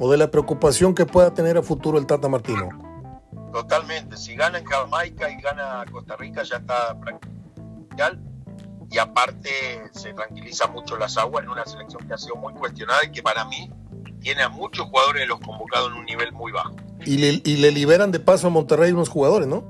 o 0.00 0.10
de 0.10 0.16
la 0.16 0.30
preocupación 0.30 0.94
que 0.94 1.04
pueda 1.04 1.32
tener 1.34 1.58
a 1.58 1.62
futuro 1.62 1.98
el 1.98 2.06
Tata 2.06 2.26
Martino. 2.26 2.70
Totalmente. 3.52 4.16
Si 4.16 4.34
gana 4.34 4.58
en 4.58 4.64
Jamaica 4.64 5.30
y 5.30 5.40
gana 5.42 5.84
Costa 5.92 6.16
Rica, 6.16 6.42
ya 6.42 6.56
está 6.56 6.98
prácticamente. 6.98 8.30
Y 8.90 8.98
aparte, 8.98 9.50
se 9.92 10.14
tranquiliza 10.14 10.66
mucho 10.68 10.96
las 10.96 11.18
aguas 11.18 11.44
en 11.44 11.50
una 11.50 11.66
selección 11.66 12.04
que 12.08 12.14
ha 12.14 12.18
sido 12.18 12.34
muy 12.36 12.54
cuestionada 12.54 13.04
y 13.04 13.12
que 13.12 13.22
para 13.22 13.44
mí 13.44 13.70
tiene 14.20 14.42
a 14.42 14.48
muchos 14.48 14.86
jugadores 14.86 15.22
de 15.22 15.26
los 15.26 15.38
convocados 15.38 15.90
en 15.92 15.98
un 15.98 16.06
nivel 16.06 16.32
muy 16.32 16.50
bajo. 16.50 16.74
Y 17.04 17.18
le, 17.18 17.42
y 17.44 17.56
le 17.58 17.70
liberan 17.70 18.10
de 18.10 18.20
paso 18.20 18.46
a 18.46 18.50
Monterrey 18.50 18.92
unos 18.92 19.10
jugadores, 19.10 19.48
¿no? 19.48 19.64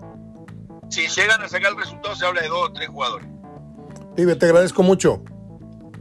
Si 0.91 1.09
llegan 1.09 1.43
a 1.43 1.49
sacar 1.49 1.73
el 1.73 1.79
resultado, 1.79 2.15
se 2.15 2.25
habla 2.25 2.41
de 2.41 2.49
dos 2.49 2.69
o 2.69 2.73
tres 2.73 2.89
jugadores. 2.89 3.27
Pibe, 4.15 4.37
te 4.37 4.47
agradezco 4.47 4.83
mucho. 4.83 5.23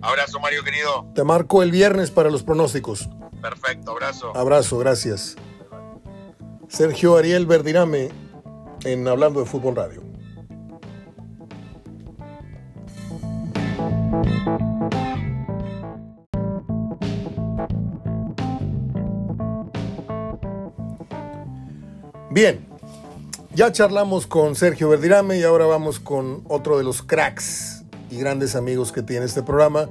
Abrazo, 0.01 0.39
Mario 0.39 0.63
querido. 0.63 1.11
Te 1.13 1.23
marco 1.23 1.61
el 1.63 1.71
viernes 1.71 2.11
para 2.11 2.29
los 2.29 2.43
pronósticos. 2.43 3.09
Perfecto, 3.41 3.91
abrazo. 3.91 4.35
Abrazo, 4.35 4.77
gracias. 4.77 5.35
Sergio 6.67 7.17
Ariel 7.17 7.45
Verdirame 7.45 8.09
en 8.83 9.07
Hablando 9.07 9.39
de 9.39 9.45
Fútbol 9.45 9.75
Radio. 9.75 10.09
Bien, 22.31 22.65
ya 23.55 23.71
charlamos 23.71 24.27
con 24.27 24.55
Sergio 24.55 24.87
Verdirame 24.87 25.39
y 25.39 25.43
ahora 25.43 25.65
vamos 25.65 25.99
con 25.99 26.43
otro 26.47 26.77
de 26.77 26.83
los 26.83 27.01
cracks 27.01 27.83
y 28.11 28.17
grandes 28.17 28.55
amigos 28.55 28.91
que 28.91 29.01
tiene 29.01 29.25
este 29.25 29.41
programa, 29.41 29.89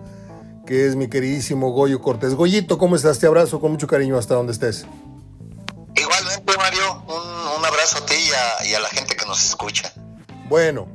que 0.69 0.87
es 0.87 0.97
mi 0.97 1.09
queridísimo 1.09 1.71
Goyo 1.71 2.03
Cortés. 2.03 2.35
Goyito, 2.35 2.77
¿cómo 2.77 2.95
estás? 2.95 3.19
Te 3.19 3.27
abrazo 3.27 3.59
con 3.59 3.73
mucho 3.73 3.87
cariño 3.87 4.19
hasta 4.19 4.35
donde 4.35 4.53
estés. 4.53 4.85
Igualmente, 5.95 6.53
Mario, 6.59 7.05
un, 7.09 7.59
un 7.59 7.65
abrazo 7.65 7.97
a 7.97 8.07
ti 8.07 8.15
y 8.15 8.31
a, 8.33 8.67
y 8.69 8.75
a 8.75 8.81
la 8.81 8.89
gente 8.91 9.17
que 9.17 9.25
nos 9.25 9.43
escucha. 9.43 9.91
Bueno, 10.51 10.87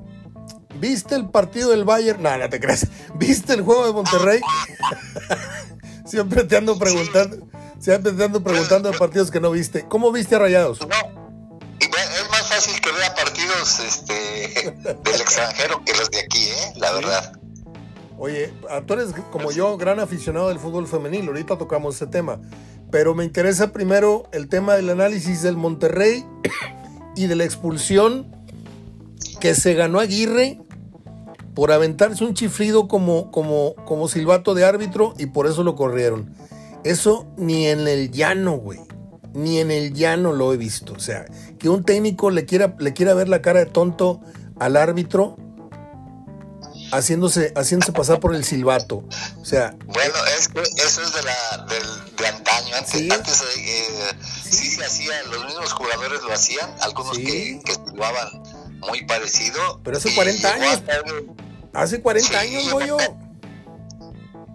¿viste 0.76 1.16
el 1.16 1.28
partido 1.28 1.72
del 1.72 1.86
Bayern? 1.86 2.22
No, 2.22 2.38
no 2.38 2.50
te 2.52 2.60
creas. 2.60 2.86
¿Viste 3.16 3.54
el 3.54 3.64
juego 3.64 3.88
de 3.88 3.94
Monterrey? 3.94 4.42
siempre 6.06 6.44
te 6.44 6.56
ando 6.56 6.78
preguntando, 6.78 7.48
siempre 7.80 8.12
te 8.12 8.24
ando 8.24 8.44
preguntando 8.44 8.92
de 8.92 8.98
partidos 9.00 9.32
que 9.32 9.40
no 9.40 9.50
viste. 9.50 9.88
¿Cómo 9.88 10.12
viste 10.12 10.36
a 10.36 10.40
Rayados? 10.40 10.82
No, 10.82 10.96
es 11.80 12.30
más 12.30 12.48
fácil 12.48 12.80
que 12.80 12.92
vea 12.92 13.16
partidos 13.16 13.80
este, 13.80 14.72
del 15.04 15.20
extranjero 15.20 15.84
que 15.84 15.96
los 15.96 16.12
de 16.12 16.20
aquí, 16.20 16.48
¿eh? 16.48 16.74
La 16.76 16.92
verdad. 16.92 17.43
Oye, 18.18 18.54
tú 18.86 18.94
eres 18.94 19.14
como 19.32 19.52
yo, 19.52 19.78
gran 19.78 20.00
aficionado 20.00 20.50
del 20.50 20.60
fútbol 20.60 20.88
femenil. 20.88 21.28
Ahorita 21.28 21.58
tocamos 21.58 21.96
ese 21.96 22.08
tema. 22.08 22.40
Pero 22.92 23.16
me 23.16 23.24
interesa 23.24 23.72
primero 23.72 24.24
el 24.32 24.48
tema 24.50 24.76
del 24.76 24.90
análisis 24.90 25.42
del 25.42 25.58
Monterrey 25.58 26.26
y 27.16 27.26
de 27.26 27.36
la 27.36 27.44
expulsión 27.44 28.28
que 29.40 29.56
se 29.56 29.74
ganó 29.74 30.00
Aguirre 30.00 30.60
por 31.54 31.72
aventarse 31.72 32.24
un 32.24 32.34
chiflido 32.34 32.88
como, 32.88 33.32
como, 33.32 33.76
como 33.86 34.08
silbato 34.08 34.54
de 34.54 34.66
árbitro 34.66 35.14
y 35.18 35.28
por 35.28 35.48
eso 35.48 35.64
lo 35.64 35.76
corrieron. 35.76 36.34
Eso 36.84 37.28
ni 37.38 37.68
en 37.68 37.88
el 37.88 38.12
llano, 38.12 38.58
güey. 38.58 38.80
Ni 39.34 39.60
en 39.60 39.72
el 39.72 39.94
llano 39.94 40.32
lo 40.34 40.54
he 40.54 40.58
visto. 40.58 40.94
O 40.94 41.00
sea, 41.00 41.26
que 41.58 41.70
un 41.70 41.84
técnico 41.84 42.30
le 42.30 42.46
quiera, 42.46 42.76
le 42.80 42.94
quiera 42.94 43.14
ver 43.14 43.30
la 43.30 43.42
cara 43.42 43.60
de 43.60 43.66
tonto 43.66 44.22
al 44.60 44.78
árbitro 44.78 45.38
haciéndose, 46.94 47.52
haciéndose 47.56 47.92
pasar 47.92 48.20
por 48.20 48.36
el 48.36 48.44
silbato. 48.44 49.04
O 49.42 49.46
sea. 49.46 49.76
Bueno, 49.86 50.14
es 50.38 50.48
que 50.48 50.62
eso 50.62 51.02
es 51.02 51.14
de, 51.14 51.24
la, 51.24 51.66
del, 51.70 52.16
de 52.16 52.28
antaño. 52.28 52.76
Antes, 52.76 52.92
¿Sí? 52.92 53.10
antes 53.12 53.44
eh, 53.58 54.16
sí 54.44 54.70
se 54.72 54.86
hacía, 54.86 55.24
los 55.24 55.46
mismos 55.46 55.74
jugadores 55.74 56.22
lo 56.22 56.34
hacían, 56.34 56.74
algunos 56.82 57.18
¿Sí? 57.18 57.24
que, 57.26 57.62
que 57.64 57.74
silbaban 57.74 58.44
muy 58.80 59.06
parecido. 59.06 59.82
Pero 59.84 59.98
hace 59.98 60.14
40 60.14 60.54
años. 60.54 60.82
Hace 61.74 62.02
40 62.02 62.30
sí, 62.30 62.36
años, 62.36 62.88
yo. 62.88 62.98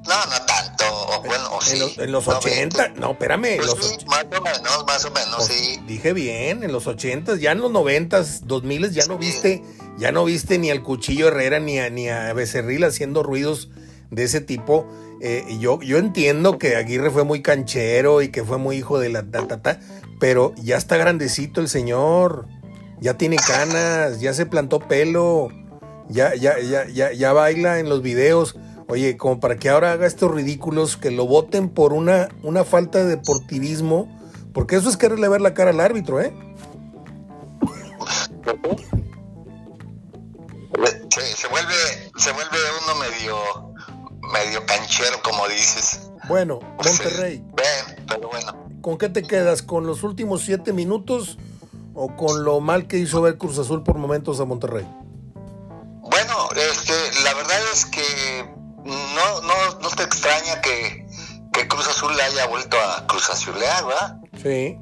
No, 0.09 0.14
no 0.25 0.47
tanto. 0.47 0.85
O, 0.88 1.23
bueno, 1.23 1.49
o 1.51 1.61
en, 1.61 1.66
sí. 1.66 1.79
los, 1.79 1.99
en 1.99 2.12
los 2.12 2.27
80, 2.27 2.88
no, 2.97 3.12
espérame. 3.12 3.57
Pues 3.57 3.66
los, 3.66 3.87
sí, 3.87 4.07
más 4.07 4.25
o 4.25 4.42
menos, 4.42 4.85
más 4.87 5.05
o 5.05 5.11
menos, 5.11 5.37
pues, 5.37 5.49
sí. 5.49 5.81
Dije 5.87 6.14
bien, 6.14 6.62
en 6.62 6.73
los 6.73 6.87
80, 6.87 7.37
ya 7.37 7.53
en 7.53 7.61
los 7.61 7.71
90, 7.71 8.25
2000 8.44 8.90
ya 8.90 9.07
no 9.07 9.18
viste, 9.18 9.62
ya 9.99 10.11
no 10.11 10.25
viste 10.25 10.59
ni 10.59 10.71
al 10.71 10.83
Cuchillo 10.83 11.29
Herrera 11.29 11.61
ni 11.61 11.79
a, 11.79 11.90
ni 11.90 12.09
a 12.09 12.33
Becerril 12.33 12.85
haciendo 12.85 13.23
ruidos 13.23 13.68
de 14.11 14.25
ese 14.25 14.40
tipo. 14.40 14.87
Eh, 15.21 15.44
yo, 15.61 15.81
yo 15.83 15.99
entiendo 15.99 16.59
que 16.59 16.77
Aguirre 16.77 17.11
fue 17.11 17.25
muy 17.25 17.42
canchero 17.42 18.23
y 18.23 18.29
que 18.29 18.44
fue 18.44 18.57
muy 18.57 18.77
hijo 18.77 18.99
de 18.99 19.11
la 19.11 19.25
ta, 19.25 19.81
pero 20.21 20.55
ya 20.57 20.77
está 20.77 20.97
grandecito 20.97 21.61
el 21.61 21.68
señor, 21.68 22.47
ya 23.01 23.18
tiene 23.18 23.37
canas, 23.37 24.21
ya 24.21 24.33
se 24.33 24.47
plantó 24.47 24.79
pelo, 24.79 25.49
ya, 26.09 26.35
ya, 26.35 26.59
ya, 26.61 26.87
ya, 26.87 27.12
ya 27.12 27.33
baila 27.33 27.79
en 27.79 27.88
los 27.88 28.01
videos. 28.01 28.57
Oye, 28.88 29.18
como 29.18 29.38
para 29.38 29.57
que 29.57 29.68
ahora 29.68 29.92
haga 29.92 30.07
estos 30.07 30.31
ridículos, 30.31 30.96
que 30.96 31.11
lo 31.11 31.27
voten 31.27 31.68
por 31.68 31.92
una, 31.92 32.29
una 32.42 32.64
falta 32.64 33.01
de 33.01 33.16
deportivismo, 33.16 34.09
porque 34.55 34.77
eso 34.77 34.88
es 34.88 34.96
quererle 34.96 35.29
ver 35.29 35.42
la 35.42 35.53
cara 35.53 35.70
al 35.70 35.81
árbitro, 35.81 36.22
¿eh? 36.22 36.33
Se, 41.11 41.20
se, 41.20 41.48
vuelve, 41.48 41.74
se 42.16 42.33
vuelve 42.33 42.59
uno 42.85 42.94
medio, 42.94 43.37
medio 44.33 44.64
canchero, 44.64 45.20
como 45.22 45.46
dices. 45.48 46.11
Bueno, 46.27 46.59
Monterrey. 46.83 47.44
Ven, 47.57 48.07
pero 48.09 48.29
bueno. 48.29 48.68
¿Con 48.81 48.96
qué 48.96 49.11
te 49.11 49.22
quedas? 49.22 49.62
¿Con 49.62 49.87
los 49.87 50.03
últimos 50.03 50.42
siete 50.42 50.72
minutos 50.72 51.37
o 51.94 52.16
con 52.16 52.42
lo 52.42 52.61
mal 52.61 52.87
que 52.87 52.96
hizo 52.96 53.20
ver 53.20 53.37
Cruz 53.37 53.59
Azul 53.59 53.83
por 53.83 53.98
momentos 53.98 54.40
a 54.40 54.46
Monterrey? 54.46 54.87
Bueno, 56.01 56.48
este, 56.57 57.22
la 57.24 57.35
verdad 57.35 57.59
es 57.72 57.85
que 57.85 58.58
no, 58.88 59.40
no, 59.42 59.79
no 59.81 59.90
te 59.90 60.03
extraña 60.03 60.61
que, 60.61 61.07
que 61.53 61.68
Cruz 61.68 61.88
Azul 61.88 62.18
haya 62.18 62.46
vuelto 62.46 62.79
a 62.81 63.07
Cruz 63.07 63.29
Azulear, 63.31 63.85
¿verdad? 63.85 64.16
Sí. 64.42 64.79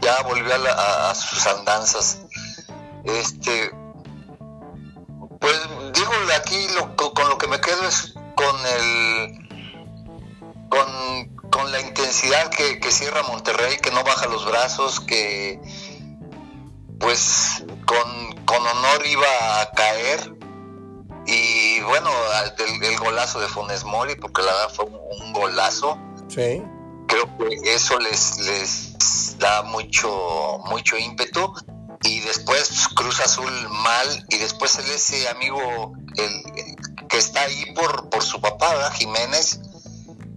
Ya 0.00 0.22
volvió 0.22 0.54
a, 0.54 0.58
la, 0.58 0.72
a, 0.72 1.10
a, 1.10 1.14
sus 1.14 1.46
andanzas. 1.46 2.18
Este, 3.04 3.70
pues 5.40 5.60
digo, 5.92 6.10
aquí 6.36 6.66
lo, 6.74 6.96
con 6.96 7.28
lo 7.28 7.38
que 7.38 7.46
me 7.46 7.60
quedo 7.60 7.86
es 7.86 8.14
con 8.34 8.56
el, 8.66 9.48
con, 10.68 11.50
con 11.50 11.70
la 11.70 11.80
intensidad 11.80 12.50
que, 12.50 12.80
que 12.80 12.90
cierra 12.90 13.22
Monterrey, 13.22 13.76
que 13.78 13.90
no 13.92 14.02
baja 14.02 14.26
los 14.26 14.44
brazos, 14.44 15.00
que 15.00 15.60
pues 16.98 17.64
con, 17.86 18.44
con 18.44 18.66
honor 18.66 19.06
iba 19.06 19.60
a 19.60 19.70
caer 19.70 20.33
bueno, 21.84 22.10
el, 22.58 22.82
el, 22.82 22.98
golazo 22.98 23.40
de 23.40 23.48
Funes 23.48 23.84
Mori, 23.84 24.14
porque 24.16 24.42
la 24.42 24.52
verdad 24.52 24.74
fue 24.74 24.84
un, 24.86 24.94
un, 24.94 25.32
golazo. 25.32 25.98
Sí. 26.28 26.62
Creo 27.06 27.38
que 27.38 27.74
eso 27.74 27.98
les, 27.98 28.38
les 28.38 29.38
da 29.38 29.62
mucho, 29.62 30.60
mucho 30.66 30.96
ímpetu. 30.96 31.52
Y 32.02 32.20
después 32.20 32.68
pues, 32.68 32.88
Cruz 32.88 33.20
Azul 33.20 33.52
mal. 33.70 34.26
Y 34.28 34.38
después 34.38 34.78
el 34.78 34.90
ese 34.90 35.28
amigo 35.28 35.92
el, 36.16 37.06
que 37.08 37.18
está 37.18 37.42
ahí 37.42 37.72
por, 37.74 38.08
por 38.10 38.22
su 38.22 38.40
papá, 38.40 38.72
¿verdad? 38.74 38.92
Jiménez, 38.92 39.60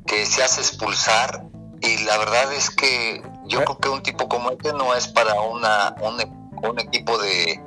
que 0.06 0.26
se 0.26 0.44
hace 0.44 0.62
expulsar. 0.62 1.44
Y 1.82 1.98
la 2.06 2.18
verdad 2.18 2.54
es 2.54 2.70
que 2.70 3.22
yo 3.46 3.62
¿Eh? 3.62 3.64
creo 3.64 3.78
que 3.78 3.90
un 3.90 4.04
tipo 4.04 4.28
como 4.28 4.52
este 4.52 4.74
no 4.74 4.96
es 4.96 5.08
para 5.08 5.40
una, 5.42 5.96
un, 6.02 6.60
un 6.64 6.80
equipo 6.80 7.18
de, 7.18 7.62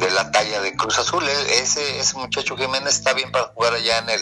de 0.00 0.10
la 0.10 0.30
talla 0.30 0.60
de 0.60 0.74
Cruz 0.74 0.98
Azul. 0.98 1.22
Ese, 1.28 2.00
ese 2.00 2.16
muchacho 2.18 2.56
Jiménez 2.56 2.94
está 2.94 3.12
bien 3.12 3.30
para 3.30 3.46
jugar 3.54 3.74
allá 3.74 3.98
en 3.98 4.10
el, 4.10 4.20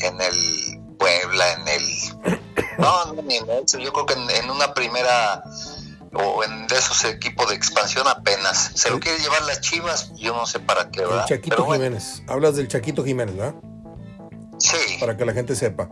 en 0.00 0.20
el 0.20 0.96
Puebla, 0.98 1.52
en 1.52 1.68
el... 1.68 2.40
No, 2.76 3.12
no, 3.12 3.22
ni 3.22 3.36
en 3.36 3.48
eso. 3.50 3.78
Yo 3.78 3.92
creo 3.92 4.04
que 4.04 4.14
en, 4.14 4.28
en, 4.30 4.50
una 4.50 4.74
primera 4.74 5.44
o 6.12 6.42
en 6.42 6.66
de 6.66 6.76
esos 6.76 7.04
equipos 7.04 7.48
de 7.48 7.54
expansión 7.54 8.06
apenas. 8.08 8.72
Se 8.74 8.90
lo 8.90 8.98
quiere 8.98 9.20
llevar 9.20 9.42
las 9.42 9.60
Chivas, 9.60 10.12
yo 10.16 10.34
no 10.34 10.44
sé 10.44 10.58
para 10.58 10.90
qué, 10.90 11.02
¿verdad? 11.02 11.20
El 11.20 11.36
Chaquito 11.36 11.56
Pero 11.56 11.72
Jiménez. 11.72 12.22
Hablas 12.26 12.56
del 12.56 12.66
Chaquito 12.66 13.04
Jiménez, 13.04 13.36
¿verdad? 13.36 13.54
Sí. 14.58 14.96
Para 14.98 15.16
que 15.16 15.24
la 15.24 15.32
gente 15.32 15.54
sepa. 15.54 15.88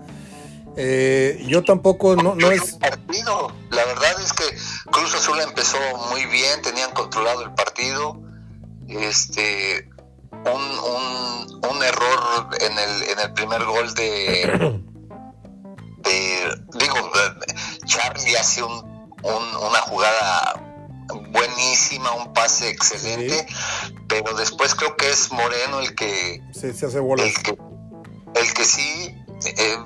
Eh, 0.76 1.44
yo 1.46 1.62
tampoco, 1.62 2.16
no, 2.16 2.34
no 2.34 2.50
es... 2.50 2.74
Partido. 2.74 3.52
La 3.70 3.84
verdad 3.84 4.20
es 4.24 4.32
que 4.32 4.44
Cruz 4.90 5.14
Azul 5.14 5.38
empezó 5.40 5.78
muy 6.10 6.24
bien, 6.26 6.62
tenían 6.62 6.90
controlado 6.94 7.44
el 7.44 7.54
partido 7.54 8.20
este 8.88 9.88
un, 10.30 10.62
un, 10.62 11.60
un, 11.70 11.82
error 11.82 12.48
en 12.60 12.78
el, 12.78 13.02
en 13.02 13.18
el 13.20 13.32
primer 13.34 13.64
gol 13.64 13.94
de, 13.94 14.80
de 15.98 16.62
digo 16.74 17.12
Charlie 17.84 18.36
hace 18.36 18.62
un, 18.62 18.72
un, 19.22 19.56
una 19.56 19.80
jugada 19.82 20.60
buenísima 21.30 22.12
un 22.12 22.32
pase 22.32 22.70
excelente 22.70 23.46
sí. 23.48 23.94
pero 24.08 24.34
después 24.34 24.74
creo 24.74 24.96
que 24.96 25.10
es 25.10 25.30
Moreno 25.32 25.80
el 25.80 25.94
que 25.94 26.42
sí, 26.52 26.72
se 26.72 26.86
hace 26.86 26.98
el 26.98 27.34
que 27.42 27.56
el 28.34 28.54
que 28.54 28.64
sí 28.64 29.14
eh, 29.44 29.76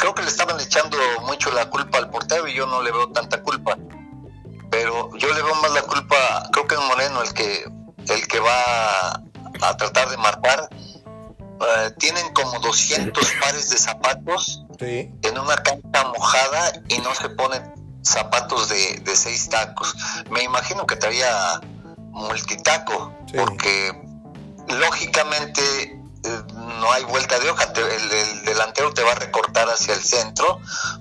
creo 0.00 0.14
que 0.14 0.22
le 0.22 0.28
estaban 0.28 0.60
echando 0.60 0.96
mucho 1.22 1.50
la 1.52 1.70
culpa 1.70 1.98
al 1.98 2.10
portero 2.10 2.46
y 2.46 2.54
yo 2.54 2.66
no 2.66 2.82
le 2.82 2.92
veo 2.92 3.08
tanta 3.10 3.42
culpa 3.42 3.76
pero 4.70 5.16
yo 5.16 5.32
le 5.32 5.42
veo 5.42 5.54
más 5.56 5.72
la 5.72 5.82
culpa 5.82 6.48
creo 6.52 6.66
que 6.66 6.74
es 6.74 6.80
Moreno 6.80 7.22
el 7.22 7.32
que 7.32 7.64
el 8.08 8.26
que 8.28 8.40
va 8.40 9.12
a 9.62 9.76
tratar 9.76 10.10
de 10.10 10.16
marcar, 10.16 10.68
uh, 10.70 11.90
tienen 11.98 12.32
como 12.32 12.58
200 12.60 13.32
pares 13.40 13.70
de 13.70 13.78
zapatos 13.78 14.64
sí. 14.78 15.10
en 15.22 15.38
una 15.38 15.56
cancha 15.56 16.04
mojada 16.04 16.72
y 16.88 16.98
no 16.98 17.14
se 17.14 17.28
ponen 17.30 17.72
zapatos 18.02 18.68
de, 18.68 19.00
de 19.04 19.16
seis 19.16 19.48
tacos. 19.48 19.94
Me 20.30 20.42
imagino 20.42 20.86
que 20.86 20.96
traía 20.96 21.60
multitaco, 22.10 23.12
sí. 23.26 23.36
porque 23.38 23.92
lógicamente 24.68 25.62
eh, 26.24 26.42
no 26.80 26.92
hay 26.92 27.04
vuelta 27.04 27.38
de 27.38 27.50
hoja, 27.50 27.72
el, 27.76 28.12
el, 28.12 28.44
delantero 28.44 28.92
te 28.92 29.02
va 29.02 29.12
a 29.12 29.16
recortar 29.16 29.68
hacia 29.68 29.94
el 29.94 30.02
centro, 30.02 30.60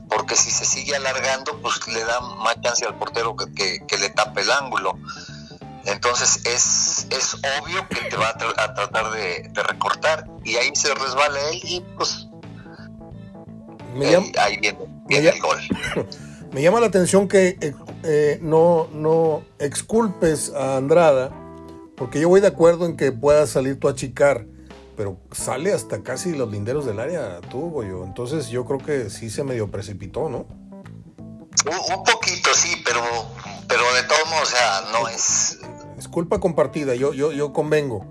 porque 0.10 0.36
si 0.36 0.52
se 0.52 0.66
sigue 0.66 0.96
alargando, 0.96 1.60
pues 1.62 1.88
le 1.88 2.04
da 2.04 2.20
más 2.20 2.60
chance 2.62 2.86
al 2.86 2.98
portero 2.98 3.36
que, 3.36 3.52
que, 3.54 3.86
que 3.86 3.98
le 3.98 4.10
tape 4.10 4.42
el 4.42 4.52
ángulo. 4.52 4.98
Entonces 5.86 6.42
es, 6.46 7.08
es 7.10 7.34
obvio 7.36 7.88
que 7.90 8.10
te 8.10 8.16
va 8.16 8.30
a, 8.30 8.38
tra 8.38 8.50
a 8.58 8.74
tratar 8.74 9.12
de, 9.12 9.50
de, 9.50 9.64
recortar 9.64 10.26
y 10.44 10.56
ahí 10.56 10.72
se 10.74 10.94
resbala 10.94 11.50
él 11.52 11.60
y 11.64 11.82
pues 11.98 12.28
me 13.94 14.12
llama, 14.12 14.28
eh, 14.28 14.40
ahí 14.40 14.58
viene, 14.60 14.80
viene 15.08 15.30
el 15.30 15.42
gol. 15.42 15.60
Me 16.54 16.62
llama 16.62 16.80
la 16.80 16.86
atención 16.86 17.28
que 17.28 17.58
eh, 17.62 17.74
eh, 18.04 18.38
no, 18.44 18.88
no 18.94 19.44
exculpes 19.58 20.54
a 20.54 20.78
Andrada, 20.78 21.32
porque 21.98 22.20
yo 22.20 22.30
voy 22.30 22.42
de 22.42 22.48
acuerdo 22.48 22.86
en 22.86 22.96
que 22.96 23.12
pueda 23.12 23.48
salir 23.48 23.80
tú 23.80 23.88
a 23.88 23.96
chicar, 23.96 24.46
pero 24.96 25.18
sale 25.32 25.74
hasta 25.74 26.04
casi 26.04 26.36
los 26.36 26.52
linderos 26.52 26.86
del 26.86 27.00
área 27.00 27.42
tú, 27.50 27.72
Goyo. 27.72 28.04
Entonces 28.04 28.50
yo 28.50 28.66
creo 28.66 28.78
que 28.78 29.10
sí 29.10 29.32
se 29.32 29.44
medio 29.44 29.72
precipitó, 29.72 30.30
¿no? 30.30 30.46
Un, 31.66 31.98
un 31.98 32.04
poquito, 32.04 32.54
sí, 32.54 32.84
pero 32.86 33.02
pero 33.68 33.92
de 33.94 34.04
todos 34.04 34.26
modos, 34.30 34.44
o 34.44 34.52
sea, 34.52 34.82
no 34.92 35.08
es... 35.08 35.60
Es 36.04 36.10
culpa 36.10 36.42
compartida, 36.42 36.96
yo, 36.96 37.14
yo, 37.14 37.32
yo 37.32 37.54
convengo. 37.54 38.06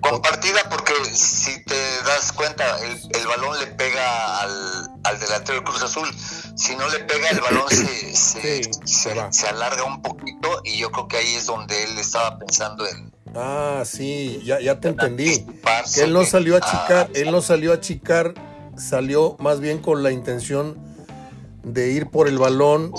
Compartida 0.00 0.60
porque 0.70 0.94
si 1.12 1.62
te 1.64 1.74
das 2.06 2.32
cuenta, 2.32 2.64
el, 2.86 2.92
el 2.92 3.26
balón 3.26 3.60
le 3.60 3.66
pega 3.66 4.40
al, 4.40 4.90
al, 5.04 5.20
delantero 5.20 5.58
de 5.58 5.64
Cruz 5.64 5.82
Azul. 5.82 6.08
Si 6.56 6.74
no 6.74 6.88
le 6.88 7.00
pega, 7.00 7.28
el 7.28 7.40
balón 7.42 7.68
se, 7.68 7.84
se, 8.16 8.62
sí, 8.62 8.70
se, 8.86 9.10
se, 9.10 9.26
se, 9.30 9.46
alarga 9.46 9.84
un 9.84 10.00
poquito 10.00 10.62
y 10.64 10.78
yo 10.78 10.90
creo 10.90 11.06
que 11.06 11.18
ahí 11.18 11.34
es 11.34 11.44
donde 11.44 11.84
él 11.84 11.98
estaba 11.98 12.38
pensando 12.38 12.86
en... 12.88 13.12
Ah, 13.34 13.82
sí, 13.84 14.40
ya, 14.42 14.58
ya 14.58 14.80
te 14.80 14.88
entendí. 14.88 15.44
Que 15.94 16.04
él 16.04 16.14
no 16.14 16.24
salió 16.24 16.56
a 16.56 16.62
chicar, 16.62 17.10
él 17.12 17.30
no 17.30 17.42
salió 17.42 17.74
a 17.74 17.80
chicar, 17.82 18.32
salió 18.78 19.36
más 19.38 19.60
bien 19.60 19.82
con 19.82 20.02
la 20.02 20.12
intención 20.12 20.78
de 21.62 21.90
ir 21.90 22.06
por 22.06 22.26
el 22.26 22.38
balón 22.38 22.90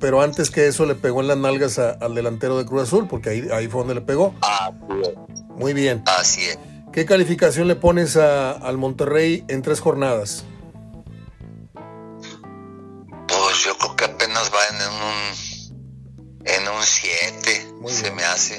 pero 0.00 0.22
antes 0.22 0.50
que 0.50 0.66
eso 0.66 0.86
le 0.86 0.94
pegó 0.94 1.20
en 1.20 1.28
las 1.28 1.36
nalgas 1.36 1.78
a, 1.78 1.90
al 1.90 2.14
delantero 2.14 2.58
de 2.58 2.66
Cruz 2.66 2.82
Azul, 2.82 3.06
porque 3.06 3.30
ahí, 3.30 3.48
ahí 3.52 3.68
fue 3.68 3.80
donde 3.80 3.94
le 3.94 4.00
pegó. 4.00 4.34
Ah, 4.42 4.72
Muy 5.56 5.74
bien. 5.74 6.02
Así 6.06 6.42
es. 6.42 6.58
¿Qué 6.92 7.06
calificación 7.06 7.68
le 7.68 7.76
pones 7.76 8.16
a, 8.16 8.50
al 8.52 8.76
Monterrey 8.78 9.44
en 9.48 9.62
tres 9.62 9.80
jornadas? 9.80 10.44
yo 13.64 13.76
creo 13.76 13.96
que 13.96 14.04
apenas 14.04 14.50
va 14.52 14.66
en 14.68 14.76
un 14.88 15.50
en 16.44 16.68
un 16.68 16.82
7, 16.82 17.74
se 17.88 18.10
me 18.12 18.24
hace. 18.24 18.58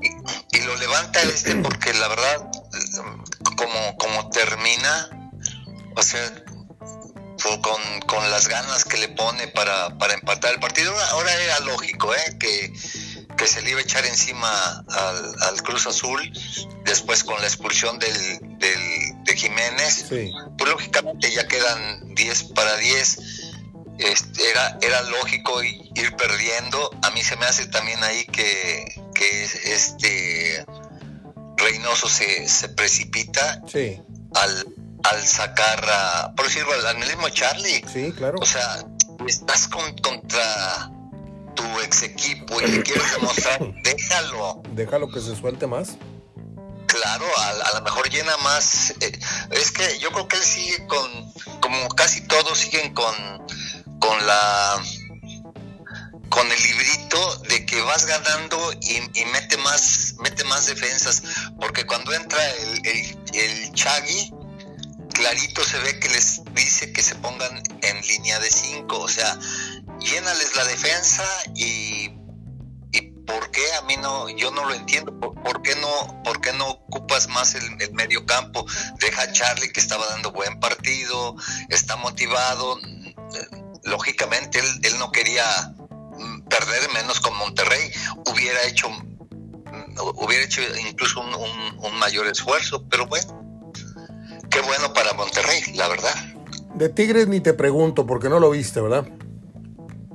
Y, 0.00 0.56
y, 0.56 0.62
lo 0.62 0.76
levanta 0.76 1.20
este 1.22 1.56
porque 1.56 1.92
la 1.92 2.08
verdad, 2.08 2.50
como, 3.56 3.96
como 3.98 4.30
termina, 4.30 5.30
o 5.94 6.02
sea, 6.02 6.20
con, 7.60 8.00
con 8.06 8.30
las 8.30 8.48
ganas 8.48 8.84
que 8.84 8.98
le 8.98 9.08
pone 9.08 9.48
para, 9.48 9.96
para 9.98 10.14
empatar 10.14 10.54
el 10.54 10.60
partido, 10.60 10.94
ahora 11.10 11.32
era 11.42 11.60
lógico, 11.60 12.14
¿eh? 12.14 12.36
Que, 12.38 12.72
que 13.36 13.46
se 13.46 13.62
le 13.62 13.70
iba 13.70 13.80
a 13.80 13.82
echar 13.82 14.04
encima 14.04 14.84
al, 15.40 15.62
Cruz 15.62 15.86
Azul, 15.86 16.20
después 16.84 17.24
con 17.24 17.40
la 17.40 17.46
expulsión 17.46 17.98
del, 17.98 18.38
de 18.58 19.36
Jiménez, 19.36 20.06
pues 20.08 20.70
lógicamente 20.70 21.32
ya 21.32 21.46
quedan 21.46 22.14
10 22.14 22.44
para 22.54 22.76
10, 22.76 23.18
este, 23.98 24.50
era, 24.50 24.78
era 24.82 25.02
lógico 25.02 25.62
ir 25.62 26.16
perdiendo, 26.16 26.90
a 27.02 27.10
mí 27.10 27.22
se 27.22 27.36
me 27.36 27.46
hace 27.46 27.66
también 27.66 28.02
ahí 28.02 28.24
que, 28.26 28.84
que 29.14 29.44
este 29.44 30.64
Reynoso 31.56 32.08
se, 32.08 32.48
se 32.48 32.68
precipita 32.70 33.62
al, 34.34 34.74
al 35.04 35.26
sacar, 35.26 35.84
a, 35.88 36.32
por 36.34 36.46
decirlo, 36.46 36.72
al, 36.86 36.98
mismo 36.98 37.28
Charlie. 37.30 37.84
Sí, 37.92 38.12
claro. 38.12 38.38
O 38.40 38.46
sea, 38.46 38.84
estás 39.26 39.68
con, 39.68 39.96
contra 39.98 40.90
tu 41.54 41.80
ex 41.80 42.02
equipo 42.02 42.60
y 42.60 42.66
le 42.66 42.82
quieres 42.82 43.10
demostrar, 43.12 43.60
déjalo. 43.82 44.62
Déjalo 44.72 45.10
que 45.10 45.20
se 45.20 45.36
suelte 45.36 45.66
más. 45.66 45.96
Claro, 46.86 47.24
a, 47.38 47.78
lo 47.78 47.82
mejor 47.82 48.08
llena 48.10 48.36
más. 48.38 48.94
Eh, 49.00 49.18
es 49.52 49.70
que 49.70 49.98
yo 50.00 50.10
creo 50.10 50.26
que 50.26 50.36
él 50.36 50.42
sigue 50.42 50.86
con, 50.86 51.32
como 51.60 51.88
casi 51.90 52.26
todos 52.26 52.58
siguen 52.58 52.92
con, 52.94 53.14
con 54.00 54.26
la 54.26 54.82
con 56.30 56.50
el 56.50 56.62
librito 56.62 57.36
de 57.48 57.66
que 57.66 57.80
vas 57.82 58.06
ganando 58.06 58.72
y, 58.80 59.00
mete 59.32 59.56
más 59.58 60.14
mete 60.20 60.44
más 60.44 60.66
defensas 60.66 61.22
porque 61.60 61.84
cuando 61.84 62.12
entra 62.12 62.38
el, 62.52 62.86
el, 62.86 63.18
el 63.34 63.72
Chagui 63.72 64.32
clarito 65.30 65.62
se 65.64 65.78
ve 65.78 66.00
que 66.00 66.08
les 66.08 66.42
dice 66.54 66.92
que 66.92 67.02
se 67.02 67.14
pongan 67.16 67.62
en 67.82 68.00
línea 68.00 68.40
de 68.40 68.50
cinco 68.50 68.98
o 68.98 69.08
sea 69.08 69.38
llénales 70.00 70.56
la 70.56 70.64
defensa 70.64 71.24
y, 71.54 72.10
y 72.90 73.00
por 73.26 73.50
qué 73.52 73.62
a 73.74 73.82
mí 73.82 73.96
no, 73.98 74.28
yo 74.30 74.50
no 74.50 74.64
lo 74.64 74.74
entiendo, 74.74 75.16
por, 75.20 75.62
qué 75.62 75.76
no, 75.76 76.22
por 76.24 76.40
qué 76.40 76.52
no 76.54 76.70
ocupas 76.70 77.28
más 77.28 77.54
el, 77.54 77.92
medio 77.92 78.26
campo, 78.26 78.66
deja 78.98 79.22
a 79.22 79.32
Charlie 79.32 79.70
que 79.72 79.78
estaba 79.78 80.04
dando 80.06 80.32
buen 80.32 80.58
partido, 80.58 81.36
está 81.68 81.96
motivado, 81.96 82.78
lógicamente 83.84 84.58
él, 84.58 84.80
él 84.82 84.98
no 84.98 85.12
quería 85.12 85.44
mm, 86.18 86.40
perder 86.48 86.90
menos 86.94 87.20
con 87.20 87.36
Monterrey, 87.36 87.92
hubiera 88.26 88.64
hecho 88.64 88.88
mm, 88.88 90.00
hubiera 90.16 90.44
hecho 90.44 90.62
incluso 90.88 91.20
un 91.20 91.98
mayor 91.98 92.26
esfuerzo, 92.26 92.84
pero 92.88 93.06
bueno, 93.06 93.39
qué 94.50 94.60
bueno 94.60 94.92
para 94.92 95.12
Monterrey, 95.14 95.62
la 95.74 95.88
verdad. 95.88 96.14
De 96.74 96.88
Tigres 96.88 97.28
ni 97.28 97.40
te 97.40 97.54
pregunto 97.54 98.06
porque 98.06 98.28
no 98.28 98.40
lo 98.40 98.50
viste, 98.50 98.80
¿verdad? 98.80 99.06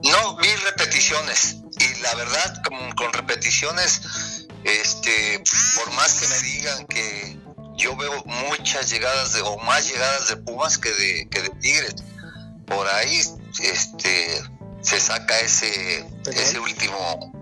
No, 0.03 0.37
vi 0.37 0.49
repeticiones 0.65 1.57
y 1.79 2.01
la 2.01 2.15
verdad 2.15 2.61
con, 2.63 2.91
con 2.91 3.13
repeticiones, 3.13 4.47
este, 4.63 5.43
por 5.75 5.93
más 5.93 6.19
que 6.19 6.27
me 6.27 6.39
digan 6.41 6.85
que 6.87 7.39
yo 7.77 7.95
veo 7.95 8.23
muchas 8.25 8.89
llegadas 8.89 9.33
de, 9.33 9.41
o 9.41 9.57
más 9.59 9.87
llegadas 9.87 10.29
de 10.29 10.37
Pumas 10.37 10.77
que 10.77 10.91
de, 10.91 11.27
que 11.29 11.41
de 11.41 11.49
Tigres, 11.49 11.95
por 12.65 12.87
ahí 12.87 13.21
este 13.61 14.41
se 14.81 14.99
saca 14.99 15.39
ese 15.39 16.05
ese 16.27 16.59
último 16.59 17.33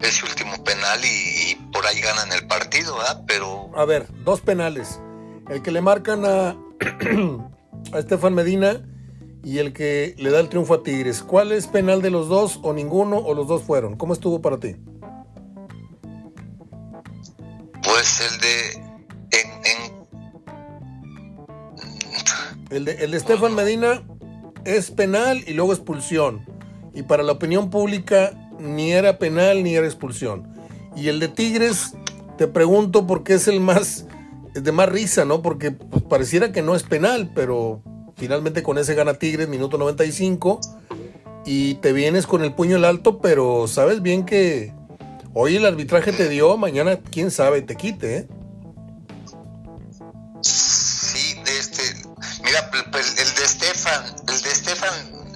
ese 0.00 0.24
último 0.24 0.62
penal 0.64 1.00
y, 1.04 1.54
por 1.72 1.86
ahí 1.86 2.00
ganan 2.00 2.32
el 2.32 2.46
partido, 2.46 2.96
¿verdad? 2.96 3.22
Pero 3.26 3.70
a 3.76 3.84
ver, 3.84 4.06
dos 4.24 4.40
penales. 4.40 4.98
El 5.48 5.62
que 5.62 5.70
le 5.70 5.80
marcan 5.80 6.24
a 6.24 6.56
a 7.92 7.98
Estefan 7.98 8.34
Medina 8.34 8.80
y 9.44 9.58
el 9.58 9.72
que 9.72 10.14
le 10.18 10.30
da 10.30 10.40
el 10.40 10.48
triunfo 10.48 10.74
a 10.74 10.82
Tigres. 10.82 11.22
¿Cuál 11.22 11.52
es 11.52 11.66
penal 11.66 12.00
de 12.00 12.10
los 12.10 12.28
dos 12.28 12.60
o 12.62 12.72
ninguno 12.72 13.18
o 13.18 13.34
los 13.34 13.48
dos 13.48 13.62
fueron? 13.62 13.96
¿Cómo 13.96 14.12
estuvo 14.12 14.40
para 14.40 14.58
ti? 14.58 14.76
Pues 17.82 18.32
el 18.32 18.40
de... 18.40 18.82
El 22.70 22.86
de, 22.86 22.92
el 23.04 23.10
de 23.10 23.16
Estefan 23.18 23.54
Medina 23.54 24.02
es 24.64 24.90
penal 24.90 25.44
y 25.46 25.52
luego 25.52 25.74
expulsión. 25.74 26.46
Y 26.94 27.02
para 27.02 27.22
la 27.22 27.32
opinión 27.32 27.68
pública 27.68 28.32
ni 28.58 28.92
era 28.92 29.18
penal 29.18 29.62
ni 29.62 29.74
era 29.74 29.86
expulsión. 29.86 30.54
Y 30.96 31.08
el 31.08 31.20
de 31.20 31.28
Tigres, 31.28 31.92
te 32.38 32.46
pregunto 32.46 33.06
por 33.06 33.24
qué 33.24 33.34
es 33.34 33.46
el 33.46 33.60
más, 33.60 34.06
es 34.54 34.64
de 34.64 34.72
más 34.72 34.88
risa, 34.88 35.24
¿no? 35.24 35.42
Porque 35.42 35.70
pues, 35.70 36.02
pareciera 36.02 36.52
que 36.52 36.62
no 36.62 36.74
es 36.74 36.82
penal, 36.82 37.30
pero 37.34 37.82
Finalmente 38.16 38.62
con 38.62 38.78
ese 38.78 38.94
gana 38.94 39.14
Tigres, 39.14 39.48
minuto 39.48 39.78
95. 39.78 40.60
Y 41.44 41.74
te 41.76 41.92
vienes 41.92 42.26
con 42.26 42.44
el 42.44 42.54
puño 42.54 42.76
en 42.76 42.84
alto, 42.84 43.20
pero 43.20 43.66
sabes 43.66 44.00
bien 44.00 44.24
que 44.24 44.72
hoy 45.34 45.56
el 45.56 45.66
arbitraje 45.66 46.12
te 46.12 46.28
dio, 46.28 46.56
mañana 46.56 47.00
quién 47.10 47.32
sabe 47.32 47.62
te 47.62 47.74
quite, 47.74 48.18
¿eh? 48.18 48.28
Sí, 50.42 51.34
este, 51.46 51.82
mira, 52.44 52.70
pues, 52.92 53.18
el 53.18 53.34
de 53.34 53.42
Estefan, 53.42 54.04
el 54.28 54.40
de 54.40 54.50
Estefan, 54.50 55.32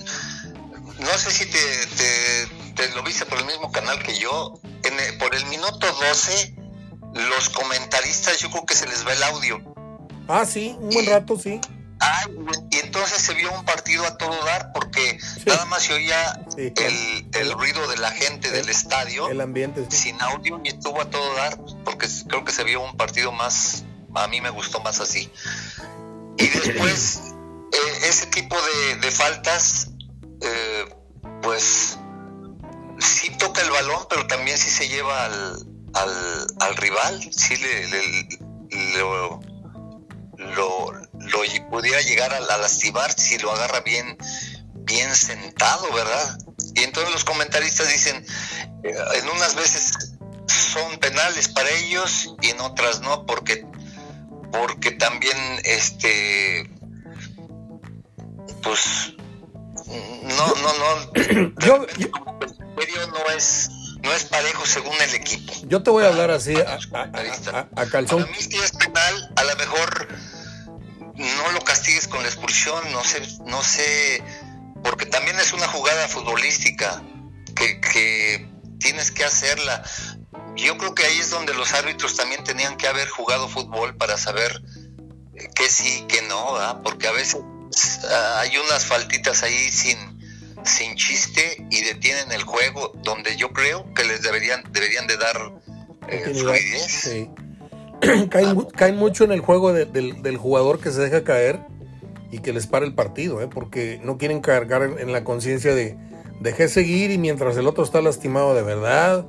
no 1.01 1.19
sé 1.19 1.31
si 1.33 1.47
te, 1.51 2.95
lo 2.95 3.03
viste 3.03 3.27
por 3.27 3.39
el 3.39 3.47
mismo 3.47 3.73
canal 3.73 4.01
que 4.01 4.17
yo, 4.17 4.55
por 5.19 5.35
el 5.35 5.45
minuto 5.47 5.87
12, 6.09 6.55
los 7.17 7.49
comentaristas 7.51 8.39
yo 8.39 8.51
creo 8.51 8.67
que 8.67 8.75
se 8.75 8.87
les 8.87 9.07
va 9.07 9.13
el 9.13 9.23
audio. 9.25 9.75
Ah, 10.29 10.45
sí, 10.45 10.77
un 10.81 10.91
buen 10.91 11.07
rato, 11.07 11.39
sí 11.39 11.61
y 12.71 12.77
entonces 12.79 13.23
se 13.23 13.35
vio 13.35 13.51
un 13.53 13.65
partido 13.65 14.05
a 14.07 14.17
todo 14.19 14.45
dar 14.45 14.73
porque 14.73 15.19
nada 15.47 15.65
más 15.67 15.85
se 15.85 15.95
oía 15.95 16.41
el, 16.57 17.53
ruido 17.53 17.89
de 17.89 17.97
la 17.97 18.11
gente 18.11 18.51
del 18.51 18.69
estadio, 18.69 19.29
el 19.29 19.41
ambiente 19.41 19.87
sin 19.91 20.21
audio 20.21 20.61
y 20.63 20.69
estuvo 20.69 21.01
a 21.01 21.11
todo 21.11 21.35
dar 21.35 21.59
porque 21.85 22.07
creo 22.29 22.45
que 22.45 22.53
se 22.53 22.65
vio 22.65 22.83
un 22.83 22.97
partido 22.97 23.33
más, 23.33 23.85
a 24.15 24.29
mí 24.29 24.41
me 24.41 24.51
gustó 24.51 24.81
más 24.81 25.01
así. 25.01 25.31
Y 26.37 26.49
después 26.49 27.33
eh, 27.73 28.09
ese 28.09 28.27
tipo 28.27 28.57
de, 29.01 29.11
faltas, 29.11 29.91
eh, 30.43 30.85
pues 31.43 31.99
sí 32.99 33.31
toca 33.39 33.63
el 33.63 33.71
balón, 33.71 34.07
pero 34.11 34.27
también 34.27 34.59
sí 34.59 34.69
se 34.69 34.89
lleva 34.89 35.25
al, 35.25 35.76
al, 35.97 36.77
rival, 36.77 37.21
sí 37.33 37.57
le, 37.57 37.87
le 37.89 38.99
lo 38.99 39.41
lo, 40.39 40.93
lo 40.93 41.71
pudiera 41.71 42.01
llegar 42.03 42.33
a, 42.33 42.41
lastimar 42.41 43.13
si 43.13 43.39
lo 43.39 43.53
agarra 43.53 43.81
bien, 43.81 44.17
bien 44.85 45.15
sentado, 45.15 45.93
¿verdad? 45.93 46.39
Y 46.75 46.83
entonces 46.85 47.13
los 47.13 47.25
comentaristas 47.25 47.89
dicen, 47.91 48.25
eh, 48.83 48.95
en 49.15 49.29
unas 49.29 49.55
veces 49.55 50.17
son 50.47 50.99
penales 50.99 51.49
para 51.49 51.69
ellos 51.71 52.35
y 52.43 52.51
en 52.51 52.61
otras 52.61 53.01
no, 53.01 53.25
porque, 53.27 53.67
porque 54.53 54.93
también 54.93 55.37
este 55.65 56.71
pues 58.63 59.15
no, 60.23 60.55
no, 60.55 60.73
no, 60.79 61.55
yo, 61.67 61.87
no 63.07 63.31
es 63.37 63.69
no 64.07 64.13
es 64.13 64.25
parejo 64.25 64.65
según 64.65 64.95
el 65.03 65.15
equipo. 65.15 65.53
Yo 65.65 65.83
te 65.83 65.91
voy 65.91 66.05
a 66.05 66.09
hablar 66.09 66.31
así 66.31 66.55
a, 66.55 66.79
a, 67.75 67.87
calzón. 67.87 68.23
Para 68.23 68.33
mí 68.33 68.39
si 68.41 68.57
es 68.57 68.71
penal, 68.71 69.33
a 69.35 69.45
lo 69.45 69.57
mejor 69.57 70.09
no 71.17 71.53
lo 71.53 71.61
castigues 71.63 72.07
con 72.07 72.23
la 72.23 72.29
expulsión, 72.29 72.81
no 72.93 73.03
sé, 73.03 73.21
no 73.47 73.63
sé, 73.63 74.23
porque 74.85 75.07
también 75.07 75.39
es 75.41 75.53
una 75.53 75.67
jugada 75.67 76.07
futbolística 76.09 77.03
que, 77.55 78.49
tienes 78.79 79.11
que 79.11 79.25
hacerla. 79.25 79.83
Yo 80.55 80.77
creo 80.77 80.95
que 80.95 81.05
ahí 81.05 81.19
es 81.19 81.31
donde 81.31 81.55
los 81.55 81.73
árbitros 81.73 82.15
también 82.15 82.45
tenían 82.45 82.77
que 82.77 82.87
haber 82.87 83.09
jugado 83.09 83.49
fútbol 83.49 83.97
para 83.97 84.17
saber 84.19 84.63
eh, 85.35 85.49
que 85.55 85.69
sí, 85.69 86.05
que 86.09 86.23
no, 86.23 86.57
porque 86.85 87.09
a 87.09 87.13
veces 87.13 87.41
ah, 88.09 88.41
hay 88.41 88.57
unas 88.59 88.85
faltitas 88.85 89.43
ahí 89.43 89.73
sin, 89.73 90.16
sin 90.67 90.97
chiste 90.97 91.65
y 91.71 91.83
detienen 91.83 92.33
el 92.33 92.43
juego 92.43 92.93
donde 93.03 93.37
yo 93.37 93.51
creo 93.51 93.93
que 93.95 94.05
les 94.05 94.23
deberían 94.23 94.63
deberían 94.73 95.07
de 95.07 95.17
dar 95.17 95.53
eh, 96.09 96.33
fluidez. 96.35 97.29
caen, 98.77 98.97
mucho 98.97 99.25
en 99.25 99.33
el 99.33 99.41
juego 99.41 99.73
del, 99.73 100.37
jugador 100.37 100.81
que 100.81 100.91
se 100.91 101.01
deja 101.01 101.25
caer 101.25 101.61
y 102.31 102.41
que 102.41 102.53
les 102.53 102.67
para 102.67 102.85
el 102.85 102.95
partido, 102.95 103.41
¿eh? 103.41 103.49
porque 103.49 104.01
no 104.03 104.19
quieren 104.19 104.41
cargar 104.41 104.97
en 104.99 105.13
la 105.13 105.25
conciencia 105.25 105.75
de 105.75 105.97
dejé 106.41 106.69
seguir 106.69 107.11
y 107.11 107.19
mientras 107.19 107.57
el 107.57 107.67
otro 107.67 107.83
está 107.83 108.03
lastimado 108.03 108.55
de 108.55 108.63
verdad 108.63 109.27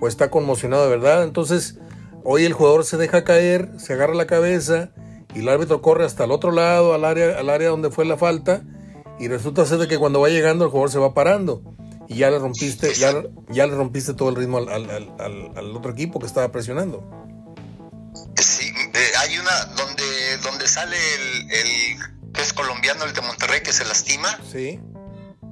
o 0.00 0.08
está 0.08 0.30
conmocionado 0.30 0.84
de 0.84 0.90
verdad. 0.90 1.24
Entonces, 1.24 1.78
hoy 2.24 2.44
el 2.44 2.54
jugador 2.54 2.84
se 2.84 2.96
deja 2.96 3.24
caer, 3.24 3.70
se 3.78 3.92
agarra 3.92 4.14
la 4.14 4.26
cabeza 4.26 4.90
y 5.34 5.40
el 5.40 5.48
árbitro 5.48 5.82
corre 5.82 6.04
hasta 6.04 6.24
el 6.24 6.30
otro 6.30 6.52
lado, 6.52 6.94
al 6.94 7.04
área, 7.04 7.38
al 7.38 7.50
área 7.50 7.68
donde 7.68 7.90
fue 7.90 8.04
la 8.04 8.16
falta 8.16 8.62
y 9.18 9.28
resulta 9.28 9.64
ser 9.66 9.78
de 9.78 9.88
que 9.88 9.98
cuando 9.98 10.20
va 10.20 10.28
llegando 10.28 10.64
el 10.64 10.70
jugador 10.70 10.90
se 10.90 10.98
va 10.98 11.14
parando 11.14 11.62
y 12.08 12.16
ya 12.16 12.30
le 12.30 12.38
rompiste, 12.38 12.94
ya, 12.94 13.22
ya 13.48 13.66
le 13.66 13.74
rompiste 13.74 14.14
todo 14.14 14.28
el 14.28 14.36
ritmo 14.36 14.58
al, 14.58 14.68
al, 14.68 15.76
otro 15.76 15.92
equipo 15.92 16.20
que 16.20 16.26
estaba 16.26 16.50
presionando. 16.52 17.02
Sí, 18.40 18.70
eh, 18.94 19.10
hay 19.18 19.38
una 19.38 19.64
donde, 19.76 20.36
donde 20.38 20.68
sale 20.68 20.96
el, 20.96 21.50
el, 21.50 22.32
que 22.32 22.42
es 22.42 22.52
colombiano, 22.52 23.04
el 23.04 23.12
de 23.12 23.22
Monterrey, 23.22 23.60
que 23.62 23.72
se 23.72 23.84
lastima. 23.84 24.38
Sí, 24.50 24.80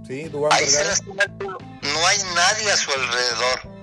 sí, 0.07 0.31
Ahí 0.51 0.67
se 0.67 0.85
lastima, 0.85 1.25
no 1.27 2.07
hay 2.07 2.19
nadie 2.35 2.71
a 2.71 2.77
su 2.77 2.91
alrededor. 2.93 3.75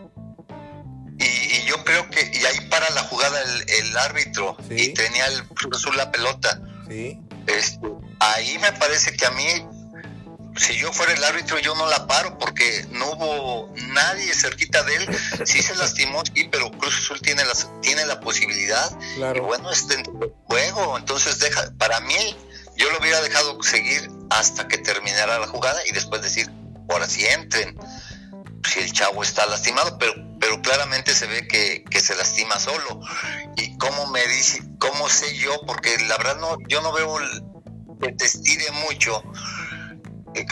Y, 1.19 1.65
yo 1.67 1.83
creo 1.83 2.09
que, 2.09 2.31
y 2.33 2.45
ahí 2.45 2.67
para 2.69 2.89
la 2.91 3.03
jugada 3.03 3.39
el, 3.41 3.69
el 3.69 3.97
árbitro, 3.97 4.57
y 4.69 4.93
tenía 4.93 5.27
el 5.27 5.47
Cruz 5.49 5.95
la 5.95 6.11
pelota. 6.11 6.61
Sí. 6.87 7.19
Este, 7.47 7.87
ahí 8.19 8.57
me 8.59 8.71
parece 8.73 9.15
que 9.15 9.25
a 9.25 9.31
mí 9.31 9.43
si 10.57 10.77
yo 10.77 10.91
fuera 10.91 11.13
el 11.13 11.23
árbitro 11.23 11.59
yo 11.59 11.75
no 11.75 11.87
la 11.87 12.07
paro 12.07 12.37
porque 12.37 12.85
no 12.91 13.11
hubo 13.11 13.73
nadie 13.75 14.33
cerquita 14.33 14.83
de 14.83 14.95
él. 14.95 15.17
Sí 15.45 15.61
se 15.61 15.75
lastimó, 15.77 16.23
sí, 16.33 16.47
pero 16.51 16.71
Cruz 16.71 16.97
Azul 16.97 17.21
tiene, 17.21 17.45
las, 17.45 17.69
tiene 17.81 18.05
la 18.05 18.19
posibilidad. 18.19 18.91
Y 19.35 19.39
bueno, 19.39 19.71
este 19.71 20.03
juego, 20.45 20.97
entonces 20.97 21.39
deja, 21.39 21.71
para 21.77 21.99
mí 22.01 22.37
yo 22.75 22.91
lo 22.91 22.99
hubiera 22.99 23.21
dejado 23.21 23.61
seguir 23.61 24.09
hasta 24.29 24.67
que 24.67 24.77
terminara 24.77 25.39
la 25.39 25.47
jugada 25.47 25.79
y 25.87 25.91
después 25.91 26.21
decir, 26.21 26.49
ahora 26.89 27.07
sí 27.07 27.25
entren. 27.25 27.77
Si 28.67 28.79
el 28.79 28.91
chavo 28.93 29.23
está 29.23 29.45
lastimado, 29.47 29.97
pero, 29.97 30.13
pero 30.39 30.61
claramente 30.61 31.15
se 31.15 31.25
ve 31.25 31.47
que, 31.47 31.83
que 31.89 31.99
se 31.99 32.15
lastima 32.15 32.59
solo. 32.59 33.01
Y 33.57 33.75
cómo 33.77 34.07
me 34.07 34.25
dice, 34.27 34.61
cómo 34.77 35.09
sé 35.09 35.35
yo, 35.35 35.59
porque 35.65 35.97
la 36.07 36.17
verdad 36.17 36.37
no, 36.37 36.57
yo 36.67 36.81
no 36.81 36.91
veo 36.93 37.17
que 38.01 38.11
te 38.13 38.25
estire 38.25 38.69
mucho 38.87 39.23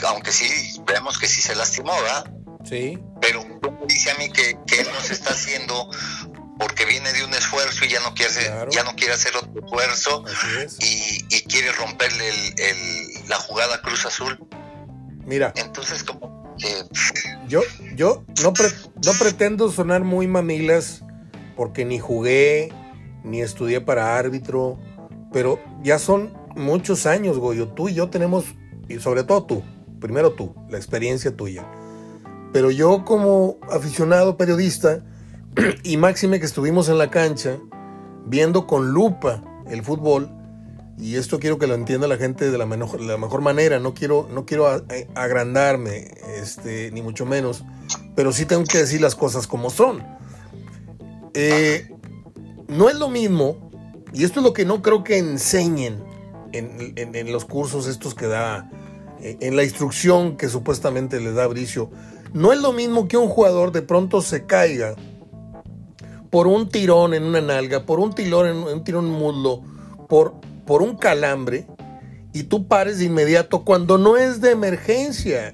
aunque 0.07 0.31
sí, 0.31 0.81
vemos 0.85 1.17
que 1.17 1.27
sí 1.27 1.41
se 1.41 1.55
lastimó, 1.55 1.91
¿verdad? 2.01 2.31
Sí. 2.63 2.99
Pero 3.21 3.43
dice 3.87 4.11
a 4.11 4.15
mí 4.15 4.29
que, 4.31 4.57
que 4.67 4.81
él 4.81 4.87
no 4.93 5.01
se 5.01 5.13
está 5.13 5.31
haciendo 5.31 5.89
porque 6.57 6.85
viene 6.85 7.13
de 7.13 7.23
un 7.23 7.33
esfuerzo 7.33 7.85
y 7.85 7.89
ya 7.89 8.01
no 8.01 8.13
quiere 8.13 8.31
hacer, 8.31 8.69
ya 8.69 8.83
no 8.83 8.93
quiere 8.95 9.13
hacer 9.13 9.35
otro 9.37 9.63
esfuerzo 9.63 10.25
y, 10.79 11.23
y, 11.29 11.41
quiere 11.43 11.71
romperle 11.71 12.29
el, 12.57 13.29
la 13.29 13.37
jugada 13.37 13.81
Cruz 13.81 14.05
Azul. 14.05 14.37
Mira. 15.25 15.53
Entonces, 15.55 16.03
como 16.03 16.39
yo, 17.47 17.61
yo 17.95 18.23
no, 18.43 18.53
no 19.05 19.13
pretendo 19.17 19.71
sonar 19.71 20.03
muy 20.03 20.27
mamilas 20.27 21.03
porque 21.55 21.85
ni 21.85 21.99
jugué, 21.99 22.73
ni 23.23 23.41
estudié 23.41 23.81
para 23.81 24.17
árbitro, 24.17 24.77
pero 25.31 25.59
ya 25.81 25.99
son 25.99 26.33
muchos 26.55 27.05
años, 27.05 27.37
Goyo. 27.37 27.69
Tú 27.69 27.89
y 27.89 27.93
yo 27.93 28.09
tenemos 28.09 28.45
y 28.89 28.99
sobre 28.99 29.23
todo 29.23 29.43
tú, 29.43 29.63
primero 30.01 30.31
tú, 30.31 30.53
la 30.69 30.77
experiencia 30.77 31.35
tuya. 31.35 31.65
Pero 32.51 32.71
yo 32.71 33.05
como 33.05 33.57
aficionado 33.71 34.35
periodista, 34.35 35.03
y 35.83 35.97
máxime 35.97 36.39
que 36.39 36.45
estuvimos 36.45 36.89
en 36.89 36.97
la 36.97 37.11
cancha, 37.11 37.59
viendo 38.25 38.67
con 38.67 38.91
lupa 38.91 39.43
el 39.69 39.83
fútbol, 39.83 40.29
y 40.97 41.15
esto 41.15 41.39
quiero 41.39 41.57
que 41.59 41.67
lo 41.67 41.75
entienda 41.75 42.07
la 42.07 42.17
gente 42.17 42.51
de 42.51 42.57
la, 42.57 42.65
mejor, 42.65 43.41
manera, 43.41 43.79
no 43.79 43.93
quiero, 43.93 44.27
no 44.33 44.45
quiero 44.45 44.67
agrandarme, 45.15 46.11
este, 46.35 46.91
ni 46.91 47.01
mucho 47.01 47.25
menos, 47.25 47.63
pero 48.15 48.33
sí 48.33 48.45
tengo 48.45 48.65
que 48.65 48.79
decir 48.79 48.99
las 48.99 49.15
cosas 49.15 49.47
como 49.47 49.69
son. 49.69 50.03
Eh, 51.33 51.89
no 52.67 52.89
es 52.89 52.95
lo 52.97 53.07
mismo, 53.07 53.71
y 54.13 54.25
esto 54.25 54.41
es 54.41 54.45
lo 54.45 54.51
que 54.51 54.65
no 54.65 54.81
creo 54.81 55.03
que 55.03 55.19
enseñen 55.19 56.08
en, 56.53 57.15
en 57.15 57.31
los 57.31 57.45
cursos 57.45 57.87
estos 57.87 58.15
que 58.15 58.27
da 58.27 58.69
eh, 59.21 59.37
en 59.41 59.55
la 59.55 59.63
instrucción 59.63 60.37
que 60.37 60.47
supuestamente 60.47 61.19
le 61.19 61.33
da 61.33 61.45
Bricio, 61.47 61.89
no 62.33 62.53
es 62.53 62.61
lo 62.61 62.71
mismo 62.71 63.07
que 63.07 63.17
un 63.17 63.27
jugador 63.27 63.71
de 63.73 63.81
pronto 63.81 64.21
se 64.21 64.45
caiga 64.45 64.95
por 66.29 66.47
un 66.47 66.69
tirón 66.69 67.13
en 67.13 67.23
una 67.23 67.41
nalga, 67.41 67.85
por 67.85 67.99
un 67.99 68.13
tirón 68.13 68.47
en 68.47 68.57
un 68.57 68.83
tirón 68.83 69.07
en 69.07 69.11
muslo, 69.11 69.61
por, 70.07 70.35
por 70.65 70.81
un 70.81 70.95
calambre, 70.95 71.67
y 72.31 72.43
tú 72.43 72.67
pares 72.67 72.99
de 72.99 73.05
inmediato 73.05 73.65
cuando 73.65 73.97
no 73.97 74.15
es 74.15 74.39
de 74.39 74.51
emergencia. 74.51 75.53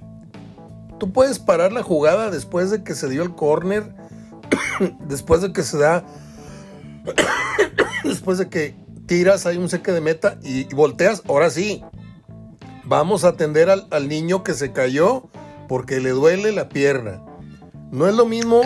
Tú 1.00 1.12
puedes 1.12 1.40
parar 1.40 1.72
la 1.74 1.82
jugada 1.82 2.30
después 2.30 2.70
de 2.70 2.84
que 2.84 2.94
se 2.94 3.10
dio 3.10 3.24
el 3.24 3.34
córner, 3.34 3.96
después 5.08 5.42
de 5.42 5.54
que 5.54 5.64
se 5.64 5.78
da, 5.78 6.06
después 8.04 8.38
de 8.38 8.50
que 8.50 8.76
tiras, 9.06 9.46
hay 9.46 9.58
un 9.58 9.70
seque 9.70 9.92
de 9.92 10.02
meta 10.02 10.38
y 10.44 10.66
volteas, 10.74 11.22
ahora 11.28 11.50
sí, 11.50 11.84
Vamos 12.88 13.24
a 13.24 13.30
atender 13.30 13.70
al, 13.70 14.08
niño 14.08 14.44
que 14.44 14.54
se 14.54 14.72
cayó 14.72 15.24
porque 15.68 16.00
le 16.00 16.12
duele 16.12 16.52
la 16.52 16.70
pierna. 16.70 17.20
No 17.92 18.08
es 18.08 18.14
lo 18.14 18.28
mismo, 18.28 18.62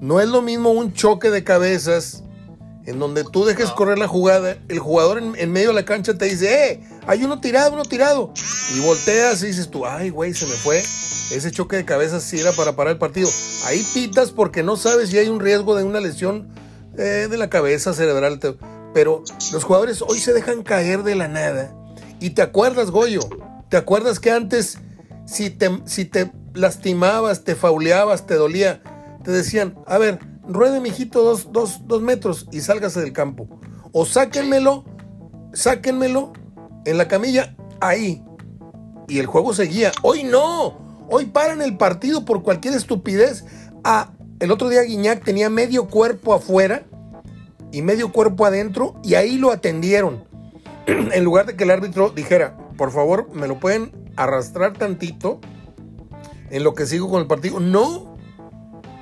no 0.00 0.20
es 0.20 0.28
lo 0.28 0.42
mismo 0.42 0.70
un 0.70 0.92
choque 0.92 1.30
de 1.30 1.44
cabezas 1.44 2.24
en 2.86 2.98
donde 2.98 3.22
tú 3.22 3.44
dejes 3.44 3.70
correr 3.70 4.00
la 4.00 4.08
jugada, 4.08 4.58
el 4.68 4.80
jugador 4.80 5.18
en, 5.18 5.52
medio 5.52 5.68
de 5.68 5.74
la 5.74 5.84
cancha 5.84 6.18
te 6.18 6.24
dice, 6.24 6.72
eh, 6.72 6.80
hay 7.06 7.22
uno 7.22 7.40
tirado, 7.40 7.74
uno 7.74 7.84
tirado. 7.84 8.32
Y 8.74 8.80
volteas 8.80 9.40
y 9.44 9.46
dices 9.46 9.70
tú, 9.70 9.86
ay, 9.86 10.10
güey, 10.10 10.34
se 10.34 10.46
me 10.46 10.54
fue. 10.54 10.78
Ese 10.78 11.52
choque 11.52 11.76
de 11.76 11.84
cabezas 11.84 12.24
sí 12.24 12.40
era 12.40 12.50
para 12.50 12.74
parar 12.74 12.94
el 12.94 12.98
partido. 12.98 13.28
Ahí 13.66 13.86
pitas 13.94 14.32
porque 14.32 14.64
no 14.64 14.76
sabes 14.76 15.10
si 15.10 15.18
hay 15.18 15.28
un 15.28 15.38
riesgo 15.38 15.76
de 15.76 15.84
una 15.84 16.00
lesión 16.00 16.48
eh, 16.98 17.28
de 17.30 17.38
la 17.38 17.48
cabeza 17.48 17.94
cerebral. 17.94 18.40
Pero 18.94 19.22
los 19.52 19.64
jugadores 19.64 20.02
hoy 20.02 20.18
se 20.18 20.32
dejan 20.32 20.62
caer 20.62 21.02
de 21.02 21.14
la 21.14 21.28
nada. 21.28 21.74
Y 22.20 22.30
te 22.30 22.42
acuerdas, 22.42 22.90
Goyo, 22.90 23.20
¿Te 23.72 23.78
acuerdas 23.78 24.20
que 24.20 24.30
antes, 24.30 24.76
si 25.24 25.48
te, 25.48 25.80
si 25.86 26.04
te 26.04 26.30
lastimabas, 26.52 27.42
te 27.42 27.54
fauleabas, 27.54 28.26
te 28.26 28.34
dolía, 28.34 28.82
te 29.24 29.30
decían, 29.30 29.78
a 29.86 29.96
ver, 29.96 30.18
ruede, 30.46 30.78
mijito, 30.78 31.22
dos, 31.22 31.52
dos, 31.52 31.80
dos 31.86 32.02
metros 32.02 32.46
y 32.52 32.60
sálgase 32.60 33.00
del 33.00 33.14
campo? 33.14 33.48
O 33.92 34.04
sáquenmelo, 34.04 34.84
sáquenmelo 35.54 36.34
en 36.84 36.98
la 36.98 37.08
camilla, 37.08 37.56
ahí. 37.80 38.22
Y 39.08 39.20
el 39.20 39.24
juego 39.24 39.54
seguía. 39.54 39.90
Hoy 40.02 40.22
no. 40.22 41.06
Hoy 41.08 41.24
paran 41.24 41.62
el 41.62 41.78
partido 41.78 42.26
por 42.26 42.42
cualquier 42.42 42.74
estupidez. 42.74 43.46
Ah, 43.84 44.12
el 44.38 44.50
otro 44.50 44.68
día 44.68 44.82
Guiñac 44.82 45.24
tenía 45.24 45.48
medio 45.48 45.88
cuerpo 45.88 46.34
afuera 46.34 46.84
y 47.72 47.82
medio 47.82 48.12
cuerpo 48.12 48.46
adentro 48.46 48.94
y 49.02 49.14
ahí 49.14 49.38
lo 49.38 49.50
atendieron. 49.50 50.30
en 50.86 51.24
lugar 51.24 51.46
de 51.46 51.56
que 51.56 51.64
el 51.64 51.70
árbitro 51.70 52.10
dijera, 52.10 52.56
por 52.76 52.90
favor, 52.90 53.30
me 53.34 53.46
lo 53.46 53.58
pueden 53.58 53.92
arrastrar 54.16 54.72
tantito 54.74 55.40
en 56.50 56.64
lo 56.64 56.74
que 56.74 56.86
sigo 56.86 57.08
con 57.08 57.20
el 57.20 57.26
partido. 57.26 57.60
No, 57.60 58.16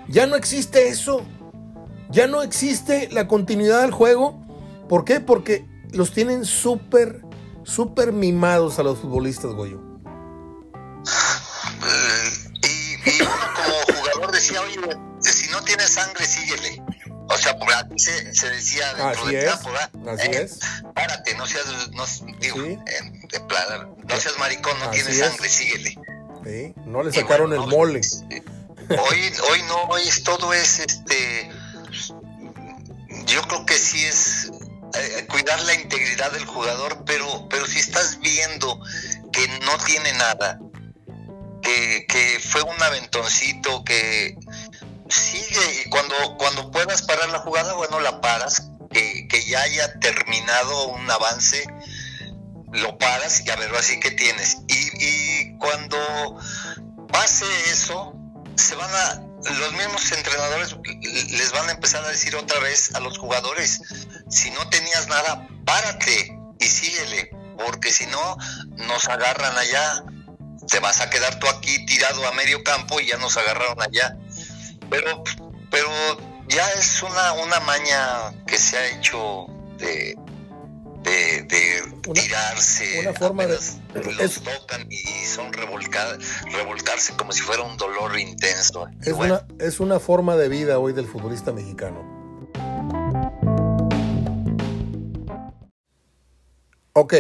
ya 0.09 0.27
no 0.27 0.37
existe 0.37 0.89
eso. 0.89 1.23
Ya 2.11 2.27
no 2.27 2.43
existe 2.43 3.09
la 3.13 3.29
continuidad 3.29 3.83
del 3.83 3.93
juego. 3.93 4.41
¿Por 4.89 5.05
qué? 5.05 5.21
Porque 5.21 5.65
los 5.93 6.13
tienen 6.13 6.45
súper, 6.45 7.23
súper 7.63 8.13
mimados 8.13 8.79
a 8.79 8.83
los 8.83 8.99
futbolistas, 8.99 9.53
Goyo. 9.53 9.81
Y, 12.63 13.23
uno 13.23 13.31
como 13.55 13.99
jugador 13.99 14.33
decía, 14.33 14.61
oye, 14.61 14.77
si 15.21 15.51
no 15.51 15.63
tienes 15.63 15.91
sangre, 15.91 16.25
síguele. 16.25 16.83
O 17.31 17.39
sea, 17.39 17.57
por 17.57 17.73
aquí 17.73 17.97
se, 17.97 18.35
se 18.35 18.51
decía 18.51 18.93
dentro 18.95 19.25
del 19.27 19.45
campo, 19.47 19.71
¿verdad? 19.71 19.91
Así 20.09 20.27
eh, 20.27 20.43
es. 20.43 20.59
Párate, 20.95 21.35
no 21.37 21.47
seas, 21.47 21.65
no, 21.93 22.05
digo, 22.41 22.57
no 22.57 24.21
seas 24.21 24.37
maricón, 24.39 24.77
no 24.81 24.91
tienes 24.91 25.19
sangre, 25.19 25.49
síguele. 25.49 25.97
Sí, 26.45 26.75
no 26.87 27.05
le 27.05 27.13
sacaron 27.13 27.53
el 27.53 27.61
mole. 27.61 28.01
Hoy, 28.89 29.33
hoy 29.51 29.63
no, 29.69 29.77
hoy 29.85 30.03
es, 30.09 30.25
todo 30.25 30.53
es, 30.53 30.81
este, 30.81 31.53
yo 33.27 33.43
creo 33.43 33.65
que 33.65 33.75
sí 33.75 34.05
es 34.05 34.51
eh, 34.95 35.27
cuidar 35.29 35.63
la 35.63 35.75
integridad 35.75 36.33
del 36.33 36.45
jugador, 36.47 37.05
pero, 37.07 37.47
pero 37.49 37.65
si 37.67 37.79
estás 37.79 38.19
viendo 38.19 38.81
que 39.33 39.47
no 39.65 39.79
tiene 39.85 40.13
nada, 40.15 40.59
que, 41.63 42.07
que 42.09 42.41
fue 42.41 42.63
un 42.63 42.83
aventoncito, 42.83 43.85
que 43.85 44.37
sigue 45.11 45.83
y 45.85 45.89
cuando, 45.91 46.15
cuando 46.39 46.71
puedas 46.71 47.03
parar 47.03 47.29
la 47.31 47.41
jugada, 47.41 47.75
bueno, 47.75 48.01
la 48.01 48.21
paras, 48.21 48.71
que, 48.91 49.27
que 49.29 49.45
ya 49.45 49.61
haya 49.63 49.99
terminado 50.01 50.89
un 50.89 51.11
avance, 51.11 51.65
lo 52.73 52.99
paras 52.99 53.43
y 53.45 53.51
a 53.51 53.57
ver, 53.57 53.75
así 53.75 53.99
que 54.01 54.11
tienes. 54.13 54.59
Y, 54.69 55.05
y 55.05 55.59
cuando 55.59 55.99
pase 57.13 57.45
eso, 57.71 58.15
se 58.57 58.75
van 58.75 58.91
a, 58.93 59.31
los 59.45 59.73
mismos 59.73 60.13
entrenadores 60.13 60.77
les 61.31 61.53
van 61.53 61.69
a 61.69 61.73
empezar 61.73 62.05
a 62.05 62.09
decir 62.09 62.37
otra 62.37 62.59
vez 62.61 62.95
a 62.95 63.01
los 63.01 63.19
jugadores, 63.19 63.81
si 64.29 64.51
no 64.51 64.69
tenías 64.69 65.09
nada, 65.09 65.49
párate 65.65 66.39
y 66.59 66.67
síguele, 66.67 67.31
porque 67.57 67.91
si 67.91 68.07
no, 68.07 68.37
nos 68.87 69.09
agarran 69.09 69.57
allá, 69.57 70.05
te 70.69 70.79
vas 70.79 71.01
a 71.01 71.11
quedar 71.11 71.39
tú 71.39 71.49
aquí 71.49 71.85
tirado 71.87 72.27
a 72.27 72.33
medio 72.33 72.63
campo 72.63 73.01
y 73.01 73.07
ya 73.07 73.17
nos 73.17 73.37
agarraron 73.37 73.81
allá 73.81 74.17
pero, 74.91 75.23
pero 75.71 75.89
ya 76.49 76.69
es 76.73 77.03
una, 77.03 77.33
una 77.35 77.61
maña 77.61 78.33
que 78.47 78.59
se 78.59 78.77
ha 78.77 78.99
hecho 78.99 79.47
de, 79.79 80.17
de, 81.03 81.83
tirarse. 82.13 83.01
Una 83.01 83.15
forma 83.15 83.47
de. 83.47 83.59
Los 84.19 84.43
tocan 84.43 84.87
y 84.91 85.25
son 85.25 85.53
revolcar, 85.53 86.19
revolcarse 86.53 87.15
como 87.17 87.33
si 87.33 87.41
fuera 87.43 87.63
un 87.63 87.77
dolor 87.77 88.19
intenso. 88.19 88.87
Es, 89.03 89.13
una, 89.13 89.47
es 89.59 89.81
una 89.81 90.01
forma 90.01 90.37
de 90.37 90.49
vida 90.49 90.79
hoy 90.79 90.93
del 90.93 91.07
futbolista 91.07 91.53
mexicano. 91.53 92.19
Ok, 96.93 97.15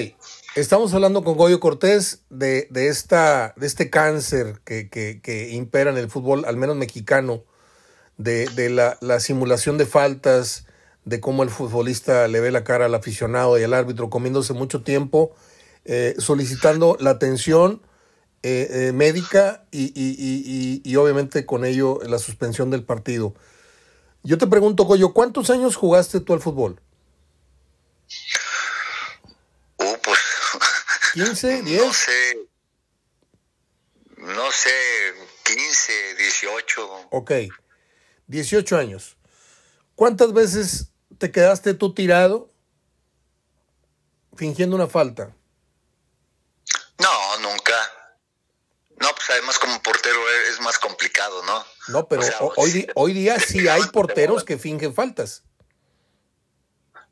estamos 0.56 0.92
hablando 0.92 1.22
con 1.22 1.36
Goyo 1.36 1.60
Cortés 1.60 2.24
de, 2.28 2.66
de, 2.70 2.88
esta, 2.88 3.54
de 3.56 3.66
este 3.66 3.88
cáncer 3.88 4.60
que, 4.64 4.90
que, 4.90 5.20
que, 5.22 5.50
impera 5.50 5.90
en 5.90 5.96
el 5.96 6.10
fútbol, 6.10 6.44
al 6.44 6.56
menos 6.56 6.76
mexicano, 6.76 7.44
de, 8.20 8.46
de 8.48 8.68
la, 8.68 8.98
la, 9.00 9.18
simulación 9.18 9.78
de 9.78 9.86
faltas, 9.86 10.66
de 11.04 11.20
cómo 11.20 11.42
el 11.42 11.48
futbolista 11.48 12.28
le 12.28 12.40
ve 12.40 12.50
la 12.50 12.64
cara 12.64 12.84
al 12.84 12.94
aficionado 12.94 13.58
y 13.58 13.62
al 13.62 13.72
árbitro, 13.72 14.10
comiéndose 14.10 14.52
mucho 14.52 14.82
tiempo, 14.82 15.34
eh, 15.86 16.14
solicitando 16.18 16.98
la 17.00 17.10
atención 17.10 17.80
eh, 18.42 18.68
eh, 18.70 18.92
médica 18.92 19.64
y, 19.70 19.84
y, 19.94 20.16
y, 20.18 20.82
y, 20.84 20.96
obviamente 20.96 21.46
con 21.46 21.64
ello 21.64 22.00
la 22.06 22.18
suspensión 22.18 22.70
del 22.70 22.84
partido. 22.84 23.34
Yo 24.22 24.36
te 24.36 24.46
pregunto, 24.46 24.84
Goyo, 24.84 25.14
¿cuántos 25.14 25.48
años 25.48 25.76
jugaste 25.76 26.20
tú 26.20 26.34
al 26.34 26.40
fútbol? 26.40 26.80
Uh, 29.78 29.96
pues. 30.02 30.18
15, 31.14 31.62
10. 31.62 31.82
No 31.86 31.92
sé. 31.92 32.38
No 34.18 34.52
sé, 34.52 34.70
15, 35.44 35.92
18. 36.16 37.08
Ok, 37.10 37.32
18 38.30 38.76
años. 38.76 39.16
¿Cuántas 39.96 40.32
veces 40.32 40.92
te 41.18 41.30
quedaste 41.32 41.74
tú 41.74 41.92
tirado 41.92 42.50
fingiendo 44.36 44.76
una 44.76 44.86
falta? 44.86 45.34
No, 46.98 47.38
nunca. 47.38 47.74
No, 49.00 49.08
pues 49.14 49.30
además 49.30 49.58
como 49.58 49.82
portero 49.82 50.18
es 50.48 50.60
más 50.60 50.78
complicado, 50.78 51.42
¿no? 51.44 51.64
No, 51.88 52.06
pero 52.06 52.22
o 52.22 52.24
sea, 52.24 52.38
hoy, 52.56 52.86
hoy 52.94 53.12
día 53.14 53.38
sí 53.40 53.68
hay 53.68 53.82
porteros 53.92 54.44
que 54.44 54.58
fingen 54.58 54.94
faltas. 54.94 55.42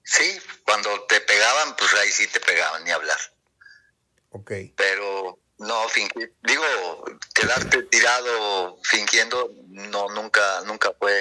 Sí, 0.05 0.39
cuando 0.65 1.05
te 1.07 1.21
pegaban, 1.21 1.77
pues 1.77 1.93
ahí 1.95 2.11
sí 2.11 2.27
te 2.29 2.41
pegaban, 2.41 2.85
ni 2.85 2.91
hablar. 2.91 3.19
Ok. 4.31 4.53
Pero 4.77 5.39
no, 5.59 5.89
fingir, 5.89 6.35
digo, 6.47 6.63
quedarte 7.35 7.83
tirado 7.85 8.79
fingiendo, 8.83 9.53
no, 9.69 10.09
nunca, 10.11 10.43
nunca 10.67 10.93
fue. 10.99 11.13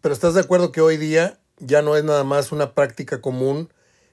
Pero 0.00 0.14
estás 0.14 0.34
de 0.34 0.40
acuerdo 0.40 0.72
que 0.72 0.80
hoy 0.80 0.96
día 0.96 1.38
ya 1.58 1.82
no 1.82 1.96
es 1.96 2.04
nada 2.04 2.24
más 2.24 2.52
una 2.52 2.74
práctica 2.74 3.20
común 3.20 3.72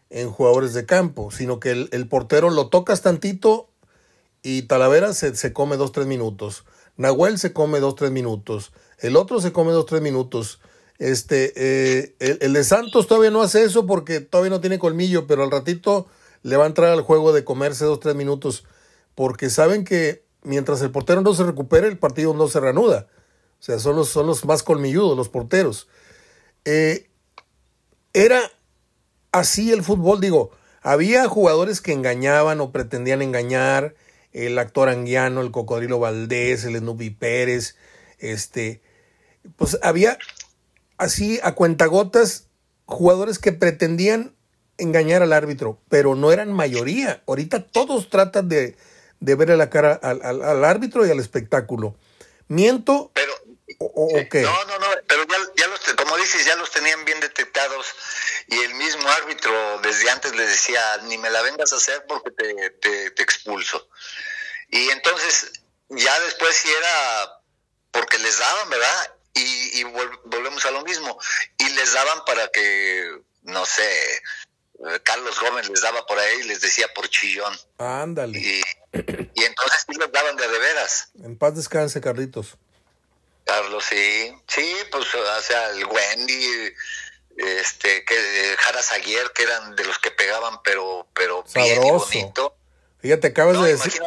en 0.10 0.30
jugadores 0.30 0.74
de 0.74 0.86
campo, 0.86 1.32
sino 1.32 1.60
que 1.60 1.72
el, 1.72 1.90
el 1.92 2.08
portero 2.08 2.50
lo 2.50 2.70
tocas 2.70 3.02
tantito 3.02 3.70
y 4.44 4.64
Talavera 4.64 5.14
se, 5.14 5.36
se 5.36 5.54
come 5.54 5.78
dos, 5.78 5.92
tres 5.92 6.06
minutos. 6.06 6.66
Nahuel 6.98 7.40
se 7.40 7.54
come 7.54 7.80
dos, 7.80 7.96
tres 7.96 8.12
minutos. 8.12 8.74
El 9.00 9.16
otro 9.16 9.40
se 9.42 9.52
come 9.52 9.72
dos, 9.72 9.86
tres 9.86 10.02
minutos. 10.02 10.60
Este, 11.00 11.54
eh, 11.56 12.16
el, 12.20 12.38
el, 12.42 12.54
de 12.54 12.64
Santos 12.64 13.08
todavía 13.08 13.32
no 13.32 13.42
hace 13.42 13.64
eso 13.64 13.88
porque 13.88 14.20
todavía 14.20 14.52
no 14.52 14.62
tiene 14.62 14.80
colmillo, 14.80 15.26
pero 15.26 15.44
al 15.44 15.52
ratito 15.52 16.08
le 16.44 16.58
va 16.58 16.66
a 16.66 16.68
entrar 16.68 16.92
al 16.92 17.02
juego 17.02 17.34
de 17.34 17.44
comerse 17.44 17.86
dos, 17.86 18.00
tres 18.00 18.16
minutos, 18.16 18.66
porque 19.16 19.50
saben 19.50 19.84
que 19.84 20.24
mientras 20.44 20.82
el 20.82 20.92
portero 20.92 21.22
no 21.22 21.34
se 21.34 21.44
recupere, 21.44 21.88
el 21.88 21.98
partido 21.98 22.34
no 22.34 22.48
se 22.48 22.60
reanuda. 22.60 23.08
O 23.60 23.64
sea, 23.64 23.80
son 23.80 23.96
los, 23.96 24.10
son 24.10 24.28
los 24.28 24.46
más 24.46 24.62
colmilludos, 24.62 25.18
los 25.18 25.30
porteros. 25.30 25.88
Eh, 26.66 27.10
era 28.14 28.42
así 29.32 29.72
el 29.72 29.84
fútbol, 29.84 30.20
digo, 30.22 30.52
había 30.82 31.28
jugadores 31.28 31.82
que 31.82 31.94
engañaban 31.94 32.60
o 32.60 32.72
pretendían 32.72 33.22
engañar, 33.22 33.96
el 34.34 34.58
actor 34.60 34.90
anguiano, 34.90 35.42
el 35.42 35.52
cocodrilo 35.52 36.00
Valdés, 36.00 36.66
el 36.66 36.78
Snoopy 36.78 37.12
Pérez, 37.12 37.78
este, 38.20 38.82
pues 39.56 39.80
había 39.82 40.18
así 40.98 41.40
a 41.44 41.56
cuentagotas 41.56 42.48
jugadores 42.86 43.40
que 43.40 43.54
pretendían 43.54 44.36
engañar 44.78 45.22
al 45.22 45.34
árbitro, 45.34 45.80
pero 45.90 46.16
no 46.16 46.32
eran 46.32 46.52
mayoría. 46.52 47.24
Ahorita 47.28 47.66
todos 47.66 48.10
tratan 48.10 48.50
de, 48.50 48.76
de 49.20 49.36
verle 49.36 49.58
la 49.58 49.70
cara 49.70 50.00
al, 50.02 50.22
al, 50.24 50.44
al, 50.44 50.64
árbitro 50.66 51.06
y 51.06 51.12
al 51.12 51.20
espectáculo. 51.20 51.96
¿Miento? 52.48 53.12
Pero, 53.14 53.34
o, 53.80 53.86
o, 53.86 54.20
o 54.20 54.30
qué? 54.30 54.42
No, 54.42 54.66
no, 54.66 54.80
no, 54.80 54.88
pero 55.08 55.24
ya, 55.24 55.38
ya, 55.56 55.68
los, 55.68 55.80
como 55.96 56.18
dices, 56.18 56.46
ya 56.46 56.56
los 56.56 56.72
tenían 56.72 57.06
bien 57.06 57.20
detectados 57.20 57.88
y 58.48 58.60
el 58.60 58.74
mismo 58.76 59.08
árbitro 59.10 59.80
desde 59.82 60.10
antes 60.10 60.36
les 60.36 60.50
decía, 60.50 60.82
ni 61.04 61.18
me 61.18 61.30
la 61.30 61.42
vengas 61.42 61.74
a 61.74 61.78
hacer 61.78 62.06
porque 62.08 62.32
te, 62.32 62.70
te, 62.82 63.12
te 63.12 63.24
expulso. 63.24 63.88
Y 64.70 64.90
entonces, 64.90 65.52
ya 65.90 66.20
después 66.22 66.56
sí 66.56 66.70
era 66.70 67.40
porque 67.92 68.18
les 68.18 68.40
daban, 68.40 68.70
¿verdad? 68.70 69.14
y, 69.34 69.80
y 69.80 69.84
vol 69.84 70.20
volvemos 70.26 70.66
a 70.66 70.72
lo 70.72 70.84
mismo. 70.84 71.18
Y 71.58 71.70
les 71.70 71.94
daban 71.94 72.26
para 72.26 72.48
que, 72.50 73.10
no 73.44 73.66
sé, 73.66 74.22
Carlos 75.04 75.40
Gómez 75.40 75.70
les 75.70 75.82
daba 75.82 76.06
por 76.06 76.20
ahí 76.20 76.40
y 76.42 76.44
les 76.44 76.62
decía 76.62 76.88
por 76.94 77.08
chillón. 77.10 77.54
Ándale. 77.78 78.38
Y, 78.40 78.62
y, 78.94 79.44
entonces 79.44 79.86
sí 79.88 79.98
les 79.98 80.12
daban 80.12 80.36
de 80.36 80.48
de 80.48 80.60
veras. 80.60 81.10
En 81.24 81.38
paz 81.38 81.56
descanse, 81.56 82.02
Carlitos. 82.02 82.58
Carlos, 83.46 83.84
sí. 83.90 84.34
Sí, 84.48 84.76
pues, 84.92 85.06
o 85.16 85.42
sea, 85.42 85.70
el 85.72 85.86
Wendy, 85.86 86.74
este, 87.38 88.06
que 88.06 88.56
Jara 88.60 88.82
Zaguier, 88.82 89.32
que 89.34 89.44
eran 89.44 89.76
de 89.76 89.86
los 89.86 90.00
que 90.00 90.12
pegaban, 90.12 90.62
pero, 90.64 91.08
pero 91.14 91.44
Sabroso. 91.48 91.82
bien 91.82 91.84
y 91.84 91.92
bonito. 91.92 92.56
Fíjate, 93.00 93.28
acabas 93.28 93.56
no, 93.56 93.64
de 93.64 93.74
decir, 93.74 94.02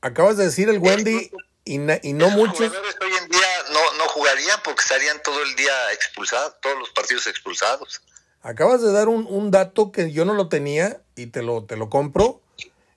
acabas 0.00 0.36
de 0.36 0.44
decir 0.44 0.68
el 0.70 0.78
Wendy 0.78 1.30
y, 1.64 1.74
y 1.74 2.12
no 2.12 2.30
muchos. 2.30 2.60
hoy 2.60 3.12
en 3.22 3.28
día 3.28 3.48
no, 3.70 3.92
no 3.98 4.04
jugarían 4.08 4.60
porque 4.64 4.80
estarían 4.80 5.22
todo 5.22 5.42
el 5.42 5.54
día 5.56 5.92
expulsados, 5.92 6.54
todos 6.62 6.78
los 6.78 6.90
partidos 6.90 7.26
expulsados. 7.26 8.00
Acabas 8.42 8.80
de 8.80 8.90
dar 8.92 9.08
un, 9.08 9.26
un, 9.28 9.50
dato 9.50 9.92
que 9.92 10.12
yo 10.12 10.24
no 10.24 10.34
lo 10.34 10.48
tenía 10.48 11.02
y 11.14 11.26
te 11.26 11.42
lo, 11.42 11.64
te 11.64 11.76
lo 11.76 11.90
compro. 11.90 12.40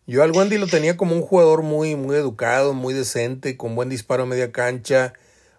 Yo 0.05 0.23
al 0.23 0.31
Wendy 0.31 0.57
lo 0.57 0.67
tenía 0.67 0.97
como 0.97 1.15
un 1.15 1.21
jugador 1.21 1.63
muy, 1.63 1.95
muy 1.95 2.15
educado, 2.15 2.73
muy 2.73 2.93
decente, 2.93 3.57
con 3.57 3.75
buen 3.75 3.89
disparo 3.89 4.23
a 4.23 4.25
media 4.25 4.51
cancha, 4.51 5.13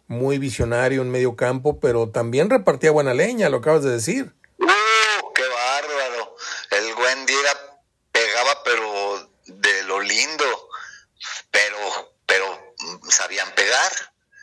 muy 0.07 0.39
visionario 0.39 1.03
en 1.03 1.11
medio 1.11 1.37
campo, 1.37 1.81
pero 1.81 2.11
también 2.11 2.51
repartía 2.51 2.91
buena 2.91 3.15
leña, 3.15 3.49
lo 3.49 3.59
acabas 3.59 3.83
de 3.83 3.91
decir. 3.91 4.35
¡Uh, 4.59 5.33
qué 5.35 5.43
bárbaro! 5.43 6.37
El 6.71 6.95
Wendy 6.95 7.33
era, 7.33 7.81
pegaba, 8.13 8.63
pero 8.65 9.31
de 9.47 9.83
lo 9.85 10.01
lindo, 10.01 10.45
pero, 11.51 12.15
pero 12.27 12.75
sabían 13.11 13.55
pegar. 13.55 13.93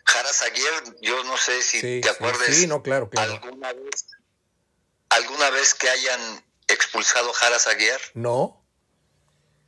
Jara 0.05 0.33
Zaguier, 0.33 0.97
yo 1.01 1.23
no 1.23 1.37
sé 1.37 1.61
si 1.61 1.79
sí, 1.79 2.01
te 2.01 2.09
acuerdes. 2.09 2.55
Sí, 2.55 2.67
no, 2.67 2.81
claro, 2.81 3.09
claro. 3.09 3.39
Alguna 3.43 3.71
vez, 3.73 4.05
alguna 5.11 5.49
vez 5.51 5.73
que 5.73 5.89
hayan 5.89 6.43
expulsado 6.67 7.31
Jara 7.33 7.59
Zaguier. 7.59 8.01
No. 8.13 8.65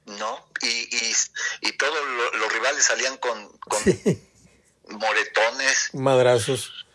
No. 0.05 0.49
Y, 0.61 0.67
y, 0.67 1.15
y 1.61 1.71
todos 1.77 2.05
lo, 2.05 2.31
los 2.31 2.51
rivales 2.51 2.85
salían 2.85 3.17
con, 3.17 3.57
con 3.59 3.83
sí. 3.83 4.29
moretones. 4.85 5.89
Madrazos. 5.93 6.85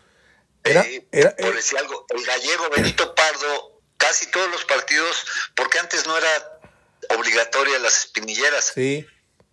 Era, 0.63 0.81
eh, 0.81 1.07
era, 1.11 1.35
por 1.35 1.55
decir 1.55 1.77
algo, 1.77 2.05
el 2.09 2.25
gallego 2.25 2.69
Benito 2.69 3.15
Pardo, 3.15 3.81
casi 3.97 4.27
todos 4.27 4.49
los 4.51 4.65
partidos, 4.65 5.25
porque 5.55 5.79
antes 5.79 6.05
no 6.05 6.17
era 6.17 6.59
obligatoria 7.17 7.79
las 7.79 7.97
espinilleras. 7.97 8.71
Sí. 8.75 9.07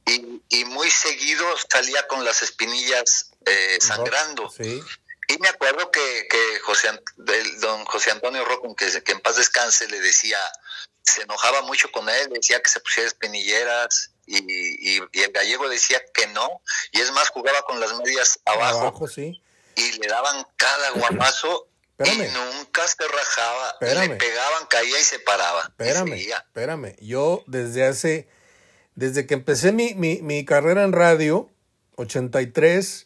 Y, 0.06 0.42
y 0.48 0.64
muy 0.64 0.90
seguido 0.90 1.46
salía 1.70 2.06
con 2.08 2.24
las 2.24 2.42
espinillas 2.42 3.30
eh, 3.44 3.78
sangrando. 3.80 4.50
Sí. 4.50 4.82
Y 5.28 5.38
me 5.38 5.48
acuerdo 5.48 5.90
que, 5.90 6.28
que 6.28 6.58
José, 6.60 6.88
el, 6.88 7.60
don 7.60 7.84
José 7.84 8.10
Antonio 8.12 8.44
Rocco, 8.44 8.74
que, 8.76 8.86
que 9.02 9.12
en 9.12 9.20
paz 9.20 9.36
descanse, 9.36 9.88
le 9.88 10.00
decía, 10.00 10.38
se 11.02 11.22
enojaba 11.22 11.62
mucho 11.62 11.90
con 11.90 12.08
él, 12.08 12.30
decía 12.30 12.60
que 12.60 12.70
se 12.70 12.80
pusiera 12.80 13.08
espinilleras 13.08 14.10
y, 14.26 14.38
y, 14.38 15.00
y, 15.12 15.22
el 15.22 15.32
gallego 15.32 15.68
decía 15.68 16.00
que 16.12 16.26
no, 16.28 16.60
y 16.92 17.00
es 17.00 17.12
más, 17.12 17.28
jugaba 17.28 17.62
con 17.62 17.78
las 17.80 17.96
medias 17.98 18.40
abajo, 18.44 18.80
abajo 18.80 19.08
sí. 19.08 19.40
y 19.76 19.92
le 19.98 20.08
daban 20.08 20.46
cada 20.56 20.90
guamazo 20.90 21.68
y 21.98 22.18
nunca 22.18 22.86
se 22.86 23.08
rajaba, 23.08 23.70
espérame. 23.80 24.10
le 24.10 24.16
pegaban, 24.16 24.66
caía 24.66 25.00
y 25.00 25.04
se 25.04 25.18
paraba. 25.20 25.62
Espérame, 25.62 26.16
y 26.16 26.30
espérame, 26.30 26.96
yo 27.00 27.42
desde 27.46 27.86
hace, 27.86 28.28
desde 28.94 29.26
que 29.26 29.34
empecé 29.34 29.72
mi, 29.72 29.94
mi, 29.94 30.20
mi 30.22 30.44
carrera 30.44 30.82
en 30.82 30.92
radio, 30.92 31.48
83, 31.96 33.05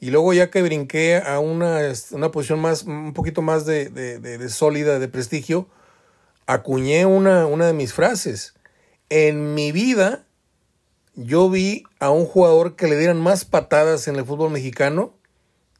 y 0.00 0.10
luego 0.10 0.32
ya 0.32 0.50
que 0.50 0.62
brinqué 0.62 1.18
a 1.18 1.38
una, 1.40 1.80
una 2.12 2.30
posición 2.30 2.58
más, 2.58 2.84
un 2.84 3.12
poquito 3.12 3.42
más 3.42 3.66
de, 3.66 3.90
de, 3.90 4.18
de, 4.18 4.38
de 4.38 4.48
sólida, 4.48 4.98
de 4.98 5.08
prestigio, 5.08 5.68
acuñé 6.46 7.04
una, 7.04 7.46
una 7.46 7.66
de 7.66 7.74
mis 7.74 7.92
frases. 7.92 8.54
En 9.10 9.54
mi 9.54 9.72
vida, 9.72 10.24
yo 11.14 11.50
vi 11.50 11.84
a 11.98 12.10
un 12.10 12.24
jugador 12.24 12.76
que 12.76 12.88
le 12.88 12.96
dieran 12.96 13.20
más 13.20 13.44
patadas 13.44 14.08
en 14.08 14.16
el 14.16 14.24
fútbol 14.24 14.50
mexicano 14.50 15.14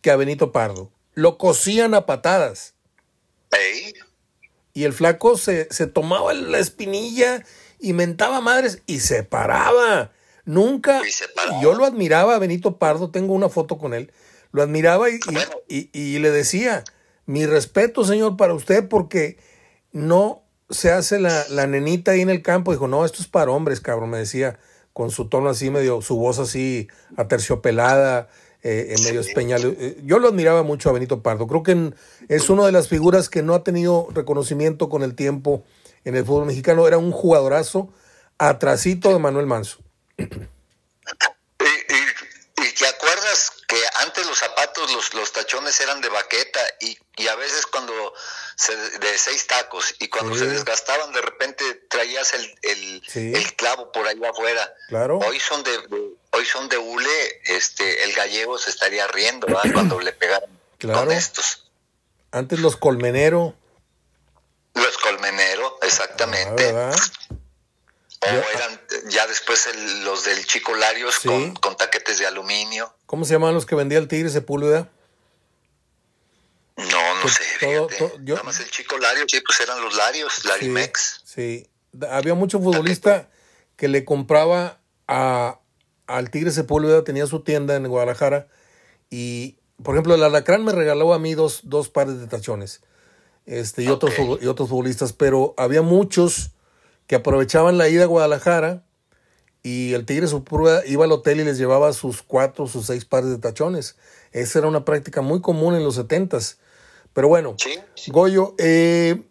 que 0.03 0.11
a 0.11 0.17
Benito 0.17 0.53
Pardo. 0.53 0.91
Lo 1.15 1.39
cosían 1.39 1.95
a 1.95 2.05
patadas. 2.05 2.75
Y 4.75 4.85
el 4.85 4.93
flaco 4.93 5.39
se, 5.39 5.67
se 5.73 5.87
tomaba 5.87 6.35
la 6.35 6.59
espinilla 6.59 7.43
y 7.79 7.95
mentaba 7.95 8.41
madres 8.43 8.83
y 8.87 9.01
se 9.01 9.23
paraba. 9.23 10.13
Nunca. 10.45 11.03
Yo 11.63 11.75
lo 11.75 11.85
admiraba 11.85 12.35
a 12.35 12.39
Benito 12.39 12.79
Pardo, 12.79 13.11
tengo 13.11 13.35
una 13.35 13.49
foto 13.49 13.79
con 13.79 13.95
él. 13.95 14.13
Lo 14.53 14.63
admiraba 14.63 15.09
y, 15.11 15.21
y, 15.69 15.91
y, 15.93 16.19
le 16.19 16.31
decía, 16.31 16.83
mi 17.27 17.47
respeto, 17.47 18.05
señor, 18.05 18.37
para 18.37 18.55
usted, 18.55 18.89
porque 18.89 19.39
no 19.93 20.43
se 20.71 20.91
hace 20.91 21.21
la, 21.21 21.45
la, 21.51 21.67
nenita 21.67 22.13
ahí 22.13 22.21
en 22.21 22.31
el 22.31 22.43
campo. 22.43 22.73
Dijo, 22.73 22.89
no, 22.89 23.05
esto 23.05 23.23
es 23.23 23.29
para 23.29 23.53
hombres, 23.53 23.81
cabrón, 23.81 24.11
me 24.11 24.19
decía, 24.19 24.59
con 24.93 25.11
su 25.11 25.29
tono 25.29 25.49
así, 25.49 25.71
medio, 25.71 26.03
su 26.03 26.17
voz 26.17 26.39
así 26.41 26.89
aterciopelada, 27.17 28.29
eh, 28.63 28.95
en 28.97 29.05
medio 29.05 29.21
espeñal. 29.21 29.77
Eh, 29.79 30.01
yo 30.05 30.19
lo 30.19 30.29
admiraba 30.29 30.63
mucho 30.63 30.91
a 30.91 30.93
Benito 30.93 31.23
Pardo. 31.23 31.47
Creo 31.47 31.63
que 31.63 31.93
es 32.29 32.51
una 32.51 32.67
de 32.67 32.73
las 32.73 32.89
figuras 32.89 33.31
que 33.31 33.43
no 33.43 33.55
ha 33.55 33.65
tenido 33.65 34.09
reconocimiento 34.13 34.89
con 34.91 35.03
el 35.03 35.15
tiempo 35.15 35.65
en 36.05 36.15
el 36.15 36.25
fútbol 36.27 36.47
mexicano. 36.47 36.87
Era 36.87 36.99
un 36.99 37.11
jugadorazo 37.11 37.89
atrasito 38.37 39.13
de 39.13 39.19
Manuel 39.19 39.47
Manso. 39.47 39.79
¿Y, 42.63 42.73
te 42.75 42.87
acuerdas 42.87 43.53
que 43.67 43.77
antes 43.97 44.27
los 44.27 44.39
zapatos, 44.39 44.93
los, 44.93 45.15
los 45.15 45.33
tachones 45.33 45.81
eran 45.81 46.01
de 46.01 46.09
baqueta 46.09 46.61
y, 46.81 46.99
y 47.17 47.29
a 47.29 47.35
veces 47.35 47.67
cuando 47.67 48.15
se, 48.57 48.75
de 48.77 49.19
seis 49.19 49.47
tacos 49.47 49.95
y 49.99 50.09
cuando 50.09 50.35
se 50.35 50.47
desgastaban 50.47 51.13
de 51.13 51.21
repente 51.23 51.65
traías 51.89 52.35
el, 52.35 53.03
el, 53.15 53.57
clavo 53.57 53.93
por 53.93 54.07
ahí 54.07 54.21
afuera. 54.25 54.75
Claro. 54.89 55.19
Hoy 55.19 55.41
son 55.41 55.63
de, 55.63 55.79
hoy 56.31 56.45
son 56.45 56.69
de 56.69 56.79
hule, 56.79 57.41
este, 57.45 58.05
el 58.05 58.13
gallego 58.13 58.59
se 58.59 58.71
estaría 58.71 59.07
riendo 59.09 59.47
cuando 59.73 60.01
le 60.01 60.13
pegaron 60.13 60.51
con 60.81 61.13
estos. 61.13 61.71
Antes 62.33 62.61
los 62.61 62.77
colmenero. 62.77 63.55
Los 64.75 64.99
colmenero, 64.99 65.79
exactamente. 65.83 66.73
Ah, 66.75 66.95
o 68.23 68.27
eran 68.27 68.81
ya 69.09 69.27
después 69.27 69.69
los 70.03 70.25
del 70.25 70.45
Chico 70.47 70.75
Larios 70.75 71.21
con, 71.21 71.55
con, 71.55 71.77
taquetes 71.77 72.19
de 72.19 72.27
aluminio. 72.27 72.95
¿Cómo 73.07 73.25
se 73.25 73.33
llamaban 73.33 73.55
los 73.55 73.65
que 73.65 73.75
vendía 73.75 73.99
el 73.99 74.09
Tigre 74.09 74.29
Sepúlveda? 74.29 74.91
No, 76.77 77.15
no 77.15 77.23
pues 77.23 77.35
sé. 77.35 77.89
Nada 78.21 78.43
más 78.43 78.61
el 78.61 78.71
Chico 78.71 78.99
Larios, 78.99 79.27
sí, 79.31 79.41
pues 79.41 79.61
eran 79.61 79.81
los 79.81 79.97
Larios, 79.97 80.45
Larimex. 80.45 81.23
Sí, 81.25 81.67
sí. 81.95 82.07
Había 82.09 82.35
mucho 82.35 82.61
futbolista 82.61 83.31
que 83.77 83.89
le 83.89 84.05
compraba 84.05 84.81
a, 85.09 85.59
al 86.07 86.31
Tigre 86.31 86.51
Sepúlveda, 86.51 87.05
tenía 87.05 87.27
su 87.27 87.41
tienda 87.41 87.75
en 87.75 87.89
Guadalajara 87.89 88.49
y, 89.09 89.59
por 89.83 89.95
ejemplo, 89.95 90.15
el 90.15 90.23
Alacrán 90.23 90.65
me 90.65 90.73
regaló 90.73 91.15
a 91.15 91.19
mí 91.19 91.35
dos, 91.35 91.61
dos 91.65 91.89
pares 91.89 92.21
de 92.21 92.27
tachones 92.27 92.83
este, 93.47 93.83
y, 93.83 93.89
otros, 93.89 94.13
y 94.41 94.47
otros 94.47 94.69
futbolistas, 94.69 95.13
pero 95.13 95.55
había 95.57 95.83
muchos 95.83 96.53
que 97.11 97.17
aprovechaban 97.17 97.77
la 97.77 97.89
ida 97.89 98.05
a 98.05 98.07
Guadalajara 98.07 98.85
y 99.65 99.95
el 99.95 100.07
Tigre 100.07 100.29
Sepúlveda 100.29 100.87
iba 100.87 101.07
al 101.07 101.11
hotel 101.11 101.41
y 101.41 101.45
les 101.45 101.59
llevaba 101.59 101.93
sus 101.93 102.23
cuatro, 102.23 102.69
sus 102.69 102.87
seis 102.87 103.05
pares 103.05 103.31
de 103.31 103.39
tachones. 103.39 103.97
Esa 104.31 104.61
era 104.61 104.69
una 104.69 104.85
práctica 104.85 105.21
muy 105.21 105.41
común 105.41 105.75
en 105.75 105.83
los 105.83 105.97
setentas. 105.97 106.59
Pero 107.13 107.27
bueno, 107.27 107.57
Goyo, 108.07 108.55
eh, 108.59 109.25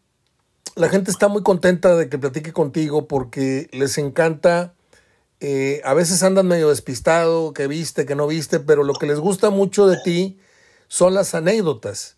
la 0.76 0.90
gente 0.90 1.10
está 1.10 1.30
muy 1.30 1.42
contenta 1.42 1.96
de 1.96 2.10
que 2.10 2.18
platique 2.18 2.52
contigo 2.52 3.08
porque 3.08 3.70
les 3.72 3.98
encanta 3.98 4.74
eh, 5.40 5.80
a 5.86 5.94
veces 5.94 6.22
andan 6.22 6.50
medio 6.50 6.68
despistado, 6.68 7.54
que 7.54 7.68
viste, 7.68 8.06
que 8.06 8.14
no 8.14 8.28
viste, 8.28 8.60
pero 8.60 8.84
lo 8.84 8.94
que 8.94 9.08
les 9.08 9.20
gusta 9.20 9.52
mucho 9.52 9.88
de 9.88 9.96
ti 10.04 10.38
son 10.90 11.14
las 11.14 11.34
anécdotas. 11.34 12.18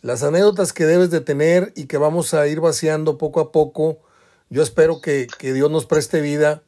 Las 0.00 0.22
anécdotas 0.22 0.72
que 0.72 0.86
debes 0.86 1.10
de 1.10 1.20
tener 1.20 1.72
y 1.74 1.86
que 1.86 1.98
vamos 1.98 2.34
a 2.34 2.46
ir 2.46 2.60
vaciando 2.60 3.18
poco 3.18 3.40
a 3.40 3.50
poco. 3.50 3.98
Yo 4.52 4.62
espero 4.62 5.00
que, 5.00 5.28
Dios 5.40 5.70
nos 5.70 5.86
preste 5.86 6.20
vida 6.20 6.62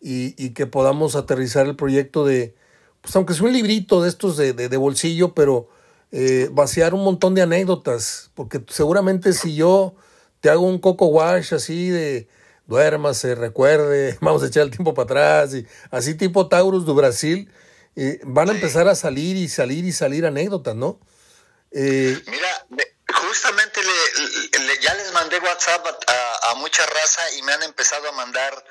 y, 0.00 0.50
que 0.50 0.66
podamos 0.66 1.16
aterrizar 1.16 1.66
el 1.66 1.74
proyecto 1.74 2.24
de, 2.24 2.54
pues 3.00 3.16
aunque 3.16 3.34
sea 3.34 3.42
un 3.42 3.52
librito 3.52 4.00
de 4.02 4.08
estos 4.08 4.36
de, 4.36 4.52
de, 4.52 4.76
bolsillo, 4.76 5.34
pero 5.34 5.68
eh, 6.12 6.48
vaciar 6.52 6.94
un 6.94 7.02
montón 7.02 7.34
de 7.34 7.42
anécdotas. 7.42 8.30
Porque 8.34 8.62
seguramente 8.68 9.32
si 9.32 9.56
yo 9.56 9.96
te 10.38 10.48
hago 10.48 10.62
un 10.62 10.78
coco 10.78 11.06
wash 11.06 11.54
así 11.54 11.88
de 11.88 12.28
duérmase, 12.68 13.34
recuerde, 13.34 14.16
vamos 14.20 14.44
a 14.44 14.46
echar 14.46 14.62
el 14.62 14.70
tiempo 14.70 14.94
para 14.94 15.04
atrás, 15.42 15.54
y 15.56 15.66
así 15.90 16.14
tipo 16.14 16.48
Taurus 16.48 16.86
de 16.86 16.92
Brasil, 16.92 17.50
eh, 17.96 18.20
van 18.22 18.48
a 18.48 18.52
empezar 18.52 18.86
a 18.86 18.94
salir 18.94 19.36
y 19.36 19.48
salir 19.48 19.84
y 19.84 19.90
salir 19.90 20.24
anécdotas, 20.24 20.76
¿no? 20.76 21.00
Eh, 21.72 22.16
Mira, 22.30 22.66
justamente 23.12 23.80
le, 23.82 24.80
ya 24.80 24.94
les 24.94 25.12
mandé 25.12 25.38
WhatsApp 25.40 25.84
a, 25.86 26.33
mucha 26.54 26.84
raza 26.84 27.32
y 27.32 27.42
me 27.42 27.52
han 27.52 27.62
empezado 27.62 28.08
a 28.08 28.12
mandar 28.12 28.64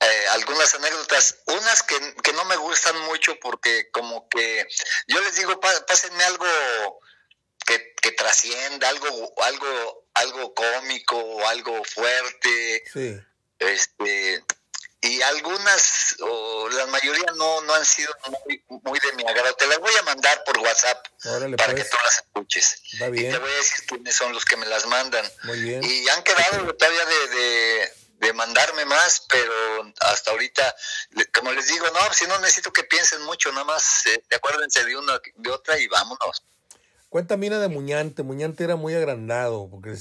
eh, 0.00 0.26
algunas 0.30 0.74
anécdotas, 0.74 1.36
unas 1.46 1.82
que, 1.82 2.14
que, 2.22 2.32
no 2.32 2.44
me 2.46 2.56
gustan 2.56 2.98
mucho 3.02 3.38
porque 3.40 3.90
como 3.90 4.28
que 4.28 4.66
yo 5.06 5.20
les 5.20 5.36
digo, 5.36 5.60
pásenme 5.60 6.24
algo 6.24 6.46
que, 7.66 7.94
que 8.00 8.12
trascienda, 8.12 8.88
algo, 8.88 9.34
algo 9.42 10.08
algo 10.18 10.54
cómico 10.54 11.46
algo 11.46 11.84
fuerte. 11.84 12.82
Sí. 12.92 13.20
Este, 13.58 14.44
y 15.00 15.22
algunas, 15.22 16.16
o 16.20 16.68
la 16.70 16.86
mayoría 16.86 17.26
no, 17.36 17.60
no 17.60 17.74
han 17.74 17.84
sido 17.84 18.12
muy, 18.82 18.98
de 18.98 19.12
mi 19.12 19.22
agrado. 19.22 19.54
Te 19.54 19.66
las 19.68 19.78
voy 19.78 19.94
a 19.96 20.02
mandar 20.02 20.42
por 20.44 20.58
WhatsApp 20.58 21.06
para 21.56 21.74
que 21.74 21.84
pues. 21.84 21.90
tú 21.90 21.96
las 22.04 22.14
escuches. 22.16 22.82
Y 22.92 22.98
te 22.98 23.38
voy 23.38 23.50
a 23.50 23.56
decir 23.56 23.86
quiénes 23.86 24.14
son 24.14 24.32
los 24.32 24.44
que 24.44 24.56
me 24.56 24.66
las 24.66 24.86
mandan. 24.86 25.24
Muy 25.44 25.60
bien. 25.60 25.84
Y 25.84 26.08
han 26.08 26.22
quedado 26.24 26.74
todavía 26.74 27.04
de, 27.04 27.92
de, 28.18 28.32
mandarme 28.32 28.84
más, 28.86 29.24
pero 29.28 29.92
hasta 30.00 30.32
ahorita, 30.32 30.74
como 31.32 31.52
les 31.52 31.68
digo, 31.68 31.86
no, 31.90 32.12
si 32.12 32.26
no 32.26 32.38
necesito 32.40 32.72
que 32.72 32.82
piensen 32.84 33.22
mucho, 33.22 33.50
nada 33.52 33.64
más 33.64 34.06
eh, 34.06 34.22
acuérdense 34.34 34.84
de 34.84 34.96
una 34.96 35.20
de 35.36 35.50
otra 35.50 35.78
y 35.78 35.86
vámonos. 35.86 36.42
Cuenta 37.08 37.36
mina 37.36 37.58
de 37.58 37.68
Muñante. 37.68 38.22
Muñante 38.24 38.64
era 38.64 38.76
muy 38.76 38.94
agrandado 38.94 39.68
porque 39.70 39.96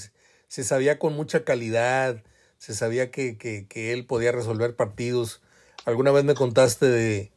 se 0.48 0.64
sabía 0.64 0.98
con 0.98 1.14
mucha 1.14 1.43
calidad, 1.43 2.24
se 2.58 2.74
sabía 2.74 3.12
que, 3.12 3.38
que, 3.38 3.93
él 3.93 4.05
podía 4.05 4.32
resolver 4.32 4.76
partidos. 4.76 5.41
Alguna 5.86 6.12
vez 6.12 6.24
me 6.24 6.34
contaste 6.34 6.88
de, 6.88 7.32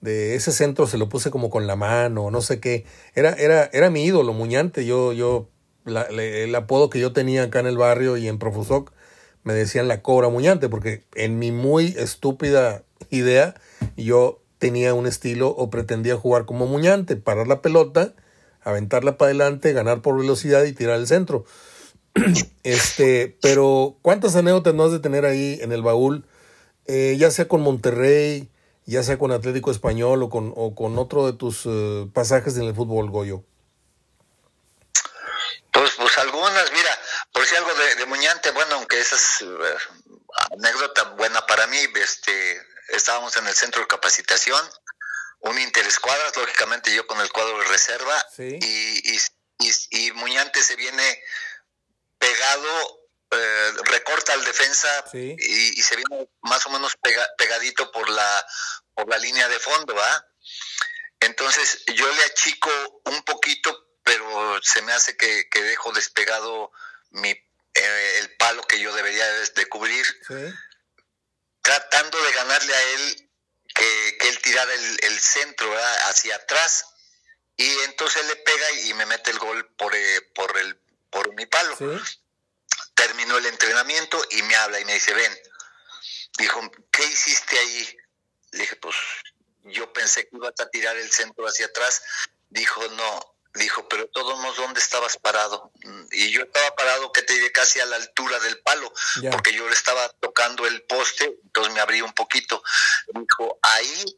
de, 0.00 0.34
ese 0.34 0.52
centro, 0.52 0.86
se 0.86 0.98
lo 0.98 1.08
puse 1.08 1.30
como 1.30 1.50
con 1.50 1.66
la 1.66 1.76
mano, 1.76 2.30
no 2.30 2.42
sé 2.42 2.60
qué. 2.60 2.84
Era, 3.14 3.32
era, 3.32 3.70
era 3.72 3.90
mi 3.90 4.04
ídolo, 4.04 4.32
Muñante. 4.32 4.84
Yo, 4.84 5.12
yo, 5.12 5.48
el 5.86 6.54
apodo 6.54 6.90
que 6.90 7.00
yo 7.00 7.12
tenía 7.12 7.44
acá 7.44 7.60
en 7.60 7.66
el 7.66 7.78
barrio 7.78 8.16
y 8.16 8.28
en 8.28 8.38
Profusoc, 8.38 8.92
me 9.44 9.54
decían 9.54 9.88
la 9.88 10.02
cobra 10.02 10.28
Muñante, 10.28 10.68
porque 10.68 11.04
en 11.14 11.38
mi 11.38 11.52
muy 11.52 11.94
estúpida 11.96 12.84
idea, 13.10 13.54
yo 13.96 14.42
tenía 14.58 14.92
un 14.92 15.06
estilo 15.06 15.48
o 15.50 15.70
pretendía 15.70 16.16
jugar 16.16 16.44
como 16.44 16.66
Muñante, 16.66 17.16
parar 17.16 17.46
la 17.46 17.62
pelota 17.62 18.14
aventarla 18.68 19.16
para 19.16 19.30
adelante, 19.30 19.72
ganar 19.72 20.02
por 20.02 20.18
velocidad 20.18 20.64
y 20.64 20.72
tirar 20.72 20.98
el 20.98 21.06
centro. 21.06 21.44
Este, 22.64 23.38
pero 23.40 23.96
¿cuántas 24.02 24.36
anécdotas 24.36 24.74
no 24.74 24.84
has 24.84 24.92
de 24.92 24.98
tener 24.98 25.24
ahí 25.24 25.58
en 25.62 25.72
el 25.72 25.80
baúl? 25.80 26.26
Eh, 26.86 27.16
ya 27.18 27.30
sea 27.30 27.48
con 27.48 27.62
Monterrey, 27.62 28.50
ya 28.84 29.02
sea 29.02 29.18
con 29.18 29.32
Atlético 29.32 29.70
Español 29.70 30.22
o 30.22 30.28
con, 30.28 30.52
o 30.54 30.74
con 30.74 30.98
otro 30.98 31.24
de 31.24 31.32
tus 31.32 31.62
eh, 31.64 32.06
pasajes 32.12 32.56
en 32.58 32.64
el 32.64 32.74
fútbol, 32.74 33.10
Goyo. 33.10 33.42
Pues, 35.72 35.92
pues 35.96 36.18
algunas, 36.18 36.70
mira, 36.72 36.98
por 37.32 37.46
si 37.46 37.56
algo 37.56 37.70
de, 37.96 38.06
Muñante, 38.06 38.50
bueno, 38.50 38.74
aunque 38.74 39.00
esa 39.00 39.16
es 39.16 39.42
eh, 39.42 39.46
anécdota 40.52 41.04
buena 41.16 41.46
para 41.46 41.66
mí, 41.68 41.78
este, 41.94 42.60
estábamos 42.88 43.34
en 43.36 43.46
el 43.46 43.54
centro 43.54 43.80
de 43.80 43.86
capacitación 43.86 44.60
un 45.40 45.58
interescuadras, 45.58 46.36
lógicamente 46.36 46.94
yo 46.94 47.06
con 47.06 47.20
el 47.20 47.30
cuadro 47.30 47.58
de 47.58 47.64
reserva, 47.68 48.26
y, 48.38 49.14
y, 49.14 49.18
y, 49.90 50.12
Muñante 50.12 50.62
se 50.62 50.76
viene 50.76 51.22
pegado, 52.18 53.00
eh, 53.30 53.72
recorta 53.84 54.32
al 54.32 54.44
defensa 54.44 55.04
y, 55.12 55.82
se 55.82 55.96
viene 55.96 56.28
más 56.42 56.64
o 56.66 56.70
menos 56.70 56.96
pegadito 57.36 57.90
por 57.92 58.08
la, 58.08 58.46
por 58.94 59.08
la 59.08 59.18
línea 59.18 59.48
de 59.48 59.58
fondo, 59.58 59.94
¿va? 59.94 60.26
Entonces 61.20 61.84
yo 61.94 62.10
le 62.12 62.22
achico 62.24 62.70
un 63.04 63.22
poquito, 63.22 63.98
pero 64.02 64.60
se 64.62 64.82
me 64.82 64.92
hace 64.92 65.16
que, 65.16 65.48
que 65.50 65.62
dejo 65.62 65.92
despegado 65.92 66.72
mi, 67.10 67.34
eh, 67.78 68.18
el 68.18 68.36
palo 68.36 68.62
que 68.62 68.80
yo 68.80 68.92
debería 68.92 69.24
de, 69.30 69.66
cubrir, 69.66 70.04
tratando 71.62 72.20
de 72.20 72.32
ganarle 72.32 72.74
a 72.74 72.82
él 72.94 73.30
que, 73.72 74.18
él 74.28 74.38
tirara 74.40 74.72
el, 74.74 75.20
centro 75.20 75.72
hacia 76.08 76.36
atrás. 76.36 76.86
Y 77.56 77.68
entonces 77.80 78.24
le 78.26 78.36
pega 78.36 78.70
y 78.84 78.94
me 78.94 79.06
mete 79.06 79.30
el 79.30 79.38
gol 79.38 79.66
por, 79.76 79.94
eh, 79.94 80.22
por, 80.34 80.56
el, 80.58 80.80
por 81.10 81.34
mi 81.34 81.46
palo. 81.46 81.76
Terminó 82.94 83.38
el 83.38 83.46
entrenamiento 83.46 84.20
y 84.30 84.42
me 84.42 84.56
habla 84.56 84.80
y 84.80 84.84
me 84.84 84.94
dice, 84.94 85.14
ven, 85.14 85.38
dijo, 86.38 86.60
¿qué 86.90 87.04
hiciste 87.04 87.58
ahí? 87.58 87.96
Le 88.52 88.60
dije, 88.60 88.76
pues 88.76 88.96
yo 89.64 89.92
pensé 89.92 90.28
que 90.28 90.36
ibas 90.36 90.54
a 90.58 90.68
tirar 90.68 90.96
el 90.96 91.10
centro 91.10 91.46
hacia 91.46 91.66
atrás. 91.66 92.02
Dijo, 92.50 92.82
no, 92.88 93.36
dijo, 93.54 93.88
pero 93.88 94.08
todos 94.08 94.38
modos, 94.38 94.56
¿dónde 94.56 94.80
estabas 94.80 95.16
parado? 95.18 95.70
Y 96.10 96.30
yo 96.30 96.42
estaba 96.42 96.74
parado, 96.74 97.12
que 97.12 97.22
te 97.22 97.34
diré, 97.34 97.52
casi 97.52 97.80
a 97.80 97.86
la 97.86 97.96
altura 97.96 98.38
del 98.40 98.60
palo, 98.60 98.92
porque 99.30 99.52
yo 99.52 99.68
le 99.68 99.74
estaba 99.74 100.08
tocando 100.20 100.66
el 100.66 100.82
poste, 100.82 101.38
entonces 101.44 101.74
me 101.74 101.80
abrí 101.80 102.00
un 102.00 102.12
poquito. 102.12 102.62
Dijo, 103.08 103.58
ahí 103.62 104.16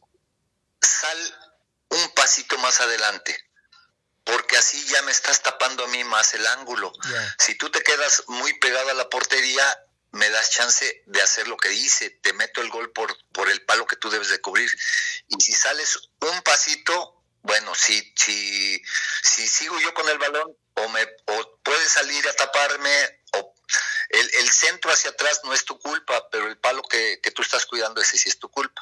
sal 0.81 1.57
un 1.89 2.09
pasito 2.13 2.57
más 2.59 2.79
adelante, 2.81 3.37
porque 4.23 4.57
así 4.57 4.83
ya 4.87 5.01
me 5.03 5.11
estás 5.11 5.41
tapando 5.41 5.83
a 5.83 5.87
mí 5.87 6.03
más 6.03 6.33
el 6.33 6.45
ángulo. 6.47 6.91
Si 7.39 7.55
tú 7.55 7.69
te 7.69 7.81
quedas 7.81 8.23
muy 8.27 8.53
pegado 8.59 8.89
a 8.89 8.93
la 8.93 9.09
portería, 9.09 9.63
me 10.11 10.29
das 10.29 10.51
chance 10.51 11.03
de 11.05 11.21
hacer 11.21 11.47
lo 11.47 11.57
que 11.57 11.69
dice, 11.69 12.09
te 12.09 12.33
meto 12.33 12.61
el 12.61 12.69
gol 12.69 12.91
por, 12.91 13.15
por 13.31 13.49
el 13.49 13.63
palo 13.65 13.85
que 13.87 13.95
tú 13.95 14.09
debes 14.09 14.29
de 14.29 14.41
cubrir. 14.41 14.69
Y 15.29 15.41
si 15.41 15.53
sales 15.53 16.09
un 16.19 16.41
pasito, 16.41 17.23
bueno, 17.43 17.73
si, 17.73 18.13
si, 18.15 18.81
si 19.23 19.47
sigo 19.47 19.79
yo 19.79 19.93
con 19.93 20.07
el 20.09 20.17
balón, 20.17 20.55
o, 20.75 20.89
me, 20.89 21.03
o 21.27 21.59
puedes 21.63 21.91
salir 21.91 22.27
a 22.27 22.33
taparme, 22.33 23.21
o 23.33 23.55
el, 24.09 24.31
el, 24.35 24.51
centro 24.51 24.91
hacia 24.91 25.11
atrás 25.11 25.41
no 25.43 25.53
es 25.53 25.65
tu 25.65 25.79
culpa, 25.79 26.29
pero 26.29 26.47
el 26.47 26.57
palo 26.57 26.81
que, 26.83 27.19
que, 27.21 27.31
tú 27.31 27.41
estás 27.41 27.65
cuidando, 27.65 28.01
ese 28.01 28.17
sí 28.17 28.29
es 28.29 28.37
tu 28.37 28.49
culpa. 28.49 28.81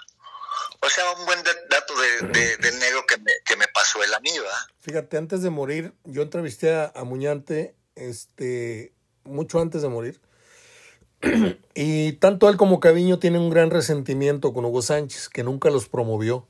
O 0.81 0.89
sea, 0.89 1.03
un 1.17 1.25
buen 1.25 1.39
dato 1.69 1.93
de, 1.99 2.57
del 2.57 2.79
negro 2.79 3.05
que 3.07 3.17
me, 3.17 3.31
que 3.45 3.55
me 3.57 3.65
pasó 3.73 4.01
el 4.03 4.13
amigo. 4.13 4.45
Fíjate, 4.79 5.17
antes 5.17 5.41
de 5.41 5.49
morir, 5.49 5.93
yo 6.05 6.21
entrevisté 6.21 6.73
a, 6.73 6.91
a 6.95 7.03
Muñante, 7.03 7.75
este, 7.95 8.93
mucho 9.25 9.59
antes 9.59 9.81
de 9.81 9.89
morir, 9.89 10.21
y 11.75 12.13
tanto 12.13 12.47
él 12.49 12.57
como 12.57 12.79
Caviño 12.79 13.19
tienen 13.19 13.41
un 13.41 13.49
gran 13.49 13.71
resentimiento 13.71 14.53
con 14.53 14.65
Hugo 14.65 14.81
Sánchez, 14.81 15.29
que 15.29 15.43
nunca 15.43 15.69
los 15.69 15.89
promovió. 15.89 16.47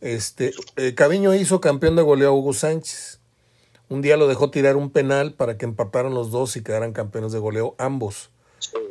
Este, 0.00 0.52
eh, 0.76 0.94
Caviño 0.94 1.34
hizo 1.34 1.60
campeón 1.60 1.96
de 1.96 2.02
goleo 2.02 2.30
a 2.30 2.32
Hugo 2.32 2.52
Sánchez. 2.52 3.20
Un 3.88 4.02
día 4.02 4.16
lo 4.16 4.28
dejó 4.28 4.50
tirar 4.50 4.76
un 4.76 4.90
penal 4.90 5.34
para 5.34 5.58
que 5.58 5.64
empataran 5.64 6.14
los 6.14 6.30
dos 6.30 6.56
y 6.56 6.62
quedaran 6.62 6.92
campeones 6.92 7.32
de 7.32 7.40
goleo 7.40 7.74
ambos. 7.78 8.30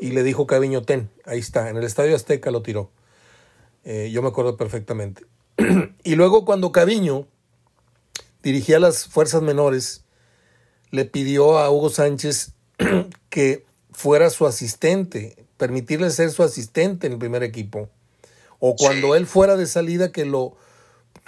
Y 0.01 0.11
le 0.11 0.23
dijo 0.23 0.45
Caviño, 0.45 0.81
ten, 0.81 1.09
ahí 1.25 1.39
está, 1.39 1.69
en 1.69 1.77
el 1.77 1.83
Estadio 1.83 2.15
Azteca 2.15 2.51
lo 2.51 2.61
tiró. 2.61 2.91
Eh, 3.83 4.09
yo 4.11 4.21
me 4.21 4.29
acuerdo 4.29 4.57
perfectamente. 4.57 5.25
y 6.03 6.15
luego 6.15 6.45
cuando 6.45 6.71
Caviño 6.71 7.27
dirigía 8.43 8.79
las 8.79 9.05
fuerzas 9.05 9.41
menores, 9.41 10.03
le 10.91 11.05
pidió 11.05 11.57
a 11.59 11.69
Hugo 11.69 11.89
Sánchez 11.89 12.53
que 13.29 13.65
fuera 13.91 14.29
su 14.29 14.47
asistente, 14.47 15.45
permitirle 15.57 16.09
ser 16.09 16.31
su 16.31 16.43
asistente 16.43 17.07
en 17.07 17.13
el 17.13 17.19
primer 17.19 17.43
equipo. 17.43 17.89
O 18.59 18.75
cuando 18.75 19.15
él 19.15 19.25
fuera 19.25 19.55
de 19.55 19.67
salida, 19.67 20.11
que 20.11 20.25
lo, 20.25 20.57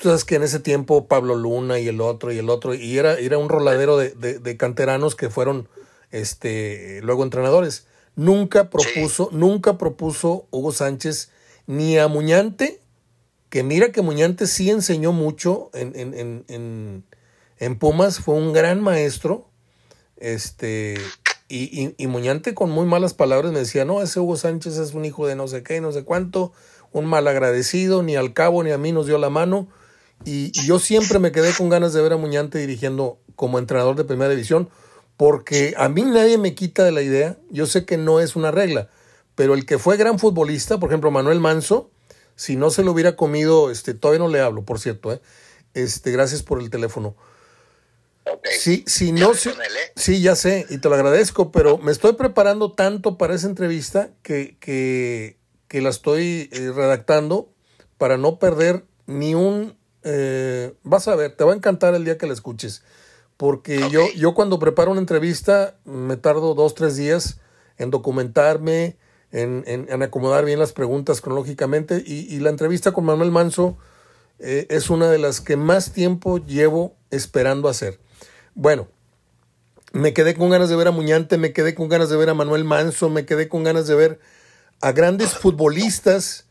Tú 0.02 0.08
sabes 0.08 0.26
que 0.26 0.36
en 0.36 0.42
ese 0.42 0.60
tiempo 0.60 1.06
Pablo 1.06 1.36
Luna 1.36 1.80
y 1.80 1.88
el 1.88 2.02
otro 2.02 2.32
y 2.32 2.38
el 2.40 2.50
otro, 2.50 2.74
y 2.74 2.98
era, 2.98 3.20
era 3.20 3.38
un 3.38 3.50
roladero 3.50 3.98
de, 3.98 4.10
de, 4.10 4.58
canteranos 4.58 5.16
que 5.16 5.30
fueron 5.30 5.70
este, 6.10 7.02
luego 7.04 7.24
entrenadores. 7.24 7.86
Nunca 8.16 8.72
propuso, 8.72 9.30
nunca 9.32 9.78
propuso 9.78 10.48
Hugo 10.50 10.72
Sánchez 10.72 11.30
ni 11.72 11.98
a 11.98 12.10
Muñante, 12.10 12.82
que 13.50 13.64
mira 13.64 13.94
que 13.94 14.02
Muñante 14.02 14.46
sí 14.46 14.70
enseñó 14.70 15.14
mucho 15.14 15.70
en, 15.74 15.94
en, 15.96 16.44
en, 16.50 17.06
en 17.58 17.80
Pumas, 17.80 18.20
fue 18.20 18.36
un 18.36 18.52
gran 18.52 18.82
maestro, 18.82 19.48
este, 20.18 20.96
y, 21.48 21.82
y, 21.82 21.96
y, 21.98 22.08
Muñante 22.08 22.54
con 22.54 22.72
muy 22.72 22.86
malas 22.86 23.14
palabras 23.14 23.54
me 23.54 23.60
decía, 23.60 23.86
no, 23.86 24.02
ese 24.02 24.20
Hugo 24.20 24.36
Sánchez 24.36 24.78
es 24.80 24.94
un 24.94 25.06
hijo 25.06 25.26
de 25.28 25.38
no 25.38 25.48
sé 25.48 25.64
qué, 25.64 25.80
no 25.80 25.94
sé 25.94 26.04
cuánto, 26.04 26.52
un 26.92 27.06
mal 27.06 27.26
agradecido, 27.26 28.04
ni 28.04 28.18
al 28.18 28.34
cabo 28.34 28.64
ni 28.64 28.72
a 28.72 28.78
mí 28.78 28.92
nos 28.92 29.06
dio 29.06 29.18
la 29.18 29.30
mano, 29.30 29.70
y, 30.26 30.52
yo 30.66 30.78
siempre 30.78 31.20
me 31.20 31.32
quedé 31.32 31.54
con 31.54 31.70
ganas 31.70 31.94
de 31.94 32.02
ver 32.02 32.12
a 32.12 32.18
Muñante 32.18 32.58
dirigiendo 32.58 33.22
como 33.38 33.60
entrenador 33.60 33.96
de 33.96 34.04
primera 34.04 34.30
división, 34.30 34.70
porque 35.16 35.74
a 35.78 35.88
mí 35.88 36.02
nadie 36.02 36.38
me 36.38 36.54
quita 36.54 36.84
de 36.84 36.92
la 36.92 37.02
idea, 37.02 37.38
yo 37.50 37.66
sé 37.66 37.86
que 37.86 37.96
no 37.96 38.20
es 38.20 38.36
una 38.36 38.52
regla, 38.52 38.90
pero 39.36 39.54
el 39.54 39.66
que 39.66 39.78
fue 39.78 39.98
gran 39.98 40.20
futbolista, 40.20 40.80
por 40.80 40.90
ejemplo 40.90 41.12
Manuel 41.12 41.40
Manso, 41.40 41.92
si 42.36 42.56
no 42.56 42.70
se 42.70 42.84
lo 42.84 42.92
hubiera 42.92 43.16
comido, 43.16 43.72
este, 43.72 43.94
todavía 43.94 44.20
no 44.20 44.28
le 44.28 44.40
hablo, 44.40 44.64
por 44.64 44.80
cierto, 44.80 45.14
¿eh? 45.14 45.22
este, 45.74 46.12
gracias 46.12 46.44
por 46.44 46.60
el 46.60 46.70
teléfono. 46.70 47.16
Sí, 48.44 48.84
si 48.86 49.12
no, 49.12 49.32
¿eh? 49.32 49.92
sí, 49.96 50.22
ya 50.22 50.36
sé, 50.36 50.66
y 50.70 50.78
te 50.78 50.90
lo 50.90 50.96
agradezco, 50.96 51.52
pero 51.52 51.78
me 51.78 51.92
estoy 51.92 52.14
preparando 52.14 52.72
tanto 52.72 53.18
para 53.18 53.34
esa 53.34 53.48
entrevista 53.48 54.12
que, 54.22 54.58
que, 54.60 55.38
que 55.68 55.82
la 55.82 55.90
estoy 55.90 56.50
eh, 56.52 56.72
redactando 56.74 57.50
para 57.98 58.18
no 58.18 58.38
perder 58.38 58.86
ni 59.08 59.34
un 59.34 59.76
eh, 60.04 60.74
vas 60.84 61.08
a 61.08 61.16
ver, 61.16 61.36
te 61.36 61.44
va 61.44 61.54
a 61.54 61.56
encantar 61.56 61.94
el 61.94 62.06
día 62.06 62.18
que 62.18 62.28
la 62.28 62.34
escuches. 62.34 62.84
Porque 63.38 63.90
yo, 63.90 64.08
yo 64.16 64.36
cuando 64.36 64.60
preparo 64.60 64.92
una 64.92 65.00
entrevista 65.00 65.76
me 65.84 66.16
tardo 66.16 66.54
dos, 66.54 66.76
tres 66.76 66.96
días 66.96 67.40
en 67.78 67.90
documentarme, 67.90 68.98
en, 69.32 69.64
en, 69.66 70.04
acomodar 70.04 70.46
bien 70.46 70.60
las 70.60 70.74
preguntas 70.74 71.22
cronológicamente. 71.22 72.04
Y, 72.06 72.40
la 72.40 72.50
entrevista 72.50 72.92
con 72.92 73.06
Manuel 73.06 73.32
Manso 73.32 73.78
eh, 74.40 74.68
es 74.70 74.90
una 74.90 75.10
de 75.10 75.18
las 75.18 75.42
que 75.42 75.58
más 75.58 75.94
tiempo 75.94 76.38
llevo 76.38 76.96
esperando 77.10 77.70
hacer. 77.70 78.00
Bueno, 78.54 78.88
me 79.94 80.14
quedé 80.14 80.36
con 80.36 80.50
ganas 80.50 80.70
de 80.70 80.76
ver 80.76 80.88
a 80.88 80.92
Muñante, 80.92 81.38
me 81.38 81.54
quedé 81.54 81.76
con 81.76 81.90
ganas 81.90 82.10
de 82.10 82.18
ver 82.18 82.30
a 82.30 82.34
Manuel 82.34 82.64
Manso, 82.64 83.10
me 83.10 83.26
quedé 83.26 83.48
con 83.48 83.64
ganas 83.64 83.88
de 83.88 83.96
ver 83.96 84.20
a 84.82 84.92
grandes 84.92 85.34
futbolistas 85.36 86.48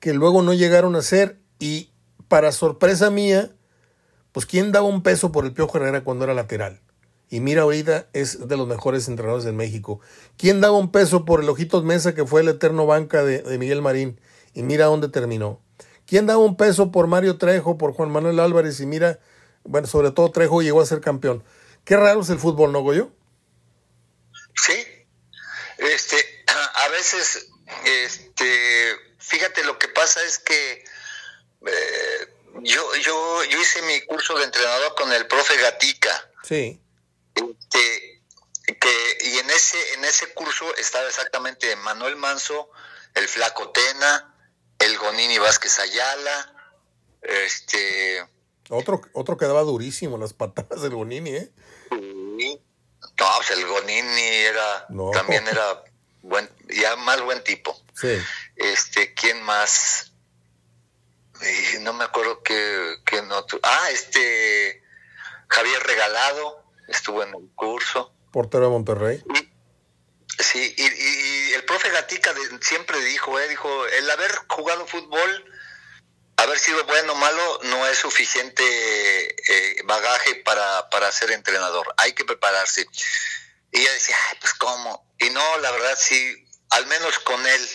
que 0.00 0.14
luego 0.14 0.42
no 0.42 0.54
llegaron 0.54 0.96
a 0.96 1.02
ser. 1.02 1.38
Y 1.58 1.90
para 2.28 2.52
sorpresa 2.52 3.10
mía, 3.10 3.52
pues 4.32 4.46
¿quién 4.46 4.72
daba 4.72 4.86
un 4.86 5.02
peso 5.02 5.32
por 5.32 5.44
el 5.44 5.52
Piojo 5.52 5.78
Herrera 5.78 6.04
cuando 6.04 6.24
era 6.24 6.34
lateral? 6.34 6.80
Y 7.30 7.40
mira, 7.40 7.62
ahorita 7.62 8.08
es 8.14 8.48
de 8.48 8.56
los 8.56 8.66
mejores 8.66 9.06
entrenadores 9.06 9.46
en 9.46 9.56
México. 9.56 10.00
¿Quién 10.38 10.60
daba 10.60 10.78
un 10.78 10.90
peso 10.90 11.24
por 11.24 11.42
el 11.42 11.48
Ojitos 11.48 11.84
Mesa, 11.84 12.14
que 12.14 12.24
fue 12.24 12.40
el 12.40 12.48
eterno 12.48 12.86
banca 12.86 13.22
de, 13.22 13.42
Miguel 13.58 13.82
Marín? 13.82 14.20
Y 14.54 14.62
mira 14.62 14.86
dónde 14.86 15.08
terminó. 15.08 15.62
¿Quién 16.06 16.26
daba 16.26 16.38
un 16.38 16.56
peso 16.56 16.90
por 16.90 17.06
Mario 17.06 17.36
Trejo, 17.36 17.76
por 17.76 17.92
Juan 17.92 18.10
Manuel 18.10 18.40
Álvarez? 18.40 18.80
Y 18.80 18.86
mira, 18.86 19.18
bueno, 19.64 19.86
sobre 19.86 20.10
todo 20.10 20.30
Trejo 20.30 20.62
llegó 20.62 20.80
a 20.80 20.86
ser 20.86 21.00
campeón. 21.02 21.44
Qué 21.84 21.96
raro 21.96 22.22
es 22.22 22.30
el 22.30 22.38
fútbol, 22.38 22.72
¿no, 22.72 22.80
Goyo? 22.80 23.10
Sí. 24.56 24.86
Este, 25.76 26.16
a 26.74 26.88
veces, 26.88 27.50
este, 27.84 28.96
fíjate, 29.18 29.64
lo 29.64 29.78
que 29.78 29.88
pasa 29.88 30.24
es 30.24 30.38
que 30.38 30.84
eh, 31.66 32.34
yo, 32.62 32.96
yo, 32.96 33.44
yo 33.44 33.60
hice 33.60 33.82
mi 33.82 34.00
curso 34.06 34.38
de 34.38 34.44
entrenador 34.44 34.94
con 34.94 35.12
el 35.12 35.26
profe 35.26 35.58
Gatica. 35.58 36.30
Sí. 36.42 36.80
Este, 37.38 38.22
que, 38.80 39.18
y 39.22 39.38
en 39.38 39.50
ese, 39.50 39.94
en 39.94 40.04
ese 40.04 40.32
curso 40.34 40.74
estaba 40.76 41.08
exactamente 41.08 41.74
Manuel 41.76 42.16
Manso, 42.16 42.70
el 43.14 43.28
Flaco 43.28 43.70
Tena, 43.70 44.34
el 44.78 44.98
Gonini 44.98 45.38
Vázquez 45.38 45.78
Ayala, 45.78 46.54
este... 47.22 48.28
Otro, 48.70 49.00
otro 49.14 49.36
que 49.38 49.46
daba 49.46 49.62
durísimo 49.62 50.18
las 50.18 50.34
patadas 50.34 50.82
del 50.82 50.94
Gonini, 50.94 51.30
¿eh? 51.30 51.52
No, 51.90 53.26
pues 53.36 53.50
el 53.50 53.66
Gonini 53.66 54.20
era, 54.20 54.86
también 55.12 55.48
era 55.48 55.84
buen, 56.22 56.48
ya 56.68 56.94
más 56.96 57.20
buen 57.22 57.42
tipo. 57.42 57.76
Sí. 57.94 58.20
Este, 58.56 59.14
¿quién 59.14 59.42
más? 59.42 60.12
no 61.80 61.92
me 61.92 62.04
acuerdo 62.04 62.42
qué, 62.42 62.96
qué 63.04 63.20
otro. 63.20 63.60
Ah, 63.62 63.88
este 63.92 64.82
Javier 65.48 65.82
Regalado 65.84 66.64
estuvo 66.88 67.22
en 67.22 67.30
el 67.30 67.48
curso. 67.54 68.12
Portero 68.32 68.64
de 68.64 68.70
Monterrey. 68.70 69.22
sí, 70.38 70.74
y, 70.76 71.52
el 71.52 71.64
profe 71.64 71.90
Gatica 71.90 72.34
siempre 72.60 73.00
dijo, 73.00 73.38
eh, 73.38 73.48
dijo, 73.48 73.86
el 73.86 74.10
haber 74.10 74.30
jugado 74.48 74.86
fútbol, 74.86 75.44
haber 76.36 76.58
sido 76.58 76.84
bueno 76.84 77.12
o 77.12 77.16
malo, 77.16 77.60
no 77.64 77.86
es 77.86 77.98
suficiente 77.98 78.62
eh, 78.64 79.82
bagaje 79.84 80.36
para, 80.44 80.88
para 80.90 81.10
ser 81.12 81.30
entrenador. 81.32 81.94
Hay 81.96 82.12
que 82.12 82.24
prepararse. 82.24 82.86
Y 83.72 83.80
ella 83.80 83.92
decía, 83.92 84.16
Ay, 84.28 84.38
pues 84.40 84.54
cómo. 84.54 85.06
Y 85.18 85.30
no, 85.30 85.58
la 85.58 85.70
verdad 85.70 85.96
sí, 85.98 86.46
al 86.70 86.86
menos 86.86 87.18
con 87.20 87.44
él, 87.46 87.68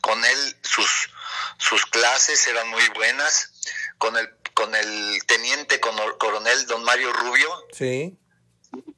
con 0.00 0.24
él 0.24 0.56
sus 0.62 1.10
sus 1.58 1.86
clases 1.86 2.46
eran 2.46 2.68
muy 2.68 2.86
buenas 2.94 3.52
con 3.98 4.16
el 4.16 4.28
con 4.54 4.74
el 4.74 5.22
teniente 5.26 5.80
coronel 5.80 6.66
don 6.66 6.84
Mario 6.84 7.10
Rubio. 7.12 7.48
Sí. 7.72 8.18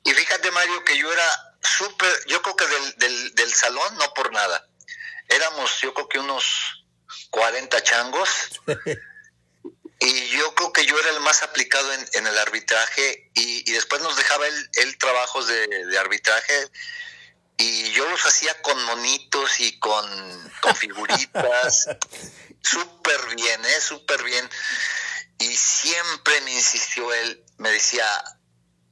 Y 0.04 0.12
fíjate 0.12 0.50
Mario 0.50 0.84
que 0.84 0.96
yo 0.96 1.12
era 1.12 1.56
súper, 1.62 2.10
yo 2.26 2.42
creo 2.42 2.56
que 2.56 2.66
del, 2.66 2.96
del, 2.96 3.34
del, 3.34 3.54
salón 3.54 3.96
no 3.96 4.12
por 4.14 4.32
nada. 4.32 4.68
Éramos 5.28 5.80
yo 5.80 5.94
creo 5.94 6.08
que 6.08 6.18
unos 6.18 6.84
40 7.30 7.82
changos. 7.82 8.28
y 10.00 10.28
yo 10.28 10.54
creo 10.54 10.72
que 10.72 10.86
yo 10.86 10.98
era 10.98 11.10
el 11.10 11.20
más 11.20 11.42
aplicado 11.42 11.92
en, 11.92 12.08
en 12.12 12.26
el 12.26 12.38
arbitraje 12.38 13.30
y, 13.34 13.68
y, 13.68 13.72
después 13.72 14.02
nos 14.02 14.16
dejaba 14.16 14.46
él, 14.46 14.70
él 14.74 14.98
trabajos 14.98 15.46
de, 15.46 15.86
de 15.86 15.98
arbitraje 15.98 16.70
y 17.56 17.92
yo 17.92 18.08
los 18.08 18.24
hacía 18.26 18.60
con 18.62 18.82
monitos 18.84 19.60
y 19.60 19.78
con, 19.78 20.52
con 20.60 20.74
figuritas, 20.74 21.86
súper 22.60 23.36
bien, 23.36 23.64
¿eh? 23.64 23.80
Súper 23.80 24.22
bien. 24.24 24.48
Y 25.38 25.54
siempre 25.56 26.40
me 26.42 26.52
insistió 26.52 27.12
él, 27.12 27.44
me 27.58 27.70
decía, 27.70 28.06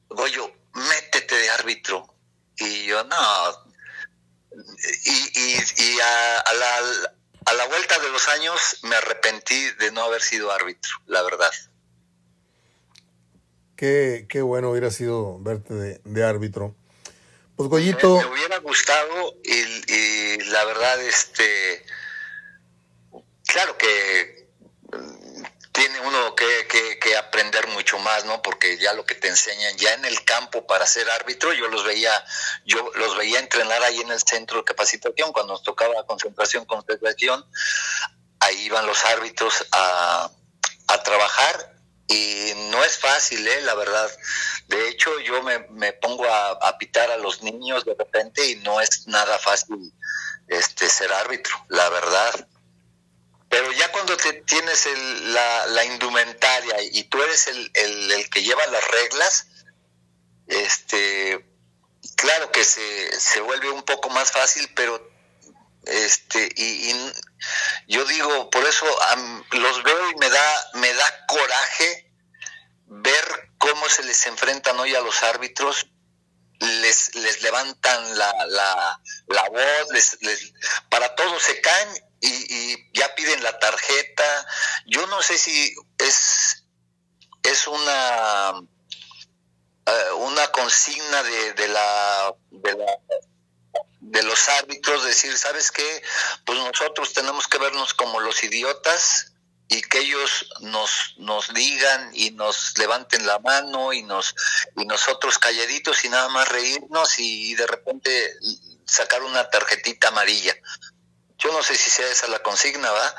Goyo, 0.08 0.52
métete 0.74 1.34
de 1.34 1.50
árbitro. 1.50 2.06
Y 2.56 2.84
yo, 2.86 3.04
no. 3.04 3.72
Y, 5.04 5.56
y, 5.82 6.00
a, 6.00 6.54
la, 6.54 6.78
a 7.46 7.52
la 7.54 7.66
vuelta 7.66 7.98
de 7.98 8.10
los 8.10 8.28
años 8.28 8.78
me 8.82 8.96
arrepentí 8.96 9.70
de 9.78 9.90
no 9.92 10.02
haber 10.02 10.20
sido 10.20 10.52
árbitro, 10.52 10.90
la 11.06 11.22
verdad. 11.22 11.50
Qué, 13.76 14.26
qué 14.28 14.42
bueno 14.42 14.70
hubiera 14.70 14.90
sido 14.90 15.38
verte 15.40 15.74
de, 15.74 16.24
árbitro. 16.24 16.76
Pues 17.56 17.68
Goyito. 17.68 18.18
Me, 18.18 18.26
hubiera 18.26 18.58
gustado 18.58 19.34
y, 19.42 19.92
y, 19.92 20.38
la 20.50 20.64
verdad, 20.64 21.02
este. 21.02 21.84
Claro 23.46 23.76
que 23.76 24.41
uno 26.06 26.34
que, 26.34 27.16
aprender 27.16 27.66
mucho 27.68 27.98
más, 27.98 28.24
¿no? 28.24 28.42
Porque 28.42 28.78
ya 28.78 28.92
lo 28.94 29.04
que 29.04 29.14
te 29.14 29.28
enseñan, 29.28 29.76
ya 29.76 29.94
en 29.94 30.04
el 30.04 30.24
campo 30.24 30.66
para 30.66 30.86
ser 30.86 31.08
árbitro, 31.10 31.52
yo 31.52 31.68
los 31.68 31.84
veía, 31.84 32.12
yo 32.64 32.90
los 32.94 33.16
veía 33.16 33.38
entrenar 33.38 33.82
ahí 33.82 34.00
en 34.00 34.10
el 34.10 34.20
centro 34.20 34.58
de 34.58 34.64
capacitación, 34.64 35.32
cuando 35.32 35.54
nos 35.54 35.62
tocaba 35.62 36.04
concentración, 36.06 36.64
concentración, 36.64 37.44
ahí 38.40 38.62
iban 38.62 38.86
los 38.86 39.04
árbitros 39.04 39.66
a, 39.72 40.30
trabajar 41.04 41.74
y 42.06 42.52
no 42.70 42.84
es 42.84 42.98
fácil, 42.98 43.48
¿eh? 43.48 43.62
La 43.62 43.74
verdad. 43.74 44.10
De 44.68 44.88
hecho, 44.90 45.18
yo 45.20 45.42
me, 45.42 45.60
me 45.70 45.94
pongo 45.94 46.26
a, 46.26 46.50
a, 46.50 46.76
pitar 46.76 47.10
a 47.10 47.16
los 47.16 47.42
niños 47.42 47.86
de 47.86 47.94
repente 47.98 48.46
y 48.46 48.56
no 48.56 48.78
es 48.80 49.06
nada 49.06 49.38
fácil 49.38 49.92
este 50.48 50.88
ser 50.88 51.10
árbitro, 51.12 51.56
la 51.68 51.88
verdad. 51.88 52.46
Pero 53.52 53.70
ya 53.72 53.92
cuando 53.92 54.16
te 54.16 54.32
tienes 54.32 54.88
la, 55.24 55.84
indumentaria 55.84 56.74
y 56.90 57.04
tú 57.04 57.22
eres 57.22 57.48
el, 57.48 58.30
que 58.30 58.42
lleva 58.42 58.66
las 58.68 58.82
reglas, 58.88 59.46
este, 60.46 61.46
claro 62.16 62.50
que 62.50 62.64
se, 62.64 63.20
se 63.20 63.42
vuelve 63.42 63.68
un 63.68 63.82
poco 63.82 64.08
más 64.08 64.32
fácil, 64.32 64.70
pero 64.74 65.06
este 65.84 66.48
y, 66.56 66.94
yo 67.88 68.06
digo 68.06 68.48
por 68.48 68.64
eso 68.64 68.86
los 69.50 69.82
veo 69.82 70.10
y 70.12 70.14
me 70.14 70.30
da 70.30 70.70
me 70.74 70.94
da 70.94 71.26
coraje 71.26 72.10
ver 72.86 73.50
cómo 73.58 73.86
se 73.90 74.02
les 74.04 74.26
enfrentan 74.28 74.80
hoy 74.80 74.94
a 74.94 75.00
los 75.00 75.22
árbitros 75.24 75.88
les, 76.58 77.14
les 77.16 77.42
levantan 77.42 78.16
la, 78.16 78.32
la, 78.46 79.01
la 79.32 79.48
voz 79.48 79.92
les, 79.92 80.18
les, 80.22 80.52
para 80.88 81.14
todos 81.14 81.42
se 81.42 81.60
caen 81.60 81.88
y, 82.20 82.92
ya 82.92 83.14
piden 83.14 83.42
la 83.42 83.58
tarjeta. 83.58 84.46
Yo 84.86 85.06
no 85.08 85.22
sé 85.22 85.36
si 85.38 85.74
es, 85.98 86.64
es 87.42 87.66
una, 87.66 88.52
eh, 89.86 90.12
una 90.18 90.46
consigna 90.48 91.22
de, 91.22 91.52
de, 91.54 91.68
la, 91.68 92.34
de, 92.50 92.72
la, 92.74 92.98
de 94.00 94.22
los 94.22 94.48
árbitros, 94.48 95.04
decir, 95.04 95.36
¿sabes 95.36 95.72
qué? 95.72 96.02
Pues 96.46 96.58
nosotros 96.58 97.12
tenemos 97.12 97.48
que 97.48 97.58
vernos 97.58 97.94
como 97.94 98.20
los 98.20 98.44
idiotas 98.44 99.32
y 99.68 99.80
que 99.80 100.00
ellos 100.00 100.46
nos, 100.60 101.14
nos 101.16 101.52
digan 101.54 102.10
y 102.12 102.30
nos 102.32 102.76
levanten 102.76 103.26
la 103.26 103.38
mano 103.38 103.92
y 103.94 104.02
nos 104.02 104.34
y 104.76 104.84
nosotros 104.84 105.38
calladitos 105.38 106.04
y 106.04 106.10
nada 106.10 106.28
más 106.28 106.46
reírnos 106.48 107.18
y 107.18 107.54
de 107.54 107.66
repente 107.66 108.34
sacar 108.92 109.22
una 109.22 109.48
tarjetita 109.48 110.08
amarilla. 110.08 110.54
Yo 111.38 111.52
no 111.52 111.62
sé 111.62 111.74
si 111.74 111.90
sea 111.90 112.08
esa 112.08 112.28
la 112.28 112.40
consigna, 112.40 112.90
¿va? 112.90 113.14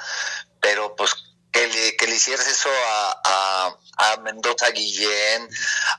Pero 0.62 0.96
pues 0.96 1.14
que 1.52 1.68
le, 1.68 1.98
que 1.98 2.08
le 2.08 2.16
hicieras 2.16 2.48
eso 2.48 2.70
a, 2.70 3.78
a, 3.98 4.18
Mendoza 4.22 4.70
Guillén, 4.72 5.48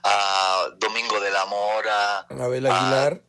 a 0.02 0.68
Domingo 0.78 1.20
de 1.20 1.30
la 1.30 1.44
Mora, 1.46 2.20
a 2.20 2.26
Abel 2.30 2.66
Aguilar. 2.66 3.22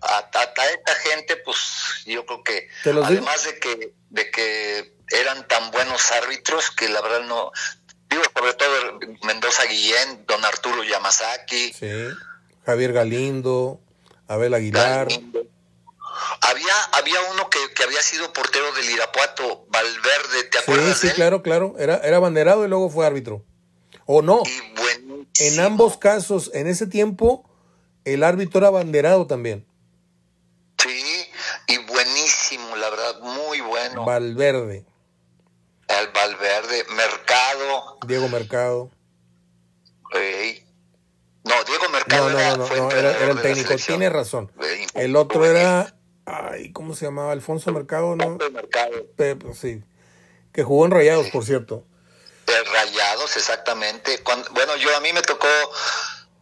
A, 0.00 0.18
a, 0.18 0.66
esta 0.66 0.94
gente, 0.96 1.36
pues 1.38 1.58
yo 2.06 2.24
creo 2.26 2.44
que 2.44 2.68
además 2.84 3.44
de 3.44 3.58
que, 3.58 3.94
de 4.10 4.30
que 4.30 4.96
eran 5.10 5.46
tan 5.48 5.70
buenos 5.70 6.10
árbitros 6.12 6.70
que 6.70 6.88
la 6.88 7.00
verdad 7.00 7.22
no, 7.22 7.50
digo 8.08 8.22
sobre 8.36 8.54
todo 8.54 8.98
Mendoza 9.22 9.64
Guillén, 9.64 10.24
don 10.26 10.44
Arturo 10.44 10.84
Yamazaki, 10.84 11.72
sí. 11.72 12.08
Javier 12.64 12.92
Galindo, 12.92 13.80
Abel 14.28 14.54
Aguilar. 14.54 15.08
Había, 16.40 16.72
había 16.92 17.16
uno 17.32 17.48
que, 17.50 17.58
había 17.82 18.02
sido 18.02 18.32
portero 18.32 18.72
del 18.72 18.90
Irapuato, 18.90 19.66
Valverde, 19.68 20.44
¿te 20.50 20.58
acuerdas? 20.58 20.98
Sí, 20.98 21.08
sí, 21.08 21.14
claro, 21.14 21.42
claro. 21.42 21.74
Era, 21.78 21.96
era 21.98 22.18
banderado 22.18 22.64
y 22.64 22.68
luego 22.68 22.90
fue 22.90 23.06
árbitro. 23.06 23.44
¿O 24.06 24.22
no? 24.22 24.42
en 25.38 25.60
ambos 25.60 25.96
casos, 25.96 26.50
en 26.54 26.66
ese 26.66 26.86
tiempo, 26.86 27.48
el 28.04 28.22
árbitro 28.22 28.60
era 28.60 28.70
banderado 28.70 29.26
también. 29.26 29.66
Sí, 30.78 31.26
y 31.68 31.78
buenísimo, 31.78 32.76
la 32.76 32.90
verdad, 32.90 33.20
muy 33.20 33.60
bueno. 33.60 34.04
Valverde. 34.04 34.84
El 35.88 36.08
Valverde, 36.12 36.84
Mercado. 36.94 37.98
Diego 38.06 38.28
Mercado. 38.28 38.90
No, 41.44 41.62
Diego 41.64 41.88
Mercado 41.90 42.30
no, 42.30 42.56
no, 42.56 42.76
no, 42.76 42.90
era, 42.90 43.18
era, 43.18 43.32
el 43.32 43.42
técnico, 43.42 43.76
tiene 43.76 44.08
razón. 44.08 44.50
El 44.94 45.14
otro 45.14 45.44
era 45.44 45.94
Ay, 46.26 46.72
¿cómo 46.72 46.94
se 46.94 47.04
llamaba? 47.04 47.32
Alfonso 47.32 47.72
Mercado, 47.72 48.16
¿no? 48.16 48.38
Mercado. 48.50 49.06
Pepe, 49.16 49.54
sí. 49.54 49.82
Que 50.52 50.62
jugó 50.62 50.86
en 50.86 50.92
Rayados, 50.92 51.28
por 51.30 51.44
cierto. 51.44 51.84
En 52.46 52.72
Rayados, 52.72 53.36
exactamente. 53.36 54.22
bueno, 54.52 54.76
yo 54.76 54.96
a 54.96 55.00
mí 55.00 55.12
me 55.12 55.22
tocó 55.22 55.48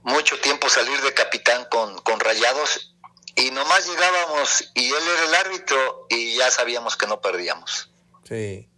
mucho 0.02 0.38
tiempo 0.40 0.68
salir 0.68 1.00
de 1.00 1.12
capitán 1.14 1.66
con, 1.70 1.98
con 1.98 2.20
Rayados 2.20 2.94
y 3.34 3.50
nomás 3.50 3.88
llegábamos 3.88 4.70
y 4.74 4.86
él 4.86 5.02
era 5.16 5.24
el 5.26 5.34
árbitro 5.34 6.06
y 6.10 6.36
ya 6.36 6.50
sabíamos 6.50 6.96
que 6.96 7.06
no 7.06 7.20
perdíamos. 7.20 7.90
Sí. 8.28 8.68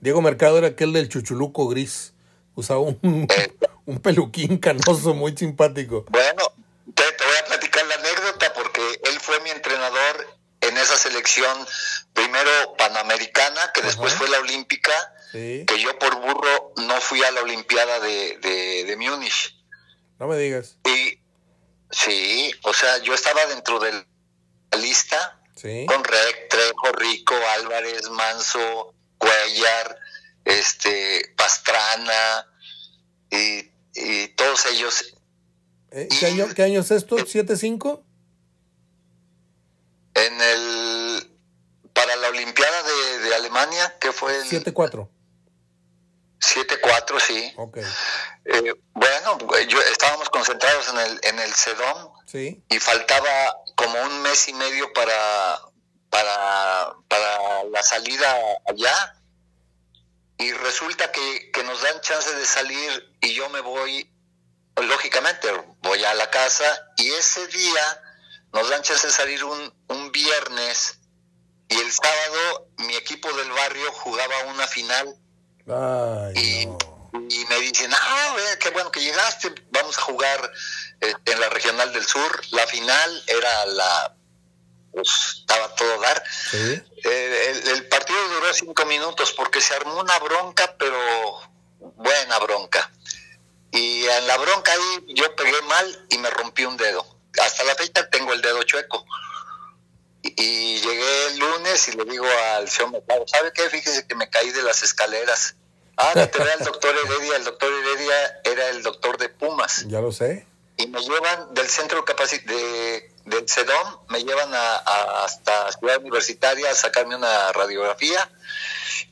Diego 0.00 0.20
Mercado 0.20 0.58
era 0.58 0.68
aquel 0.68 0.92
del 0.92 1.08
chuchuluco 1.08 1.68
gris. 1.68 2.12
Usaba 2.54 2.80
un, 2.80 2.98
eh. 3.30 3.56
Un 3.90 4.00
peluquín 4.00 4.58
canoso 4.58 5.14
muy 5.14 5.36
simpático. 5.36 6.04
Bueno, 6.08 6.44
te, 6.94 7.02
te 7.12 7.24
voy 7.24 7.36
a 7.36 7.44
platicar 7.46 7.86
la 7.86 7.94
anécdota 7.96 8.52
porque 8.54 8.82
él 9.04 9.20
fue 9.20 9.40
mi 9.40 9.50
entrenador 9.50 10.40
en 10.60 10.76
esa 10.76 10.96
selección, 10.96 11.66
primero 12.12 12.50
panamericana, 12.76 13.72
que 13.72 13.82
después 13.82 14.14
fue 14.14 14.28
la 14.28 14.38
olímpica, 14.38 14.92
que 15.32 15.78
yo 15.80 15.98
por 15.98 16.16
burro 16.16 16.72
no 16.76 17.00
fui 17.00 17.22
a 17.22 17.30
la 17.30 17.42
Olimpiada 17.42 18.00
de, 18.00 18.38
de, 18.86 18.96
Múnich. 18.96 19.56
No 20.18 20.26
me 20.26 20.36
digas. 20.36 20.76
Y 20.84 21.18
sí, 21.90 22.52
o 22.62 22.74
sea, 22.74 22.98
yo 22.98 23.14
estaba 23.14 23.46
dentro 23.46 23.78
de 23.78 23.92
la 23.92 24.78
lista 24.78 25.40
con 25.86 26.04
Rec, 26.04 26.48
Trejo, 26.48 26.92
Rico, 26.92 27.34
Álvarez, 27.54 28.10
Manso, 28.10 28.94
Cuellar, 29.18 29.98
este, 30.44 31.32
Pastrana 31.36 32.46
y, 33.30 33.69
y 34.00 34.28
todos 34.28 34.66
ellos. 34.66 35.14
Eh, 35.90 36.08
¿Qué, 36.18 36.26
año, 36.26 36.48
¿Qué 36.54 36.62
año 36.62 36.80
es 36.80 36.90
esto? 36.90 37.16
¿7-5? 37.16 38.02
En 40.14 40.40
el 40.40 41.30
para 41.92 42.16
la 42.16 42.28
Olimpiada 42.28 42.82
de, 42.82 43.34
Alemania, 43.34 43.98
que 44.00 44.12
fue 44.12 44.36
el 44.36 44.44
7-4. 44.44 45.08
7-4, 46.40 47.20
sí. 47.20 47.52
Okay. 47.56 47.84
Eh, 48.46 48.74
bueno, 48.94 49.38
yo, 49.68 49.80
estábamos 49.82 50.30
concentrados 50.30 50.88
en 50.88 50.98
el, 50.98 51.20
en 51.22 51.38
el 51.38 51.52
CEDOM 51.52 52.12
sí. 52.26 52.62
y 52.68 52.78
faltaba 52.78 53.28
como 53.74 54.02
un 54.02 54.22
mes 54.22 54.48
y 54.48 54.54
medio 54.54 54.90
para, 54.94 55.60
para, 56.08 56.94
para 57.08 57.64
la 57.64 57.82
salida 57.82 58.34
allá. 58.66 59.19
Y 60.40 60.52
resulta 60.52 61.12
que, 61.12 61.50
que 61.52 61.62
nos 61.64 61.82
dan 61.82 62.00
chance 62.00 62.34
de 62.34 62.46
salir 62.46 63.14
y 63.20 63.34
yo 63.34 63.48
me 63.50 63.60
voy, 63.60 64.10
lógicamente, 64.76 65.48
voy 65.82 66.02
a 66.04 66.14
la 66.14 66.30
casa 66.30 66.64
y 66.96 67.10
ese 67.12 67.46
día 67.46 68.02
nos 68.52 68.68
dan 68.70 68.82
chance 68.82 69.06
de 69.06 69.12
salir 69.12 69.44
un, 69.44 69.74
un 69.88 70.10
viernes 70.12 70.98
y 71.68 71.78
el 71.78 71.92
sábado 71.92 72.68
mi 72.78 72.96
equipo 72.96 73.32
del 73.32 73.50
barrio 73.52 73.92
jugaba 73.92 74.44
una 74.44 74.66
final. 74.66 75.14
y, 76.34 76.62
y, 77.28 77.44
me 77.48 77.60
dicen, 77.60 77.92
ah, 77.94 78.36
qué 78.58 78.70
bueno 78.70 78.90
que 78.90 79.00
llegaste, 79.00 79.54
vamos 79.70 79.96
a 79.98 80.02
jugar 80.02 80.52
eh, 81.00 81.14
en 81.26 81.40
la 81.40 81.48
regional 81.50 81.92
del 81.92 82.04
sur. 82.04 82.40
La 82.50 82.66
final 82.66 83.24
era 83.28 83.66
la, 83.66 84.16
pues, 84.92 85.08
estaba 85.40 85.74
todo 85.74 86.00
dar. 86.00 86.22
Eh, 86.52 87.62
el, 87.66 87.88
partido 87.88 88.18
duró 88.28 88.52
cinco 88.52 88.84
minutos 88.86 89.32
porque 89.32 89.60
se 89.60 89.74
armó 89.74 90.00
una 90.00 90.18
bronca, 90.18 90.74
pero 90.78 90.98
buena 91.78 92.38
bronca. 92.38 92.90
Y 93.72 94.04
en 94.06 94.26
la 94.26 94.36
bronca 94.36 94.72
ahí 94.72 95.14
yo 95.14 95.34
pegué 95.36 95.62
mal 95.62 96.06
y 96.10 96.18
me 96.18 96.30
rompí 96.30 96.64
un 96.64 96.76
dedo 96.76 97.20
hasta 97.38 97.64
la 97.64 97.74
fecha 97.74 98.08
tengo 98.08 98.32
el 98.32 98.42
dedo 98.42 98.62
chueco. 98.62 99.04
Y, 100.22 100.80
llegué 100.80 101.26
el 101.28 101.38
lunes 101.38 101.88
y 101.88 101.92
le 101.92 102.04
digo 102.04 102.26
al 102.54 102.68
señor 102.68 102.92
Mercado, 102.92 103.24
¿sabe 103.26 103.52
qué? 103.54 103.68
Fíjese 103.70 104.06
que 104.06 104.14
me 104.14 104.28
caí 104.28 104.50
de 104.50 104.62
las 104.62 104.82
escaleras. 104.82 105.54
Ah, 105.96 106.12
te 106.14 106.42
ve 106.42 106.52
al 106.52 106.64
doctor 106.64 106.94
Heredia. 106.94 107.36
El 107.36 107.44
doctor 107.44 107.72
Heredia 107.72 108.40
era 108.44 108.68
el 108.68 108.82
doctor 108.82 109.18
de 109.18 109.28
Pumas. 109.28 109.84
Ya 109.86 110.00
lo 110.00 110.12
sé. 110.12 110.46
y 110.76 110.86
me 110.86 111.00
llevan 111.00 111.54
del 111.54 111.68
centro 111.68 112.04
de, 112.04 113.09
del 113.24 113.48
CEDOM, 113.48 113.98
me 114.08 114.24
llevan 114.24 114.52
a, 114.54 114.76
hasta 115.24 115.72
Ciudad 115.72 115.98
Universitaria 115.98 116.70
a 116.70 116.74
sacarme 116.74 117.16
una 117.16 117.52
radiografía 117.52 118.30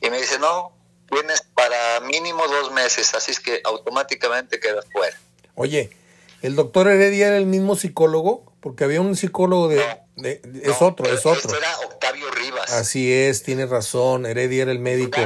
y 0.01 0.09
me 0.09 0.19
dice, 0.19 0.39
no, 0.39 0.73
tienes 1.09 1.41
para 1.53 1.99
mínimo 2.01 2.47
dos 2.47 2.71
meses, 2.71 3.13
así 3.13 3.31
es 3.31 3.39
que 3.39 3.61
automáticamente 3.63 4.59
quedas 4.59 4.85
fuera. 4.91 5.17
Oye, 5.55 5.91
¿el 6.41 6.55
doctor 6.55 6.87
Heredia 6.87 7.27
era 7.27 7.37
el 7.37 7.45
mismo 7.45 7.75
psicólogo? 7.75 8.51
Porque 8.59 8.83
había 8.83 9.01
un 9.01 9.15
psicólogo 9.15 9.69
de... 9.69 9.81
es 10.63 10.81
otro, 10.81 11.05
es 11.05 11.25
otro. 11.25 11.57
Era 11.57 11.79
Octavio 11.79 12.29
Rivas. 12.31 12.71
Así 12.73 13.11
es, 13.13 13.43
tienes 13.43 13.69
razón, 13.69 14.25
Heredia 14.25 14.63
era 14.63 14.71
el 14.71 14.79
médico. 14.79 15.21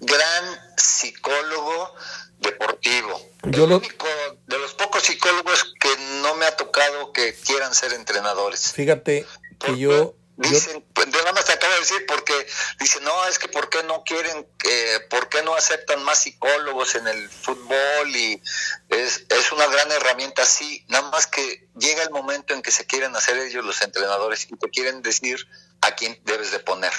Gran, 0.00 0.60
psicólogo 1.00 1.94
deportivo. 2.38 3.20
Yo 3.44 3.66
lo... 3.66 3.80
de 3.80 4.58
los 4.58 4.74
pocos 4.74 5.02
psicólogos 5.02 5.74
que 5.80 5.88
no 6.22 6.34
me 6.34 6.46
ha 6.46 6.56
tocado 6.56 7.12
que 7.12 7.34
quieran 7.34 7.74
ser 7.74 7.92
entrenadores. 7.94 8.72
Fíjate 8.72 9.26
que 9.58 9.78
yo 9.78 10.14
Dicen, 10.48 10.82
pues 10.94 11.06
nada 11.08 11.32
más 11.34 11.44
te 11.44 11.52
acabo 11.52 11.74
de 11.74 11.80
decir 11.80 12.06
porque 12.08 12.32
dicen, 12.80 13.04
no, 13.04 13.26
es 13.28 13.38
que 13.38 13.48
¿por 13.48 13.68
qué 13.68 13.82
no 13.82 14.02
quieren, 14.04 14.46
eh, 14.66 15.00
por 15.10 15.28
qué 15.28 15.42
no 15.42 15.54
aceptan 15.54 16.02
más 16.02 16.20
psicólogos 16.20 16.94
en 16.94 17.06
el 17.08 17.28
fútbol? 17.28 18.16
Y 18.16 18.42
es, 18.88 19.26
es 19.28 19.52
una 19.52 19.66
gran 19.66 19.92
herramienta, 19.92 20.46
sí, 20.46 20.82
nada 20.88 21.10
más 21.10 21.26
que 21.26 21.68
llega 21.78 22.02
el 22.04 22.10
momento 22.10 22.54
en 22.54 22.62
que 22.62 22.70
se 22.70 22.86
quieren 22.86 23.14
hacer 23.14 23.36
ellos 23.36 23.62
los 23.66 23.82
entrenadores 23.82 24.48
y 24.50 24.56
te 24.56 24.70
quieren 24.70 25.02
decir 25.02 25.46
a 25.82 25.94
quién 25.94 26.18
debes 26.24 26.52
de 26.52 26.60
poner. 26.60 26.92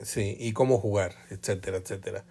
Sí, 0.00 0.36
y 0.38 0.52
cómo 0.52 0.78
jugar, 0.78 1.16
etcétera, 1.30 1.78
etcétera. 1.78 2.24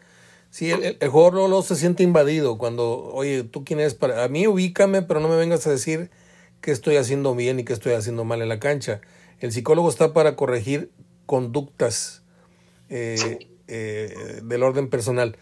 Sí, 0.52 0.70
el, 0.70 0.98
el, 1.00 1.10
jugador 1.10 1.50
no, 1.50 1.62
se 1.64 1.76
siente 1.76 2.04
invadido 2.04 2.58
cuando, 2.58 3.06
oye, 3.14 3.44
¿tú 3.44 3.64
quién 3.64 3.80
eres 3.80 3.96
para...? 3.96 4.24
A 4.24 4.28
mí 4.28 4.46
ubícame, 4.48 5.02
pero 5.02 5.20
no 5.20 5.30
me 5.30 5.38
vengas 5.38 5.66
a 5.66 5.72
decir 5.72 6.12
qué 6.60 6.72
estoy 6.72 6.98
haciendo 6.98 7.34
bien 7.36 7.60
y 7.60 7.64
qué 7.64 7.74
estoy 7.74 7.94
haciendo 7.94 8.26
mal 8.26 8.42
en 8.42 8.50
la 8.50 8.60
cancha 8.60 9.02
el 9.42 9.52
psicólogo 9.52 9.90
está 9.90 10.14
para 10.14 10.36
corregir 10.36 10.92
conductas 11.26 12.22
eh, 12.90 13.50
eh, 13.68 14.40
del 14.44 14.64
orden 14.64 14.90
personal. 14.90 15.36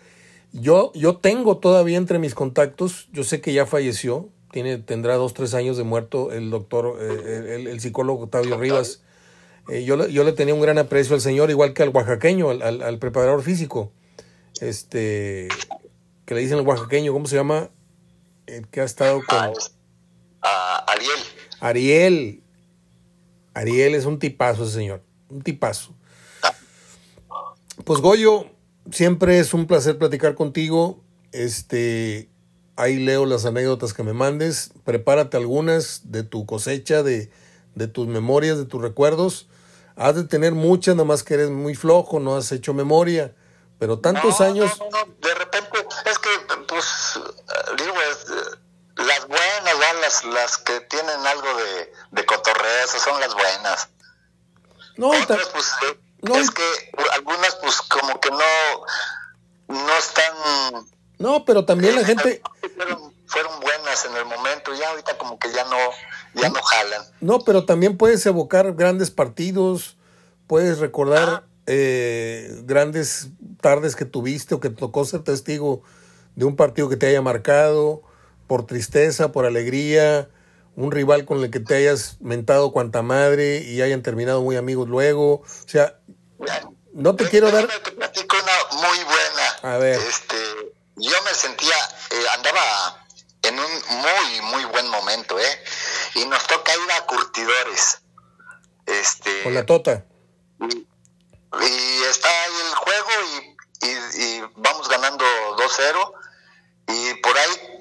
Yo, 0.53 0.91
yo 0.95 1.17
tengo 1.17 1.57
todavía 1.57 1.97
entre 1.97 2.17
mis 2.17 2.33
contactos, 2.33 3.09
yo 3.11 3.23
sé 3.23 3.41
que 3.41 3.53
ya 3.53 3.65
falleció, 3.65 4.29
tiene, 4.51 4.77
tendrá 4.77 5.15
dos, 5.15 5.33
tres 5.33 5.53
años 5.53 5.77
de 5.77 5.83
muerto 5.83 6.31
el 6.31 6.49
doctor, 6.49 6.97
eh, 6.99 7.67
el, 7.69 7.79
psicólogo 7.79 8.23
Octavio 8.23 8.57
Rivas. 8.57 9.01
yo, 9.67 10.07
yo 10.07 10.23
le 10.23 10.31
tenía 10.31 10.55
un 10.55 10.61
gran 10.61 10.77
aprecio 10.77 11.13
al 11.13 11.21
señor, 11.21 11.51
igual 11.51 11.73
que 11.73 11.83
al 11.83 11.89
oaxaqueño, 11.89 12.49
al, 12.49 12.99
preparador 12.99 13.43
físico, 13.43 13.91
este, 14.61 15.47
que 16.25 16.35
le 16.35 16.41
dicen 16.41 16.59
el 16.59 16.67
oaxaqueño, 16.67 17.13
¿cómo 17.13 17.25
se 17.27 17.35
llama? 17.35 17.69
El 18.45 18.67
que 18.67 18.81
ha 18.81 18.85
estado 18.85 19.21
con... 19.27 19.53
Ah, 20.41 20.85
Ariel. 20.87 21.19
Ariel, 21.59 22.43
Ariel 23.53 23.95
es 23.95 24.05
un 24.05 24.19
tipazo 24.19 24.63
ese 24.63 24.73
señor, 24.73 25.03
un 25.29 25.41
tipazo. 25.41 25.93
Pues 27.83 28.01
Goyo, 28.01 28.45
siempre 28.91 29.39
es 29.39 29.53
un 29.53 29.67
placer 29.67 29.97
platicar 29.97 30.35
contigo. 30.35 31.03
Este, 31.31 32.29
ahí 32.75 32.97
leo 32.99 33.25
las 33.25 33.45
anécdotas 33.45 33.93
que 33.93 34.03
me 34.03 34.13
mandes. 34.13 34.71
Prepárate 34.83 35.37
algunas 35.37 36.11
de 36.11 36.23
tu 36.23 36.45
cosecha, 36.45 37.03
de, 37.03 37.29
de 37.75 37.87
tus 37.87 38.07
memorias, 38.07 38.57
de 38.57 38.65
tus 38.65 38.81
recuerdos. 38.81 39.49
Has 39.95 40.15
de 40.15 40.23
tener 40.23 40.53
muchas, 40.53 40.95
nada 40.95 41.05
más 41.05 41.23
que 41.23 41.33
eres 41.33 41.49
muy 41.49 41.75
flojo, 41.75 42.19
no 42.19 42.37
has 42.37 42.51
hecho 42.51 42.73
memoria. 42.73 43.35
Pero 43.79 43.99
tantos 43.99 44.41
años. 44.41 44.71
de 45.19 45.33
repente, 45.35 45.87
es 46.05 46.19
que, 46.19 46.29
pues, 46.67 47.19
digo, 47.77 47.93
las 48.97 49.27
buenas, 49.27 49.99
las, 50.01 50.23
las 50.25 50.57
que 50.57 50.81
tienen 50.81 51.25
algo 51.25 51.47
de, 51.55 51.93
de 52.11 52.25
cotorreo, 52.25 52.85
esas 52.85 53.01
son 53.01 53.19
las 53.21 53.33
buenas. 53.33 53.89
No, 54.97 55.09
Otras, 55.09 55.47
pues, 55.53 55.71
eh, 55.89 55.99
no, 56.21 56.35
es 56.35 56.51
que 56.51 56.91
algunas, 57.13 57.55
pues, 57.55 57.81
como 57.83 58.19
que 58.19 58.29
no, 58.31 58.45
no 59.69 59.97
están... 59.97 60.33
No, 61.17 61.45
pero 61.45 61.63
también 61.63 61.95
la 61.95 62.03
gente... 62.03 62.41
Fueron, 62.75 63.13
fueron 63.27 63.59
buenas 63.61 64.05
en 64.05 64.15
el 64.17 64.25
momento, 64.25 64.73
ya 64.73 64.89
ahorita 64.89 65.17
como 65.17 65.39
que 65.39 65.51
ya 65.53 65.63
no, 65.65 65.77
ya 66.33 66.49
no 66.49 66.61
jalan. 66.61 67.01
No, 67.21 67.39
pero 67.39 67.65
también 67.65 67.97
puedes 67.97 68.25
evocar 68.25 68.73
grandes 68.73 69.11
partidos, 69.11 69.95
puedes 70.47 70.79
recordar 70.79 71.29
ah. 71.29 71.43
eh, 71.67 72.59
grandes 72.63 73.29
tardes 73.61 73.95
que 73.95 74.05
tuviste 74.05 74.55
o 74.55 74.59
que 74.59 74.69
tocó 74.69 75.05
ser 75.05 75.23
testigo 75.23 75.83
de 76.35 76.45
un 76.45 76.55
partido 76.55 76.89
que 76.89 76.97
te 76.97 77.07
haya 77.07 77.21
marcado, 77.21 78.01
por 78.47 78.65
tristeza, 78.65 79.31
por 79.31 79.45
alegría, 79.45 80.29
un 80.75 80.91
rival 80.91 81.25
con 81.25 81.43
el 81.43 81.51
que 81.51 81.59
te 81.59 81.75
hayas 81.75 82.17
mentado 82.21 82.71
cuanta 82.71 83.01
madre 83.01 83.59
y 83.59 83.81
hayan 83.81 84.01
terminado 84.01 84.41
muy 84.41 84.55
amigos 84.55 84.87
luego. 84.87 85.41
O 85.41 85.67
sea, 85.67 85.99
no 86.93 87.15
te 87.15 87.27
quiero 87.27 87.51
dar... 87.51 87.67
Te 87.67 87.91
platico 87.91 88.35
una 88.37 88.81
muy 88.81 88.97
buena. 89.03 89.75
A 89.75 89.77
ver. 89.77 89.99
Este, 89.99 90.35
yo 90.95 91.15
me 91.25 91.33
sentía, 91.33 91.75
eh, 92.11 92.25
andaba 92.37 93.05
en 93.43 93.59
un 93.59 93.71
muy, 94.01 94.41
muy 94.51 94.65
buen 94.71 94.87
momento, 94.89 95.37
¿eh? 95.39 95.63
Y 96.15 96.25
nos 96.25 96.45
toca 96.47 96.71
ir 96.73 96.91
a 96.91 97.05
curtidores. 97.05 98.01
Este, 98.85 99.43
con 99.43 99.53
la 99.53 99.65
tota. 99.65 100.05
Y, 100.61 100.87
está 101.51 102.29
ahí 102.43 102.53
el 102.67 102.75
juego 102.75 103.09
y, 103.25 103.87
y, 103.87 104.23
y 104.23 104.41
vamos 104.55 104.87
ganando 104.89 105.25
2-0. 105.57 106.13
Y 106.87 107.13
por 107.15 107.37
ahí 107.37 107.79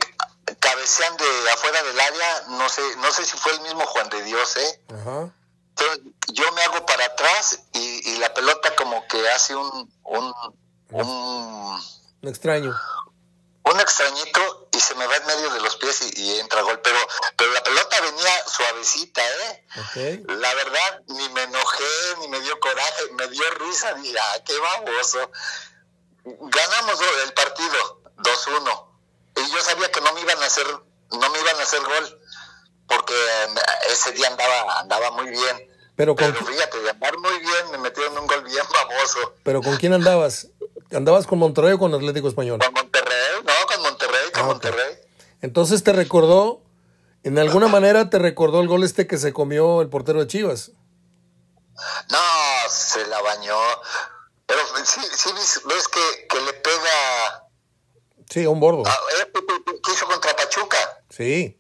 cabecean 0.60 1.16
de 1.16 1.50
afuera 1.50 1.82
del 1.82 2.00
área, 2.00 2.42
no 2.50 2.68
sé, 2.68 2.82
no 2.98 3.10
sé 3.10 3.24
si 3.24 3.36
fue 3.36 3.52
el 3.52 3.60
mismo 3.62 3.84
Juan 3.86 4.08
de 4.08 4.22
Dios, 4.22 4.56
¿eh? 4.56 4.80
Entonces, 4.88 6.00
yo 6.32 6.50
me 6.52 6.62
hago 6.62 6.84
para 6.86 7.04
atrás 7.04 7.60
y, 7.72 8.16
la 8.18 8.34
pelota 8.34 8.74
como 8.74 9.06
que 9.06 9.28
hace 9.30 9.54
un, 9.54 9.88
un, 10.02 10.34
un, 10.90 11.80
extraño. 12.22 12.74
Un 13.70 13.80
extrañito 13.80 14.68
y 14.72 14.80
se 14.80 14.94
me 14.94 15.06
va 15.06 15.16
en 15.16 15.26
medio 15.26 15.50
de 15.50 15.60
los 15.60 15.76
pies 15.76 16.00
y, 16.16 16.38
entra 16.38 16.62
gol. 16.62 16.80
Pero, 16.82 16.98
pero 17.36 17.52
la 17.52 17.62
pelota 17.62 18.00
venía 18.00 18.44
suavecita, 18.46 19.22
¿eh? 19.26 20.24
La 20.28 20.54
verdad, 20.54 21.02
ni 21.08 21.28
me 21.30 21.42
enojé, 21.42 21.84
ni 22.20 22.28
me 22.28 22.40
dio 22.40 22.58
coraje, 22.60 23.02
me 23.12 23.26
dio 23.28 23.42
risa, 23.58 23.94
mira, 23.96 24.22
ah, 24.32 24.38
qué 24.44 24.58
baboso. 24.58 25.30
Ganamos 26.24 27.00
el 27.24 27.32
partido 27.32 28.02
2-1 28.18 28.88
y 29.36 29.50
yo 29.50 29.60
sabía 29.60 29.90
que 29.90 30.00
no 30.00 30.12
me 30.12 30.20
iban 30.20 30.42
a 30.42 30.46
hacer, 30.46 30.66
no 30.66 31.30
me 31.30 31.38
iban 31.38 31.56
a 31.58 31.62
hacer 31.62 31.80
gol, 31.80 32.20
porque 32.86 33.14
eh, 33.14 33.60
ese 33.90 34.12
día 34.12 34.28
andaba, 34.28 34.80
andaba 34.80 35.10
muy 35.12 35.30
bien. 35.30 35.68
Pero, 35.96 36.14
con... 36.14 36.34
fíjate, 36.34 36.80
de 36.80 36.90
andar 36.90 37.18
muy 37.18 37.38
bien, 37.40 37.70
me 37.72 37.78
metieron 37.78 38.16
un 38.18 38.26
gol 38.26 38.44
bien 38.44 38.64
famoso. 38.66 39.34
¿Pero 39.42 39.62
con 39.62 39.76
quién 39.76 39.92
andabas? 39.92 40.48
¿Andabas 40.92 41.26
con 41.26 41.38
Monterrey 41.38 41.72
o 41.72 41.78
con 41.78 41.92
Atlético 41.92 42.28
Español? 42.28 42.60
Con 42.60 42.72
Monterrey, 42.72 43.42
no, 43.44 43.52
con 43.66 43.82
Monterrey, 43.82 44.27
con 44.27 44.27
ah, 44.40 44.46
Monterrey. 44.46 44.98
Entonces 45.40 45.84
te 45.84 45.92
recordó, 45.92 46.62
en 47.22 47.38
alguna 47.38 47.68
manera 47.68 48.10
te 48.10 48.18
recordó 48.18 48.60
el 48.60 48.68
gol 48.68 48.84
este 48.84 49.06
que 49.06 49.18
se 49.18 49.32
comió 49.32 49.80
el 49.82 49.88
portero 49.88 50.20
de 50.20 50.26
Chivas. 50.26 50.72
No, 52.10 52.70
se 52.70 53.06
la 53.06 53.20
bañó. 53.22 53.58
Pero 54.46 54.60
sí, 54.84 55.00
sí 55.14 55.30
ves 55.66 55.88
que, 55.88 56.26
que 56.28 56.40
le 56.40 56.52
pega 56.54 57.48
Sí, 58.30 58.46
un 58.46 58.60
bordo. 58.60 58.82
Ah, 58.86 58.98
¿eh? 59.20 59.32
¿Qué 59.84 59.92
hizo 59.92 60.06
contra 60.06 60.36
Pachuca? 60.36 61.02
Sí. 61.08 61.58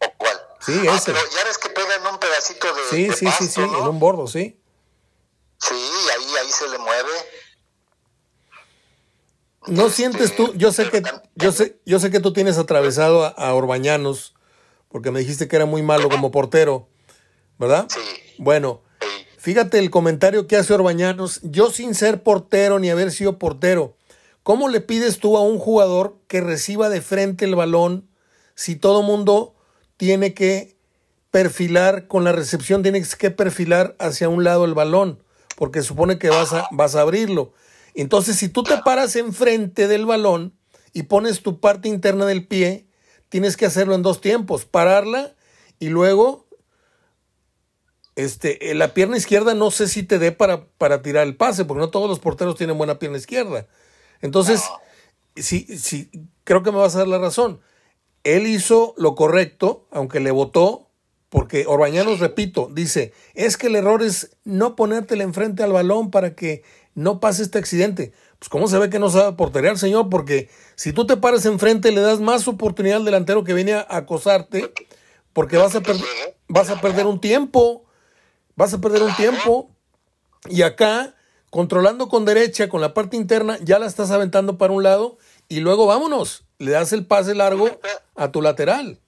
¿O 0.00 0.12
cuál? 0.16 0.40
Sí, 0.60 0.86
ah, 0.88 0.96
ese. 0.96 1.12
Pero 1.12 1.24
ya 1.30 1.44
ves 1.44 1.58
que 1.58 1.70
pega 1.70 1.94
en 1.94 2.06
un 2.06 2.18
pedacito 2.18 2.72
de. 2.72 2.82
Sí, 2.90 3.12
sí, 3.12 3.30
sí, 3.38 3.48
sí, 3.48 3.60
en 3.60 3.70
un 3.70 4.00
bordo, 4.00 4.26
sí. 4.26 4.60
Sí, 5.60 5.74
ahí, 5.74 6.36
ahí 6.36 6.50
se 6.50 6.68
le 6.68 6.78
mueve. 6.78 7.10
No 9.68 9.86
este, 9.86 9.96
sientes 9.96 10.36
tú, 10.36 10.52
yo 10.54 10.72
sé 10.72 10.88
que, 10.90 11.02
yo 11.34 11.52
sé, 11.52 11.78
yo 11.86 11.98
sé 12.00 12.10
que 12.10 12.20
tú 12.20 12.32
tienes 12.32 12.58
atravesado 12.58 13.24
a, 13.24 13.54
Orbañanos, 13.54 14.34
porque 14.88 15.10
me 15.10 15.20
dijiste 15.20 15.48
que 15.48 15.56
era 15.56 15.66
muy 15.66 15.82
malo 15.82 16.08
como 16.08 16.30
portero, 16.30 16.88
¿verdad? 17.58 17.86
Sí. 17.88 18.00
Bueno, 18.38 18.82
fíjate 19.36 19.78
el 19.78 19.90
comentario 19.90 20.46
que 20.46 20.56
hace 20.56 20.74
Orbañanos, 20.74 21.40
yo 21.42 21.70
sin 21.70 21.94
ser 21.94 22.22
portero 22.22 22.78
ni 22.78 22.90
haber 22.90 23.12
sido 23.12 23.38
portero, 23.38 23.96
¿Cómo 24.48 24.70
le 24.70 24.80
pides 24.80 25.18
tú 25.18 25.36
a 25.36 25.42
un 25.42 25.58
jugador 25.58 26.16
que 26.26 26.40
reciba 26.40 26.88
de 26.88 27.02
frente 27.02 27.44
el 27.44 27.54
balón 27.54 28.08
si 28.54 28.76
todo 28.76 29.02
mundo 29.02 29.54
tiene 29.98 30.32
que 30.32 30.74
perfilar 31.30 32.08
con 32.08 32.24
la 32.24 32.32
recepción, 32.32 32.82
tienes 32.82 33.14
que 33.14 33.30
perfilar 33.30 33.94
hacia 33.98 34.30
un 34.30 34.44
lado 34.44 34.64
el 34.64 34.72
balón? 34.72 35.22
Porque 35.58 35.82
supone 35.82 36.18
que 36.18 36.30
vas 36.30 36.54
a, 36.54 36.66
vas 36.70 36.94
a 36.94 37.02
abrirlo. 37.02 37.52
Entonces, 38.02 38.36
si 38.36 38.48
tú 38.48 38.62
te 38.62 38.78
paras 38.78 39.16
enfrente 39.16 39.88
del 39.88 40.06
balón 40.06 40.56
y 40.92 41.02
pones 41.02 41.42
tu 41.42 41.58
parte 41.58 41.88
interna 41.88 42.26
del 42.26 42.46
pie, 42.46 42.86
tienes 43.28 43.56
que 43.56 43.66
hacerlo 43.66 43.96
en 43.96 44.02
dos 44.02 44.20
tiempos, 44.20 44.64
pararla 44.66 45.34
y 45.80 45.88
luego 45.88 46.46
este, 48.14 48.72
la 48.76 48.94
pierna 48.94 49.16
izquierda 49.16 49.54
no 49.54 49.72
sé 49.72 49.88
si 49.88 50.04
te 50.04 50.20
dé 50.20 50.30
para, 50.30 50.68
para 50.78 51.02
tirar 51.02 51.26
el 51.26 51.34
pase, 51.34 51.64
porque 51.64 51.80
no 51.80 51.90
todos 51.90 52.08
los 52.08 52.20
porteros 52.20 52.54
tienen 52.54 52.78
buena 52.78 53.00
pierna 53.00 53.18
izquierda. 53.18 53.66
Entonces, 54.20 54.62
sí, 55.34 55.66
sí, 55.76 56.08
creo 56.44 56.62
que 56.62 56.70
me 56.70 56.78
vas 56.78 56.94
a 56.94 56.98
dar 56.98 57.08
la 57.08 57.18
razón. 57.18 57.60
él 58.22 58.46
hizo 58.46 58.94
lo 58.96 59.16
correcto, 59.16 59.88
aunque 59.90 60.20
le 60.20 60.30
votó, 60.30 60.88
porque 61.30 61.66
Orbañanos, 61.66 62.20
repito, 62.20 62.70
dice, 62.72 63.12
es 63.34 63.56
que 63.56 63.66
el 63.66 63.76
error 63.76 64.02
es 64.02 64.36
no 64.44 64.76
ponértela 64.76 65.24
enfrente 65.24 65.62
al 65.62 65.72
balón 65.72 66.10
para 66.12 66.34
que 66.34 66.62
no 66.98 67.20
pase 67.20 67.44
este 67.44 67.58
accidente. 67.58 68.12
Pues 68.40 68.48
cómo 68.48 68.66
se 68.66 68.76
ve 68.76 68.90
que 68.90 68.98
no 68.98 69.08
sabe 69.08 69.36
porterear, 69.36 69.78
señor, 69.78 70.08
porque 70.10 70.50
si 70.74 70.92
tú 70.92 71.06
te 71.06 71.16
paras 71.16 71.46
enfrente 71.46 71.92
le 71.92 72.00
das 72.00 72.18
más 72.18 72.48
oportunidad 72.48 72.96
al 72.96 73.04
delantero 73.04 73.44
que 73.44 73.54
viene 73.54 73.74
a 73.74 73.86
acosarte, 73.88 74.72
porque 75.32 75.56
vas 75.56 75.76
a, 75.76 75.82
vas 76.48 76.70
a 76.70 76.80
perder 76.80 77.06
un 77.06 77.20
tiempo, 77.20 77.84
vas 78.56 78.74
a 78.74 78.80
perder 78.80 79.04
un 79.04 79.14
tiempo. 79.14 79.70
Y 80.48 80.62
acá, 80.62 81.14
controlando 81.50 82.08
con 82.08 82.24
derecha, 82.24 82.68
con 82.68 82.80
la 82.80 82.94
parte 82.94 83.16
interna, 83.16 83.58
ya 83.60 83.78
la 83.78 83.86
estás 83.86 84.10
aventando 84.10 84.58
para 84.58 84.72
un 84.72 84.82
lado 84.82 85.18
y 85.48 85.60
luego 85.60 85.86
vámonos, 85.86 86.44
le 86.58 86.72
das 86.72 86.92
el 86.92 87.06
pase 87.06 87.36
largo 87.36 87.78
a 88.16 88.32
tu 88.32 88.42
lateral. 88.42 89.00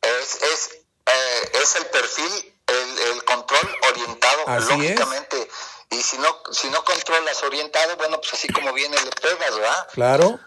Es, 0.00 0.34
es, 0.42 0.70
eh, 1.06 1.50
es 1.62 1.76
el 1.76 1.84
perfil, 1.86 2.52
el, 2.66 3.12
el 3.12 3.24
control 3.24 3.68
orientado, 3.90 4.78
lógicamente. 4.78 5.48
Y 5.90 6.02
si 6.02 6.18
no, 6.18 6.42
si 6.50 6.68
no 6.70 6.84
controlas 6.84 7.42
orientado, 7.42 7.96
bueno, 7.96 8.20
pues 8.20 8.34
así 8.34 8.48
como 8.48 8.72
viene 8.72 8.96
le 8.96 9.10
pegas, 9.10 9.54
¿verdad? 9.54 9.88
Claro. 9.92 10.40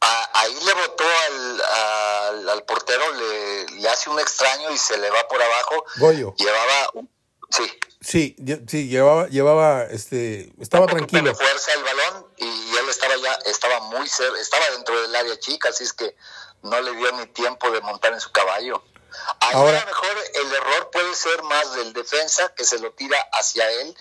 ahí 0.00 0.54
le 0.64 0.72
botó 0.74 1.04
al, 1.28 2.48
al, 2.48 2.64
portero, 2.64 3.12
le, 3.12 3.66
le, 3.80 3.88
hace 3.88 4.10
un 4.10 4.20
extraño 4.20 4.70
y 4.70 4.78
se 4.78 4.98
le 4.98 5.10
va 5.10 5.26
por 5.28 5.40
abajo. 5.42 5.84
Goyo. 5.98 6.34
Llevaba, 6.36 6.90
sí. 7.50 7.78
Sí, 8.06 8.36
sí, 8.68 8.86
llevaba, 8.86 9.26
llevaba, 9.28 9.84
este, 9.84 10.52
estaba 10.60 10.86
tranquilo. 10.86 11.34
fuerza 11.34 11.72
el 11.74 11.82
balón 11.82 12.26
y 12.36 12.76
él 12.76 12.88
estaba 12.88 13.16
ya, 13.16 13.32
estaba 13.46 13.80
muy 13.80 14.06
cerca, 14.08 14.38
estaba 14.38 14.64
dentro 14.70 15.00
del 15.02 15.16
área 15.16 15.36
chica, 15.40 15.70
así 15.70 15.82
es 15.82 15.92
que 15.92 16.14
no 16.62 16.80
le 16.80 16.92
dio 16.92 17.10
ni 17.12 17.26
tiempo 17.26 17.68
de 17.70 17.80
montar 17.80 18.12
en 18.12 18.20
su 18.20 18.30
caballo. 18.30 18.84
Ahora, 19.40 19.78
a 19.78 19.80
lo 19.80 19.86
mejor 19.86 20.16
el 20.34 20.52
error 20.52 20.90
puede 20.90 21.14
ser 21.14 21.42
más 21.44 21.74
del 21.74 21.92
defensa 21.92 22.52
que 22.56 22.64
se 22.64 22.78
lo 22.78 22.92
tira 22.92 23.18
hacia 23.32 23.70
él 23.70 23.96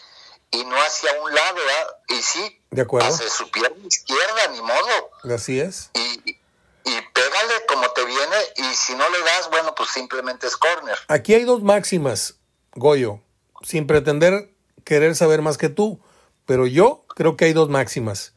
y 0.51 0.63
no 0.65 0.75
hacia 0.75 1.11
un 1.21 1.33
lado, 1.33 1.55
¿verdad? 1.55 1.97
Y 2.09 2.21
sí, 2.21 2.61
de 2.71 2.81
acuerdo. 2.81 3.07
hacia 3.07 3.29
su 3.29 3.49
pierna 3.51 3.85
izquierda, 3.85 4.47
ni 4.51 4.61
modo. 4.61 5.11
Así 5.35 5.59
es. 5.59 5.89
Y, 5.93 6.39
y 6.85 7.01
pégale 7.13 7.65
como 7.67 7.89
te 7.91 8.05
viene 8.05 8.35
y 8.57 8.75
si 8.75 8.95
no 8.95 9.09
le 9.09 9.19
das, 9.19 9.49
bueno, 9.49 9.73
pues 9.75 9.89
simplemente 9.89 10.47
es 10.47 10.57
corner. 10.57 10.97
Aquí 11.07 11.33
hay 11.33 11.43
dos 11.43 11.63
máximas, 11.63 12.35
Goyo, 12.73 13.19
sin 13.63 13.87
pretender 13.87 14.53
querer 14.83 15.15
saber 15.15 15.41
más 15.41 15.57
que 15.57 15.69
tú, 15.69 15.99
pero 16.45 16.67
yo 16.67 17.05
creo 17.07 17.35
que 17.35 17.45
hay 17.45 17.53
dos 17.53 17.69
máximas. 17.69 18.33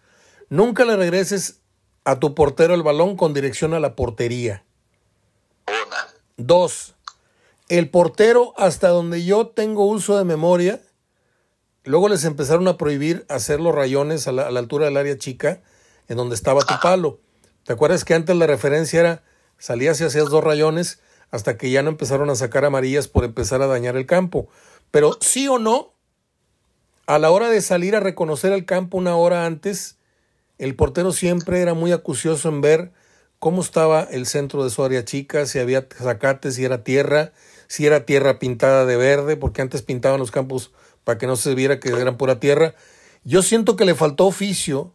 Nunca 0.49 0.85
le 0.85 0.97
regreses 0.97 1.61
a 2.05 2.19
tu 2.19 2.35
portero 2.35 2.75
el 2.75 2.83
balón 2.83 3.17
con 3.17 3.35
dirección 3.35 3.75
a 3.75 3.81
la 3.81 3.95
portería. 3.95 4.65
Dos, 6.39 6.95
el 7.69 7.91
portero, 7.91 8.55
hasta 8.57 8.89
donde 8.91 9.25
yo 9.25 9.49
tengo 9.49 9.87
uso 9.87 10.17
de 10.17 10.25
memoria, 10.25 10.81
luego 11.83 12.09
les 12.09 12.25
empezaron 12.25 12.69
a 12.69 12.77
prohibir 12.77 13.27
hacer 13.29 13.61
los 13.61 13.75
rayones 13.75 14.29
a 14.29 14.33
la, 14.33 14.47
altura 14.47 14.87
del 14.87 14.97
área 14.97 15.19
chica, 15.19 15.61
en 16.07 16.17
donde 16.17 16.37
estaba 16.37 16.63
tu 16.63 16.75
palo. 16.81 17.19
¿Te 17.65 17.73
acuerdas 17.73 18.05
que 18.05 18.15
antes 18.15 18.37
la 18.37 18.47
referencia 18.47 19.01
era 19.01 19.25
salías 19.59 20.01
y 20.01 20.05
hacías 20.05 20.27
dos 20.27 20.45
rayones 20.45 21.01
hasta 21.33 21.59
que 21.59 21.73
ya 21.73 21.83
no 21.83 21.91
empezaron 21.91 22.31
a 22.31 22.37
sacar 22.37 22.65
amarillas 22.65 23.09
por 23.09 23.25
empezar 23.25 23.61
a 23.61 23.67
dañar 23.67 23.97
el 23.97 24.07
campo? 24.07 24.49
Pero 24.93 25.19
sí 25.21 25.49
o 25.49 25.59
no, 25.59 25.93
a 27.07 27.19
la 27.19 27.33
hora 27.33 27.51
de 27.51 27.61
salir 27.63 27.97
a 27.97 28.01
reconocer 28.01 28.53
el 28.53 28.65
campo 28.65 28.97
una 28.97 29.17
hora 29.17 29.45
antes, 29.45 29.99
el 30.59 30.77
portero 30.77 31.11
siempre 31.11 31.63
era 31.63 31.75
muy 31.75 31.91
acucioso 31.91 32.49
en 32.49 32.61
ver 32.61 32.93
cómo 33.39 33.63
estaba 33.63 34.03
el 34.03 34.27
centro 34.27 34.65
de 34.65 34.71
su 34.71 34.83
área 34.85 35.05
chica, 35.05 35.47
si 35.47 35.59
había 35.59 35.87
zacate, 35.97 36.51
si 36.51 36.65
era 36.65 36.83
tierra, 36.83 37.33
si 37.67 37.87
era 37.87 38.05
tierra 38.05 38.39
pintada 38.39 38.85
de 38.85 38.97
verde, 38.97 39.37
porque 39.37 39.63
antes 39.63 39.83
pintaban 39.83 40.19
los 40.19 40.31
campos 40.31 40.73
para 41.05 41.19
que 41.19 41.27
no 41.27 41.37
se 41.37 41.55
viera 41.55 41.81
que 41.81 41.91
eran 41.91 42.17
pura 42.17 42.41
tierra. 42.41 42.75
Yo 43.25 43.43
siento 43.43 43.77
que 43.77 43.85
le 43.85 43.95
faltó 43.95 44.27
oficio 44.27 44.93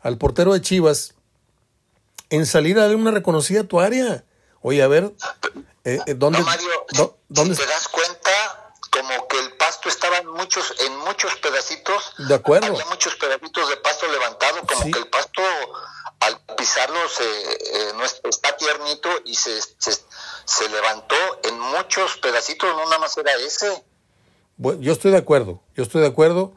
al 0.00 0.18
portero 0.18 0.52
de 0.52 0.60
Chivas 0.60 1.14
en 2.30 2.46
salir 2.46 2.78
a 2.78 2.82
darle 2.82 2.96
una 2.96 3.10
reconocida 3.10 3.60
a 3.60 3.64
tu 3.64 3.80
área. 3.80 4.24
Oye, 4.60 4.82
a 4.82 4.88
ver, 4.88 5.12
eh, 5.84 5.98
eh, 6.06 6.14
¿dónde, 6.14 6.42
¿dónde? 7.28 7.56
te 7.56 7.66
das 7.66 7.88
cuenta, 7.88 8.30
como 8.90 9.28
que 9.28 9.38
el 9.38 9.52
pasto 9.52 9.88
estaba 9.88 10.18
en 10.18 10.28
muchos, 10.28 10.74
en 10.80 10.96
muchos 10.98 11.34
pedacitos. 11.36 12.14
De 12.28 12.34
acuerdo. 12.34 12.68
Había 12.68 12.86
muchos 12.86 13.14
pedacitos 13.16 13.68
de 13.68 13.76
pasto 13.78 14.06
levantado, 14.10 14.62
como 14.66 14.90
que 14.90 14.98
el 14.98 15.08
pasto 15.08 15.42
al 16.20 16.40
pisarlo 16.56 16.98
se, 17.08 17.24
eh, 17.24 17.92
no 17.94 18.04
está 18.04 18.56
tiernito 18.56 19.08
y 19.24 19.34
se, 19.34 19.60
se, 19.60 20.68
levantó 20.68 21.16
en 21.42 21.58
muchos 21.58 22.16
pedacitos, 22.18 22.74
no 22.74 22.84
nada 22.84 22.98
más 22.98 23.16
era 23.16 23.32
ese. 23.34 23.84
Bueno, 24.56 24.80
yo 24.80 24.92
estoy 24.92 25.10
de 25.10 25.18
acuerdo, 25.18 25.62
yo 25.74 25.82
estoy 25.82 26.02
de 26.02 26.08
acuerdo 26.08 26.52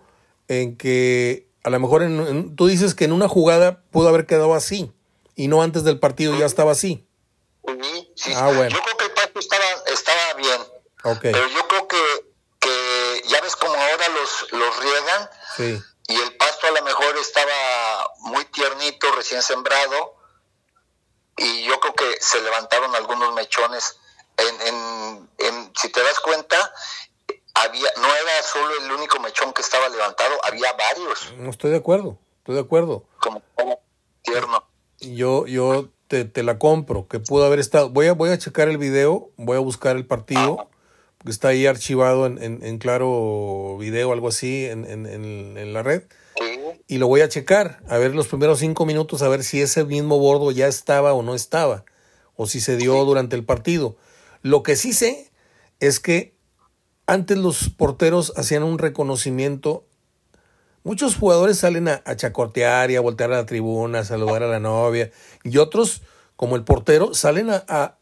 en 0.48 0.78
que 0.78 1.48
a 1.64 1.70
lo 1.70 1.80
mejor 1.80 2.04
en, 2.04 2.56
tú 2.56 2.68
dices 2.68 2.96
que 2.96 3.06
en 3.06 3.12
una 3.12 3.28
jugada 3.28 3.82
pudo 3.92 4.08
haber 4.10 4.26
quedado 4.26 4.54
así 4.54 4.92
y 5.36 5.48
no 5.48 5.62
antes 5.62 5.84
del 5.84 6.00
partido 6.00 6.38
ya 6.38 6.46
estaba 6.46 6.72
así. 6.72 7.06
Sí, 8.16 8.32
ah, 8.36 8.48
bueno. 8.48 8.70
Yo 8.76 8.82
creo 8.82 8.98
que 8.98 9.06
el 9.06 9.12
pasto 9.12 9.40
estaba, 9.40 9.64
estaba 9.94 10.34
bien. 10.36 10.62
Pero 11.22 11.48
yo 11.50 11.68
creo 11.68 11.88
que, 11.88 11.98
que 12.60 13.24
ya 13.28 13.42
ves 13.42 13.56
como 13.56 13.74
ahora 13.74 14.10
los, 14.10 14.52
los 14.52 14.80
riegan. 14.80 15.30
Sí 15.56 15.84
y 16.08 16.16
el 16.16 16.38
pasto 16.38 16.68
a 16.68 16.72
lo 16.72 16.82
mejor 16.84 17.18
estaba 17.18 18.14
muy 18.20 18.46
tiernito, 18.46 19.12
recién 19.12 19.42
sembrado, 19.42 20.16
y 21.36 21.66
yo 21.66 21.80
creo 21.80 21.94
que 21.94 22.22
se 22.22 22.42
levantaron 22.42 22.96
algunos 22.96 23.34
mechones. 23.34 24.00
En, 24.38 25.28
en, 25.40 25.72
si 25.76 25.90
te 25.90 26.02
das 26.02 26.20
cuenta, 26.20 26.74
había 27.54 27.90
no 27.98 28.08
era 28.08 28.44
solo 28.44 28.72
el 28.80 28.92
único 28.92 29.20
mechón 29.20 29.52
que 29.52 29.62
estaba 29.62 29.90
levantado, 29.90 30.34
había 30.44 30.72
varios. 30.74 31.34
No 31.38 31.50
estoy 31.50 31.72
de 31.72 31.78
acuerdo, 31.78 32.18
estoy 32.40 32.56
de 32.56 32.62
acuerdo. 32.62 33.04
Como, 33.20 33.42
tierno. 34.22 34.64
Yo, 35.00 35.46
yo 35.46 35.90
te, 36.08 36.26
te, 36.26 36.44
la 36.44 36.58
compro, 36.58 37.08
que 37.08 37.20
pudo 37.20 37.46
haber 37.46 37.60
estado. 37.60 37.90
Voy 37.90 38.08
a, 38.08 38.14
voy 38.14 38.30
a 38.30 38.38
checar 38.38 38.70
el 38.70 38.78
video, 38.78 39.30
voy 39.36 39.58
a 39.58 39.62
buscar 39.62 39.96
el 39.96 40.06
partido 40.06 40.58
que 40.58 40.77
está 41.32 41.50
ahí 41.50 41.66
archivado 41.66 42.26
en, 42.26 42.40
en, 42.42 42.78
claro 42.78 43.78
video, 43.80 44.12
algo 44.12 44.28
así, 44.28 44.66
en, 44.66 44.86
en, 44.86 45.74
la 45.74 45.84
red. 45.84 46.04
Y 46.88 47.00
lo 47.00 47.08
voy 47.08 47.22
a 47.22 47.30
checar, 47.30 47.82
a 47.88 47.98
ver 47.98 48.16
los 48.16 48.28
primeros 48.28 48.60
cinco 48.60 48.86
minutos, 48.86 49.22
a 49.22 49.28
ver 49.28 49.44
si 49.44 49.62
ese 49.62 49.84
mismo 49.84 50.20
bordo 50.20 50.52
ya 50.52 50.68
estaba 50.68 51.14
o 51.14 51.24
no 51.24 51.36
estaba, 51.36 51.84
o 52.36 52.48
si 52.48 52.62
se 52.62 52.78
dio 52.78 53.04
durante 53.04 53.36
el 53.36 53.44
partido. 53.44 53.98
Lo 54.42 54.64
que 54.64 54.76
sí 54.76 54.94
sé 54.94 55.30
es 55.80 56.00
que 56.00 56.36
antes 57.06 57.38
los 57.38 57.70
porteros 57.70 58.34
hacían 58.38 58.64
un 58.64 58.78
reconocimiento. 58.78 59.86
Muchos 60.84 61.16
jugadores 61.16 61.58
salen 61.58 61.88
a, 61.90 62.02
a 62.06 62.16
chacortear 62.16 62.92
y 62.92 62.96
a 62.96 63.02
voltear 63.02 63.34
a 63.34 63.38
la 63.38 63.46
tribuna, 63.46 64.00
a 64.00 64.06
saludar 64.06 64.44
a 64.44 64.48
la 64.48 64.60
novia, 64.60 65.12
y 65.44 65.58
otros, 65.58 66.04
como 66.36 66.56
el 66.56 66.64
portero, 66.64 67.14
salen 67.14 67.50
a, 67.50 67.66
a 67.68 67.97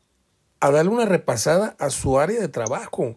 darle 0.71 0.91
una 0.91 1.05
repasada 1.05 1.75
a 1.79 1.89
su 1.89 2.19
área 2.19 2.39
de 2.39 2.47
trabajo, 2.47 3.15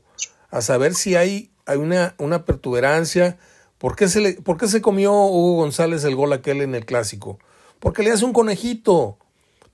a 0.50 0.60
saber 0.60 0.94
si 0.94 1.14
hay, 1.14 1.50
hay 1.66 1.78
una, 1.78 2.14
una 2.18 2.44
pertuberancia. 2.44 3.38
¿Por 3.78 3.96
qué, 3.96 4.08
se 4.08 4.20
le, 4.20 4.32
¿Por 4.34 4.56
qué 4.56 4.66
se 4.66 4.80
comió 4.82 5.12
Hugo 5.12 5.56
González 5.56 6.04
el 6.04 6.16
gol 6.16 6.32
aquel 6.32 6.62
en 6.62 6.74
el 6.74 6.84
clásico? 6.84 7.38
Porque 7.78 8.02
le 8.02 8.10
hace 8.10 8.24
un 8.24 8.32
conejito. 8.32 9.18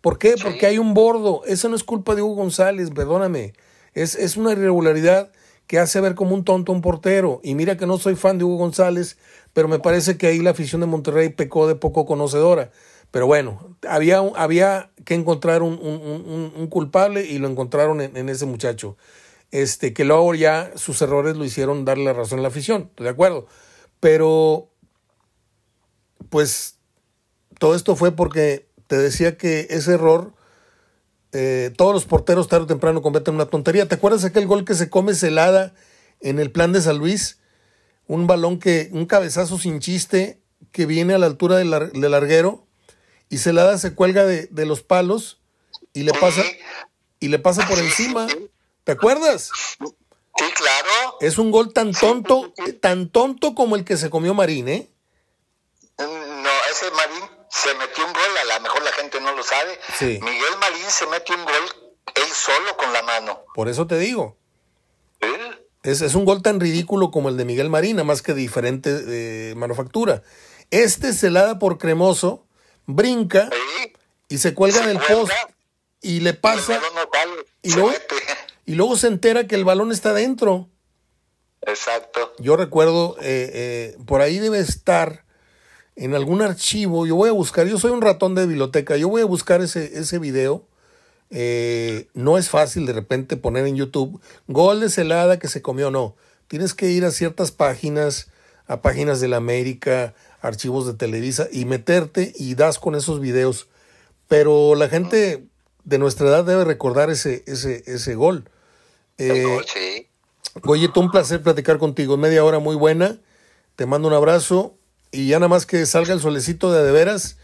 ¿Por 0.00 0.18
qué? 0.18 0.34
Porque 0.42 0.66
hay 0.66 0.78
un 0.78 0.92
bordo. 0.92 1.42
Eso 1.46 1.68
no 1.68 1.76
es 1.76 1.84
culpa 1.84 2.14
de 2.14 2.22
Hugo 2.22 2.34
González, 2.34 2.90
perdóname. 2.90 3.54
Es, 3.94 4.14
es 4.16 4.36
una 4.36 4.52
irregularidad 4.52 5.30
que 5.66 5.78
hace 5.78 6.00
ver 6.00 6.14
como 6.14 6.34
un 6.34 6.44
tonto 6.44 6.72
un 6.72 6.82
portero. 6.82 7.40
Y 7.42 7.54
mira 7.54 7.76
que 7.76 7.86
no 7.86 7.98
soy 7.98 8.14
fan 8.14 8.38
de 8.38 8.44
Hugo 8.44 8.56
González, 8.56 9.16
pero 9.52 9.68
me 9.68 9.78
parece 9.78 10.18
que 10.18 10.26
ahí 10.26 10.40
la 10.40 10.50
afición 10.50 10.80
de 10.80 10.86
Monterrey 10.86 11.30
pecó 11.30 11.66
de 11.66 11.74
poco 11.74 12.04
conocedora. 12.04 12.70
Pero 13.14 13.28
bueno, 13.28 13.76
había, 13.88 14.18
había 14.34 14.90
que 15.04 15.14
encontrar 15.14 15.62
un, 15.62 15.74
un, 15.78 16.66
culpable 16.66 17.24
y 17.24 17.38
lo 17.38 17.46
encontraron 17.46 18.00
en, 18.00 18.28
ese 18.28 18.44
muchacho. 18.44 18.96
Este, 19.52 19.92
que 19.92 20.04
luego 20.04 20.34
ya 20.34 20.72
sus 20.74 21.00
errores 21.00 21.36
lo 21.36 21.44
hicieron 21.44 21.84
darle 21.84 22.06
la 22.06 22.12
razón 22.12 22.40
a 22.40 22.42
la 22.42 22.48
afición, 22.48 22.90
de 22.96 23.08
acuerdo. 23.08 23.46
Pero, 24.00 24.68
pues, 26.28 26.80
todo 27.60 27.76
esto 27.76 27.94
fue 27.94 28.10
porque 28.10 28.66
te 28.88 28.98
decía 28.98 29.36
que 29.38 29.68
ese 29.70 29.92
error, 29.94 30.32
eh, 31.30 31.70
todos 31.76 31.94
los 31.94 32.06
porteros 32.06 32.48
tarde 32.48 32.64
o 32.64 32.66
temprano 32.66 33.00
cometen 33.00 33.36
una 33.36 33.46
tontería. 33.46 33.86
¿Te 33.86 33.94
acuerdas 33.94 34.24
aquel 34.24 34.48
gol 34.48 34.64
que 34.64 34.74
se 34.74 34.90
come 34.90 35.14
celada 35.14 35.72
en 36.20 36.40
el 36.40 36.50
plan 36.50 36.72
de 36.72 36.82
San 36.82 36.98
Luis? 36.98 37.38
Un 38.08 38.26
balón 38.26 38.58
que, 38.58 38.90
un 38.90 39.06
cabezazo 39.06 39.56
sin 39.56 39.78
chiste 39.78 40.42
que 40.72 40.84
viene 40.84 41.14
a 41.14 41.18
la 41.18 41.26
altura 41.26 41.58
del 41.58 41.70
larguero 41.70 42.64
y 43.28 43.38
Celada 43.38 43.78
se 43.78 43.94
cuelga 43.94 44.24
de, 44.24 44.46
de 44.46 44.66
los 44.66 44.82
palos 44.82 45.40
y 45.92 46.02
le 46.02 46.12
pasa 46.12 46.42
y 47.20 47.28
le 47.28 47.38
pasa 47.38 47.66
por 47.66 47.78
encima. 47.78 48.26
¿Te 48.84 48.92
acuerdas? 48.92 49.50
Sí, 50.36 50.44
claro. 50.54 51.16
Es 51.20 51.38
un 51.38 51.50
gol 51.50 51.72
tan 51.72 51.92
tonto, 51.92 52.52
tan 52.80 53.08
tonto 53.08 53.54
como 53.54 53.76
el 53.76 53.84
que 53.84 53.96
se 53.96 54.10
comió 54.10 54.34
Marín, 54.34 54.68
¿eh? 54.68 54.90
No, 55.98 56.50
ese 56.70 56.90
Marín 56.90 57.22
se 57.48 57.72
metió 57.74 58.04
un 58.04 58.12
gol, 58.12 58.38
a 58.42 58.54
lo 58.56 58.60
mejor 58.62 58.82
la 58.82 58.92
gente 58.92 59.20
no 59.20 59.34
lo 59.34 59.42
sabe. 59.42 59.78
Miguel 60.00 60.58
Marín 60.60 60.90
se 60.90 61.06
metió 61.06 61.36
un 61.36 61.44
gol 61.44 61.94
él 62.14 62.30
solo 62.32 62.76
con 62.76 62.92
la 62.92 63.02
mano. 63.02 63.44
Por 63.54 63.68
eso 63.68 63.86
te 63.86 63.98
digo. 63.98 64.36
Es, 65.82 66.00
es, 66.00 66.14
un 66.14 66.24
gol 66.24 66.42
tan 66.42 66.60
ridículo 66.60 67.10
como 67.10 67.28
el 67.28 67.36
de 67.36 67.44
Miguel 67.44 67.70
Marín, 67.70 68.04
más 68.04 68.22
que 68.22 68.34
diferente 68.34 68.90
eh, 69.06 69.54
manufactura. 69.54 70.22
Este 70.70 71.12
se 71.12 71.30
la 71.30 71.44
da 71.44 71.58
por 71.58 71.78
cremoso, 71.78 72.43
brinca 72.86 73.50
y 74.28 74.38
se 74.38 74.54
cuelga 74.54 74.86
del 74.86 74.98
post 74.98 75.32
y 76.00 76.20
le 76.20 76.34
pasa. 76.34 76.80
Y, 77.62 77.72
luego, 77.72 77.92
y 78.66 78.74
luego 78.74 78.96
se 78.96 79.08
entera 79.08 79.46
que 79.46 79.54
el 79.54 79.64
balón 79.64 79.92
está 79.92 80.12
dentro. 80.12 80.68
Exacto. 81.62 82.32
Yo 82.38 82.56
recuerdo, 82.56 83.16
eh, 83.20 83.50
eh, 83.54 83.96
por 84.04 84.20
ahí 84.20 84.38
debe 84.38 84.58
estar 84.58 85.24
en 85.96 86.14
algún 86.14 86.42
archivo, 86.42 87.06
yo 87.06 87.16
voy 87.16 87.28
a 87.28 87.32
buscar, 87.32 87.66
yo 87.66 87.78
soy 87.78 87.92
un 87.92 88.02
ratón 88.02 88.34
de 88.34 88.46
biblioteca, 88.46 88.96
yo 88.96 89.08
voy 89.08 89.22
a 89.22 89.26
buscar 89.26 89.60
ese, 89.60 89.98
ese 89.98 90.18
video. 90.18 90.66
Eh, 91.30 92.08
no 92.14 92.36
es 92.36 92.50
fácil 92.50 92.86
de 92.86 92.92
repente 92.92 93.36
poner 93.36 93.66
en 93.66 93.76
YouTube 93.76 94.20
gol 94.46 94.80
de 94.80 94.90
celada 94.90 95.38
que 95.38 95.48
se 95.48 95.62
comió, 95.62 95.90
no. 95.90 96.16
Tienes 96.48 96.74
que 96.74 96.90
ir 96.90 97.04
a 97.04 97.10
ciertas 97.10 97.50
páginas, 97.50 98.30
a 98.66 98.82
páginas 98.82 99.20
de 99.20 99.28
la 99.28 99.38
América, 99.38 100.14
archivos 100.44 100.86
de 100.86 100.94
Televisa 100.94 101.48
y 101.50 101.64
meterte 101.64 102.32
y 102.36 102.54
das 102.54 102.78
con 102.78 102.94
esos 102.94 103.20
videos. 103.20 103.68
Pero 104.28 104.74
la 104.74 104.88
gente 104.88 105.44
de 105.84 105.98
nuestra 105.98 106.28
edad 106.28 106.44
debe 106.44 106.64
recordar 106.64 107.10
ese, 107.10 107.42
ese, 107.46 107.82
ese 107.86 108.14
gol. 108.14 108.48
Eh, 109.18 109.58
sí. 109.72 110.08
Goyito, 110.62 111.00
un 111.00 111.10
placer 111.10 111.42
platicar 111.42 111.78
contigo. 111.78 112.16
Media 112.16 112.44
hora 112.44 112.58
muy 112.58 112.76
buena. 112.76 113.18
Te 113.76 113.86
mando 113.86 114.06
un 114.08 114.14
abrazo. 114.14 114.74
Y 115.10 115.28
ya 115.28 115.38
nada 115.38 115.48
más 115.48 115.64
que 115.64 115.86
salga 115.86 116.12
el 116.12 116.20
solecito 116.20 116.72
de 116.72 116.82
de 116.82 116.90
veras, 116.90 117.36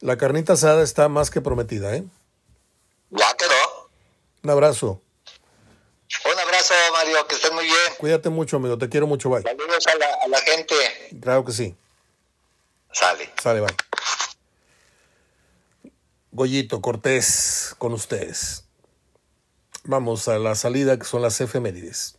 la 0.00 0.16
carnita 0.16 0.52
asada 0.52 0.82
está 0.82 1.08
más 1.08 1.28
que 1.28 1.40
prometida, 1.40 1.94
¿eh? 1.96 2.04
Ya 3.10 3.34
quedó. 3.36 3.90
Un 4.44 4.50
abrazo. 4.50 5.02
Un 6.24 6.38
abrazo, 6.38 6.74
Mario, 6.92 7.26
que 7.26 7.34
estés 7.34 7.52
muy 7.52 7.64
bien. 7.64 7.76
Cuídate 7.98 8.30
mucho, 8.30 8.56
amigo. 8.58 8.78
Te 8.78 8.88
quiero 8.88 9.08
mucho, 9.08 9.28
bye. 9.28 9.42
Saludos 9.42 9.86
a 9.88 9.98
la, 9.98 10.06
a 10.24 10.28
la 10.28 10.38
gente. 10.38 10.74
Claro 11.20 11.44
que 11.44 11.52
sí. 11.52 11.74
Sale. 12.92 13.28
Sale, 13.40 13.60
bye. 13.60 13.74
Goyito 16.32 16.80
Cortés 16.80 17.74
con 17.78 17.92
ustedes. 17.92 18.64
Vamos 19.84 20.28
a 20.28 20.38
la 20.38 20.54
salida 20.54 20.98
que 20.98 21.04
son 21.04 21.22
las 21.22 21.40
efemérides. 21.40 22.16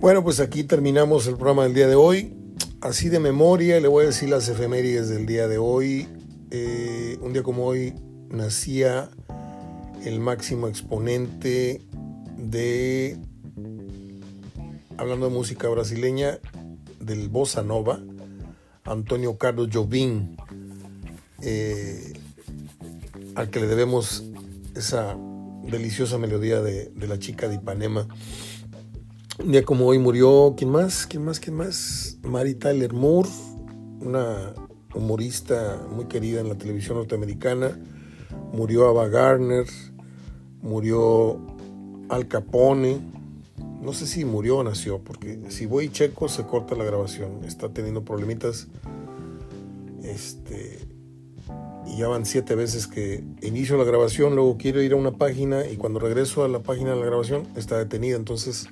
Bueno, 0.00 0.22
pues 0.22 0.40
aquí 0.40 0.64
terminamos 0.64 1.26
el 1.26 1.34
programa 1.34 1.64
del 1.64 1.74
día 1.74 1.88
de 1.88 1.96
hoy. 1.96 2.34
Así 2.80 3.08
de 3.08 3.18
memoria 3.18 3.80
le 3.80 3.88
voy 3.88 4.04
a 4.04 4.06
decir 4.06 4.28
las 4.28 4.48
efemérides 4.48 5.08
del 5.08 5.26
día 5.26 5.48
de 5.48 5.58
hoy. 5.58 6.08
Eh, 6.50 7.18
un 7.20 7.32
día 7.32 7.42
como 7.42 7.66
hoy 7.66 7.94
nacía 8.30 9.10
el 10.04 10.20
máximo 10.20 10.68
exponente 10.68 11.82
de, 12.36 13.18
hablando 14.98 15.28
de 15.28 15.32
música 15.32 15.68
brasileña, 15.68 16.38
del 17.00 17.28
bossa 17.28 17.62
nova, 17.62 18.00
Antonio 18.84 19.38
Carlos 19.38 19.68
Jobim, 19.72 20.36
eh, 21.40 22.12
al 23.36 23.48
que 23.48 23.60
le 23.60 23.68
debemos 23.68 24.24
esa 24.74 25.16
deliciosa 25.62 26.18
melodía 26.18 26.60
de, 26.60 26.86
de 26.86 27.06
la 27.06 27.18
chica 27.18 27.48
de 27.48 27.54
Ipanema. 27.54 28.08
Un 29.38 29.52
día 29.52 29.62
como 29.62 29.86
hoy 29.86 30.00
murió, 30.00 30.54
¿quién 30.56 30.70
más? 30.70 31.06
¿Quién 31.06 31.24
más? 31.24 31.38
¿Quién 31.38 31.56
más? 31.56 32.18
Mary 32.24 32.54
Tyler 32.54 32.92
Moore, 32.92 33.28
una 34.00 34.52
humorista 34.94 35.80
muy 35.92 36.06
querida 36.06 36.40
en 36.40 36.48
la 36.48 36.56
televisión 36.56 36.96
norteamericana. 36.96 37.78
Murió 38.52 38.88
Ava 38.88 39.06
Gardner, 39.08 39.66
murió 40.60 41.40
Al 42.08 42.26
Capone. 42.26 43.17
No 43.80 43.92
sé 43.92 44.06
si 44.06 44.24
murió 44.24 44.58
o 44.58 44.64
nació, 44.64 44.98
porque 44.98 45.38
si 45.48 45.66
voy 45.66 45.86
y 45.86 45.88
checo 45.90 46.28
se 46.28 46.44
corta 46.44 46.74
la 46.74 46.84
grabación. 46.84 47.44
Está 47.44 47.68
teniendo 47.68 48.04
problemitas. 48.04 48.66
Este, 50.02 50.88
y 51.86 51.98
ya 51.98 52.08
van 52.08 52.26
siete 52.26 52.54
veces 52.54 52.86
que 52.86 53.24
inicio 53.42 53.76
la 53.76 53.84
grabación, 53.84 54.34
luego 54.34 54.56
quiero 54.58 54.82
ir 54.82 54.92
a 54.92 54.96
una 54.96 55.12
página 55.12 55.66
y 55.66 55.76
cuando 55.76 56.00
regreso 56.00 56.44
a 56.44 56.48
la 56.48 56.60
página 56.60 56.90
de 56.90 56.96
la 56.96 57.06
grabación 57.06 57.46
está 57.56 57.78
detenida. 57.78 58.16
Entonces 58.16 58.68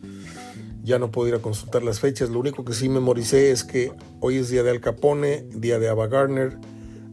ya 0.82 0.98
no 0.98 1.10
puedo 1.10 1.28
ir 1.28 1.34
a 1.34 1.40
consultar 1.40 1.82
las 1.82 2.00
fechas. 2.00 2.30
Lo 2.30 2.40
único 2.40 2.64
que 2.64 2.72
sí 2.72 2.88
memoricé 2.88 3.50
es 3.50 3.64
que 3.64 3.92
hoy 4.20 4.36
es 4.36 4.50
día 4.50 4.62
de 4.62 4.70
Al 4.70 4.80
Capone, 4.80 5.44
día 5.54 5.78
de 5.78 5.88
Ava 5.88 6.06
Gardner, 6.08 6.58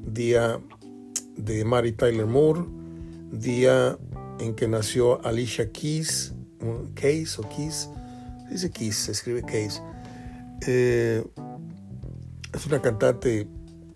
día 0.06 0.60
de 1.38 1.66
Mary 1.66 1.91
Tyler 1.91 2.26
Moore, 2.26 2.66
día 3.32 3.98
en 4.39 4.54
que 4.56 4.68
nació 4.68 5.26
Alicia 5.26 5.72
Keys, 5.72 6.34
Keys 6.95 7.39
o 7.39 7.43
Keys, 7.49 7.89
dice 8.49 8.72
Keys, 8.72 8.95
se 8.95 9.11
escribe 9.11 9.43
Keys. 9.43 9.82
Eh, 10.68 11.26
es 12.53 12.66
una 12.66 12.82
cantante 12.82 13.47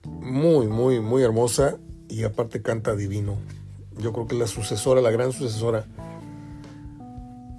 muy, 0.05 0.67
muy, 0.67 0.99
muy 0.99 1.23
hermosa 1.23 1.77
y 2.09 2.23
aparte 2.23 2.61
canta 2.61 2.95
divino. 2.95 3.37
Yo 3.97 4.13
creo 4.13 4.27
que 4.27 4.35
es 4.35 4.41
la 4.41 4.47
sucesora, 4.47 5.01
la 5.01 5.11
gran 5.11 5.31
sucesora 5.31 5.85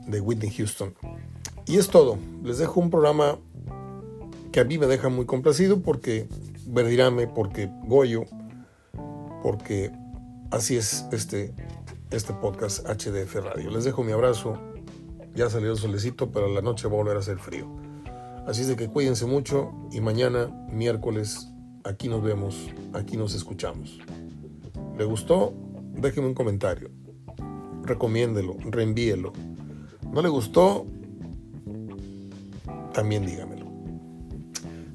de 0.06 0.20
Whitney 0.20 0.50
Houston. 0.50 0.94
Y 1.66 1.76
es 1.76 1.88
todo. 1.88 2.18
Les 2.42 2.58
dejo 2.58 2.80
un 2.80 2.90
programa 2.90 3.38
que 4.52 4.60
a 4.60 4.64
mí 4.64 4.78
me 4.78 4.86
deja 4.86 5.08
muy 5.08 5.26
complacido 5.26 5.80
porque 5.80 6.28
Verdirame, 6.70 7.26
porque 7.26 7.70
Goyo, 7.86 8.24
porque 9.42 9.90
así 10.50 10.76
es 10.76 11.06
este, 11.12 11.54
este 12.10 12.34
podcast 12.34 12.86
HDF 12.86 13.36
Radio. 13.36 13.70
Les 13.70 13.84
dejo 13.84 14.04
mi 14.04 14.12
abrazo. 14.12 14.58
Ya 15.38 15.48
salió 15.48 15.70
el 15.70 15.78
solecito, 15.78 16.32
pero 16.32 16.52
la 16.52 16.62
noche 16.62 16.88
va 16.88 16.94
a 16.94 16.96
volver 16.96 17.16
a 17.16 17.22
ser 17.22 17.38
frío. 17.38 17.68
Así 18.48 18.62
es 18.62 18.66
de 18.66 18.74
que 18.74 18.88
cuídense 18.88 19.24
mucho 19.24 19.70
y 19.92 20.00
mañana, 20.00 20.48
miércoles, 20.72 21.48
aquí 21.84 22.08
nos 22.08 22.24
vemos, 22.24 22.66
aquí 22.92 23.16
nos 23.16 23.36
escuchamos. 23.36 24.00
¿Le 24.98 25.04
gustó? 25.04 25.54
Déjeme 25.92 26.26
un 26.26 26.34
comentario. 26.34 26.90
Recomiéndelo, 27.84 28.56
reenvíelo. 28.64 29.32
¿No 30.12 30.22
le 30.22 30.28
gustó? 30.28 30.86
también 32.92 33.24
dígamelo. 33.24 33.66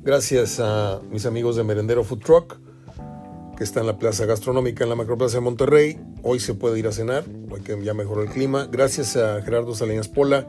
Gracias 0.02 0.60
a 0.60 1.00
mis 1.10 1.26
amigos 1.26 1.56
de 1.56 1.64
Merendero 1.64 2.04
Food 2.04 2.20
Truck, 2.20 2.60
que 3.58 3.64
está 3.64 3.82
en 3.82 3.88
la 3.88 3.98
plaza 3.98 4.26
gastronómica 4.26 4.84
en 4.84 4.90
la 4.90 4.96
Macroplaza 4.96 5.38
de 5.38 5.42
Monterrey. 5.42 6.00
Hoy 6.24 6.40
se 6.40 6.54
puede 6.54 6.80
ir 6.80 6.88
a 6.88 6.92
cenar, 6.92 7.24
que 7.64 7.82
ya 7.84 7.94
mejoró 7.94 8.22
el 8.22 8.30
clima. 8.30 8.68
Gracias 8.72 9.16
a 9.16 9.42
Gerardo 9.42 9.76
Salinas 9.76 10.08
Pola 10.08 10.48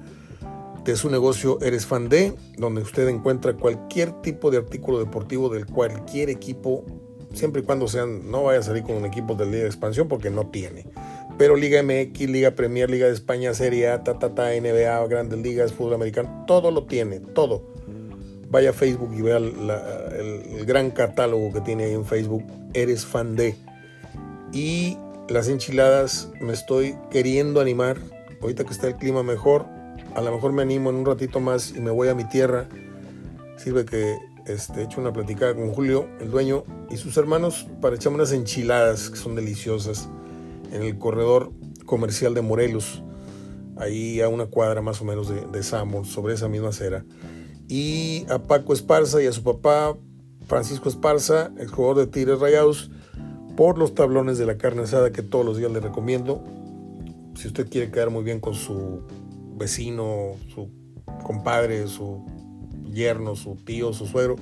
de 0.85 0.97
su 0.97 1.10
negocio 1.10 1.59
Eres 1.62 1.86
Fan 1.86 2.09
de, 2.09 2.35
donde 2.59 2.82
usted 2.82 3.09
encuentra 3.09 3.55
cualquier 3.55 4.12
tipo 4.20 4.51
de 4.51 4.59
artículo 4.59 4.98
deportivo 4.98 5.48
del 5.48 5.66
cualquier 5.66 6.28
equipo, 6.28 6.85
siempre 7.32 7.62
y 7.62 7.64
cuando 7.64 7.89
sean, 7.89 8.31
no 8.31 8.44
vaya 8.44 8.60
a 8.60 8.62
salir 8.62 8.82
con 8.82 8.97
un 8.97 9.06
equipo 9.06 9.35
de 9.35 9.47
Liga 9.47 9.62
de 9.62 9.66
Expansión 9.66 10.09
porque 10.09 10.31
no 10.31 10.48
tiene. 10.48 10.86
Pero 11.39 11.56
Liga 11.56 11.82
MX, 11.82 12.28
Liga 12.28 12.52
Premier, 12.52 12.90
Liga 12.90 13.06
de 13.06 13.12
España, 13.12 13.55
Serie 13.55 13.89
A, 13.89 14.05
ta, 14.05 14.18
ta, 14.18 14.35
ta, 14.35 14.51
NBA, 14.51 15.06
Grandes 15.09 15.39
Ligas, 15.39 15.72
Fútbol 15.72 15.94
Americano, 15.94 16.44
todo 16.47 16.70
lo 16.70 16.85
tiene, 16.85 17.18
todo. 17.20 17.64
Vaya 18.55 18.70
a 18.70 18.72
Facebook 18.72 19.12
y 19.12 19.20
vea 19.20 19.39
el, 19.39 20.64
gran 20.64 20.93
catálogo 20.93 21.52
que 21.52 21.60
tiene 21.60 21.86
ahí 21.86 21.93
en 21.93 22.05
Facebook. 22.05 22.44
Eres 22.72 23.05
fan 23.05 23.35
de. 23.35 23.56
Y 24.52 24.97
las 25.28 25.48
enchiladas 25.48 26.31
me 26.40 26.52
estoy 26.52 26.94
queriendo 27.10 27.60
animar. 27.60 27.97
Ahorita 28.40 28.62
que 28.62 28.70
está 28.70 28.86
el 28.86 28.94
clima 28.94 29.24
mejor, 29.24 29.66
a 30.14 30.20
lo 30.20 30.31
mejor 30.31 30.52
me 30.52 30.62
animo 30.62 30.90
en 30.90 30.97
un 30.97 31.05
ratito 31.05 31.40
más 31.40 31.72
y 31.74 31.81
me 31.81 31.90
voy 31.90 32.06
a 32.06 32.14
mi 32.14 32.28
tierra. 32.28 32.68
Sirve 33.56 33.85
que 33.86 34.18
este, 34.47 34.82
he 34.82 34.85
hecho 34.85 35.01
una 35.01 35.12
platicada 35.12 35.52
con 35.56 35.72
Julio, 35.72 36.09
el 36.20 36.31
dueño, 36.31 36.62
y 36.90 36.97
sus 36.97 37.16
hermanos 37.16 37.66
para 37.81 37.97
echarme 37.97 38.18
unas 38.18 38.31
enchiladas 38.31 39.10
que 39.10 39.16
son 39.16 39.35
deliciosas 39.35 40.09
en 40.70 40.82
el 40.82 40.97
corredor 40.97 41.51
comercial 41.86 42.35
de 42.35 42.43
Morelos, 42.43 43.02
ahí 43.78 44.20
a 44.20 44.28
una 44.28 44.47
cuadra 44.47 44.81
más 44.81 45.01
o 45.01 45.05
menos 45.05 45.28
de, 45.28 45.44
de 45.44 45.64
sobre 45.64 46.35
esa 46.35 46.47
misma 46.47 46.68
acera. 46.68 47.05
Y 47.69 48.27
a 48.28 48.39
Paco 48.39 48.73
Esparza 48.73 49.23
y 49.23 49.27
a 49.27 49.32
su 49.32 49.43
papá, 49.43 49.97
Francisco 50.47 50.89
Esparza, 50.89 51.53
ex 51.59 51.70
jugador 51.70 51.99
de 51.99 52.07
Tigres 52.07 52.41
Rayados, 52.41 52.91
por 53.57 53.78
los 53.78 53.95
tablones 53.95 54.39
de 54.39 54.47
la 54.47 54.59
carne 54.59 54.82
asada 54.82 55.12
que 55.12 55.23
todos 55.23 55.45
los 55.45 55.57
días 55.57 55.70
le 55.70 55.81
recomiendo. 55.81 56.43
Si 57.36 57.49
usted 57.49 57.69
quiere 57.69 57.91
quedar 57.91 58.11
muy 58.11 58.24
bien 58.24 58.41
con 58.41 58.55
su 58.55 59.03
vecino, 59.57 60.32
su 60.53 60.70
compadre, 61.23 61.86
su 61.86 62.24
yerno, 62.93 63.36
su 63.36 63.57
tío, 63.57 63.93
su 63.93 64.07
suegro, 64.07 64.36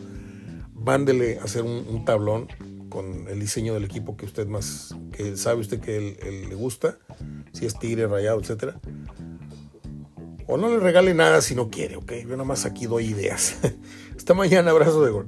mándele 0.74 1.38
a 1.38 1.44
hacer 1.44 1.62
un 1.62 2.04
tablón 2.04 2.48
con 2.92 3.26
el 3.26 3.40
diseño 3.40 3.72
del 3.72 3.84
equipo 3.84 4.18
que 4.18 4.26
usted 4.26 4.46
más, 4.46 4.94
que 5.12 5.34
sabe 5.38 5.62
usted 5.62 5.80
que 5.80 5.96
él, 5.96 6.50
le 6.50 6.54
gusta, 6.54 6.98
si 7.52 7.64
es 7.64 7.78
tigre, 7.78 8.06
rayado, 8.06 8.38
etcétera. 8.38 8.78
O 10.52 10.58
no 10.58 10.68
le 10.68 10.78
regale 10.80 11.14
nada 11.14 11.40
si 11.40 11.54
no 11.54 11.70
quiere, 11.70 11.96
¿ok? 11.96 12.12
Yo 12.24 12.32
nada 12.32 12.44
más 12.44 12.66
aquí 12.66 12.84
doy 12.84 13.06
ideas. 13.06 13.56
Hasta 14.16 14.34
mañana, 14.34 14.70
abrazo 14.70 15.02
de 15.02 15.10
gol. 15.10 15.26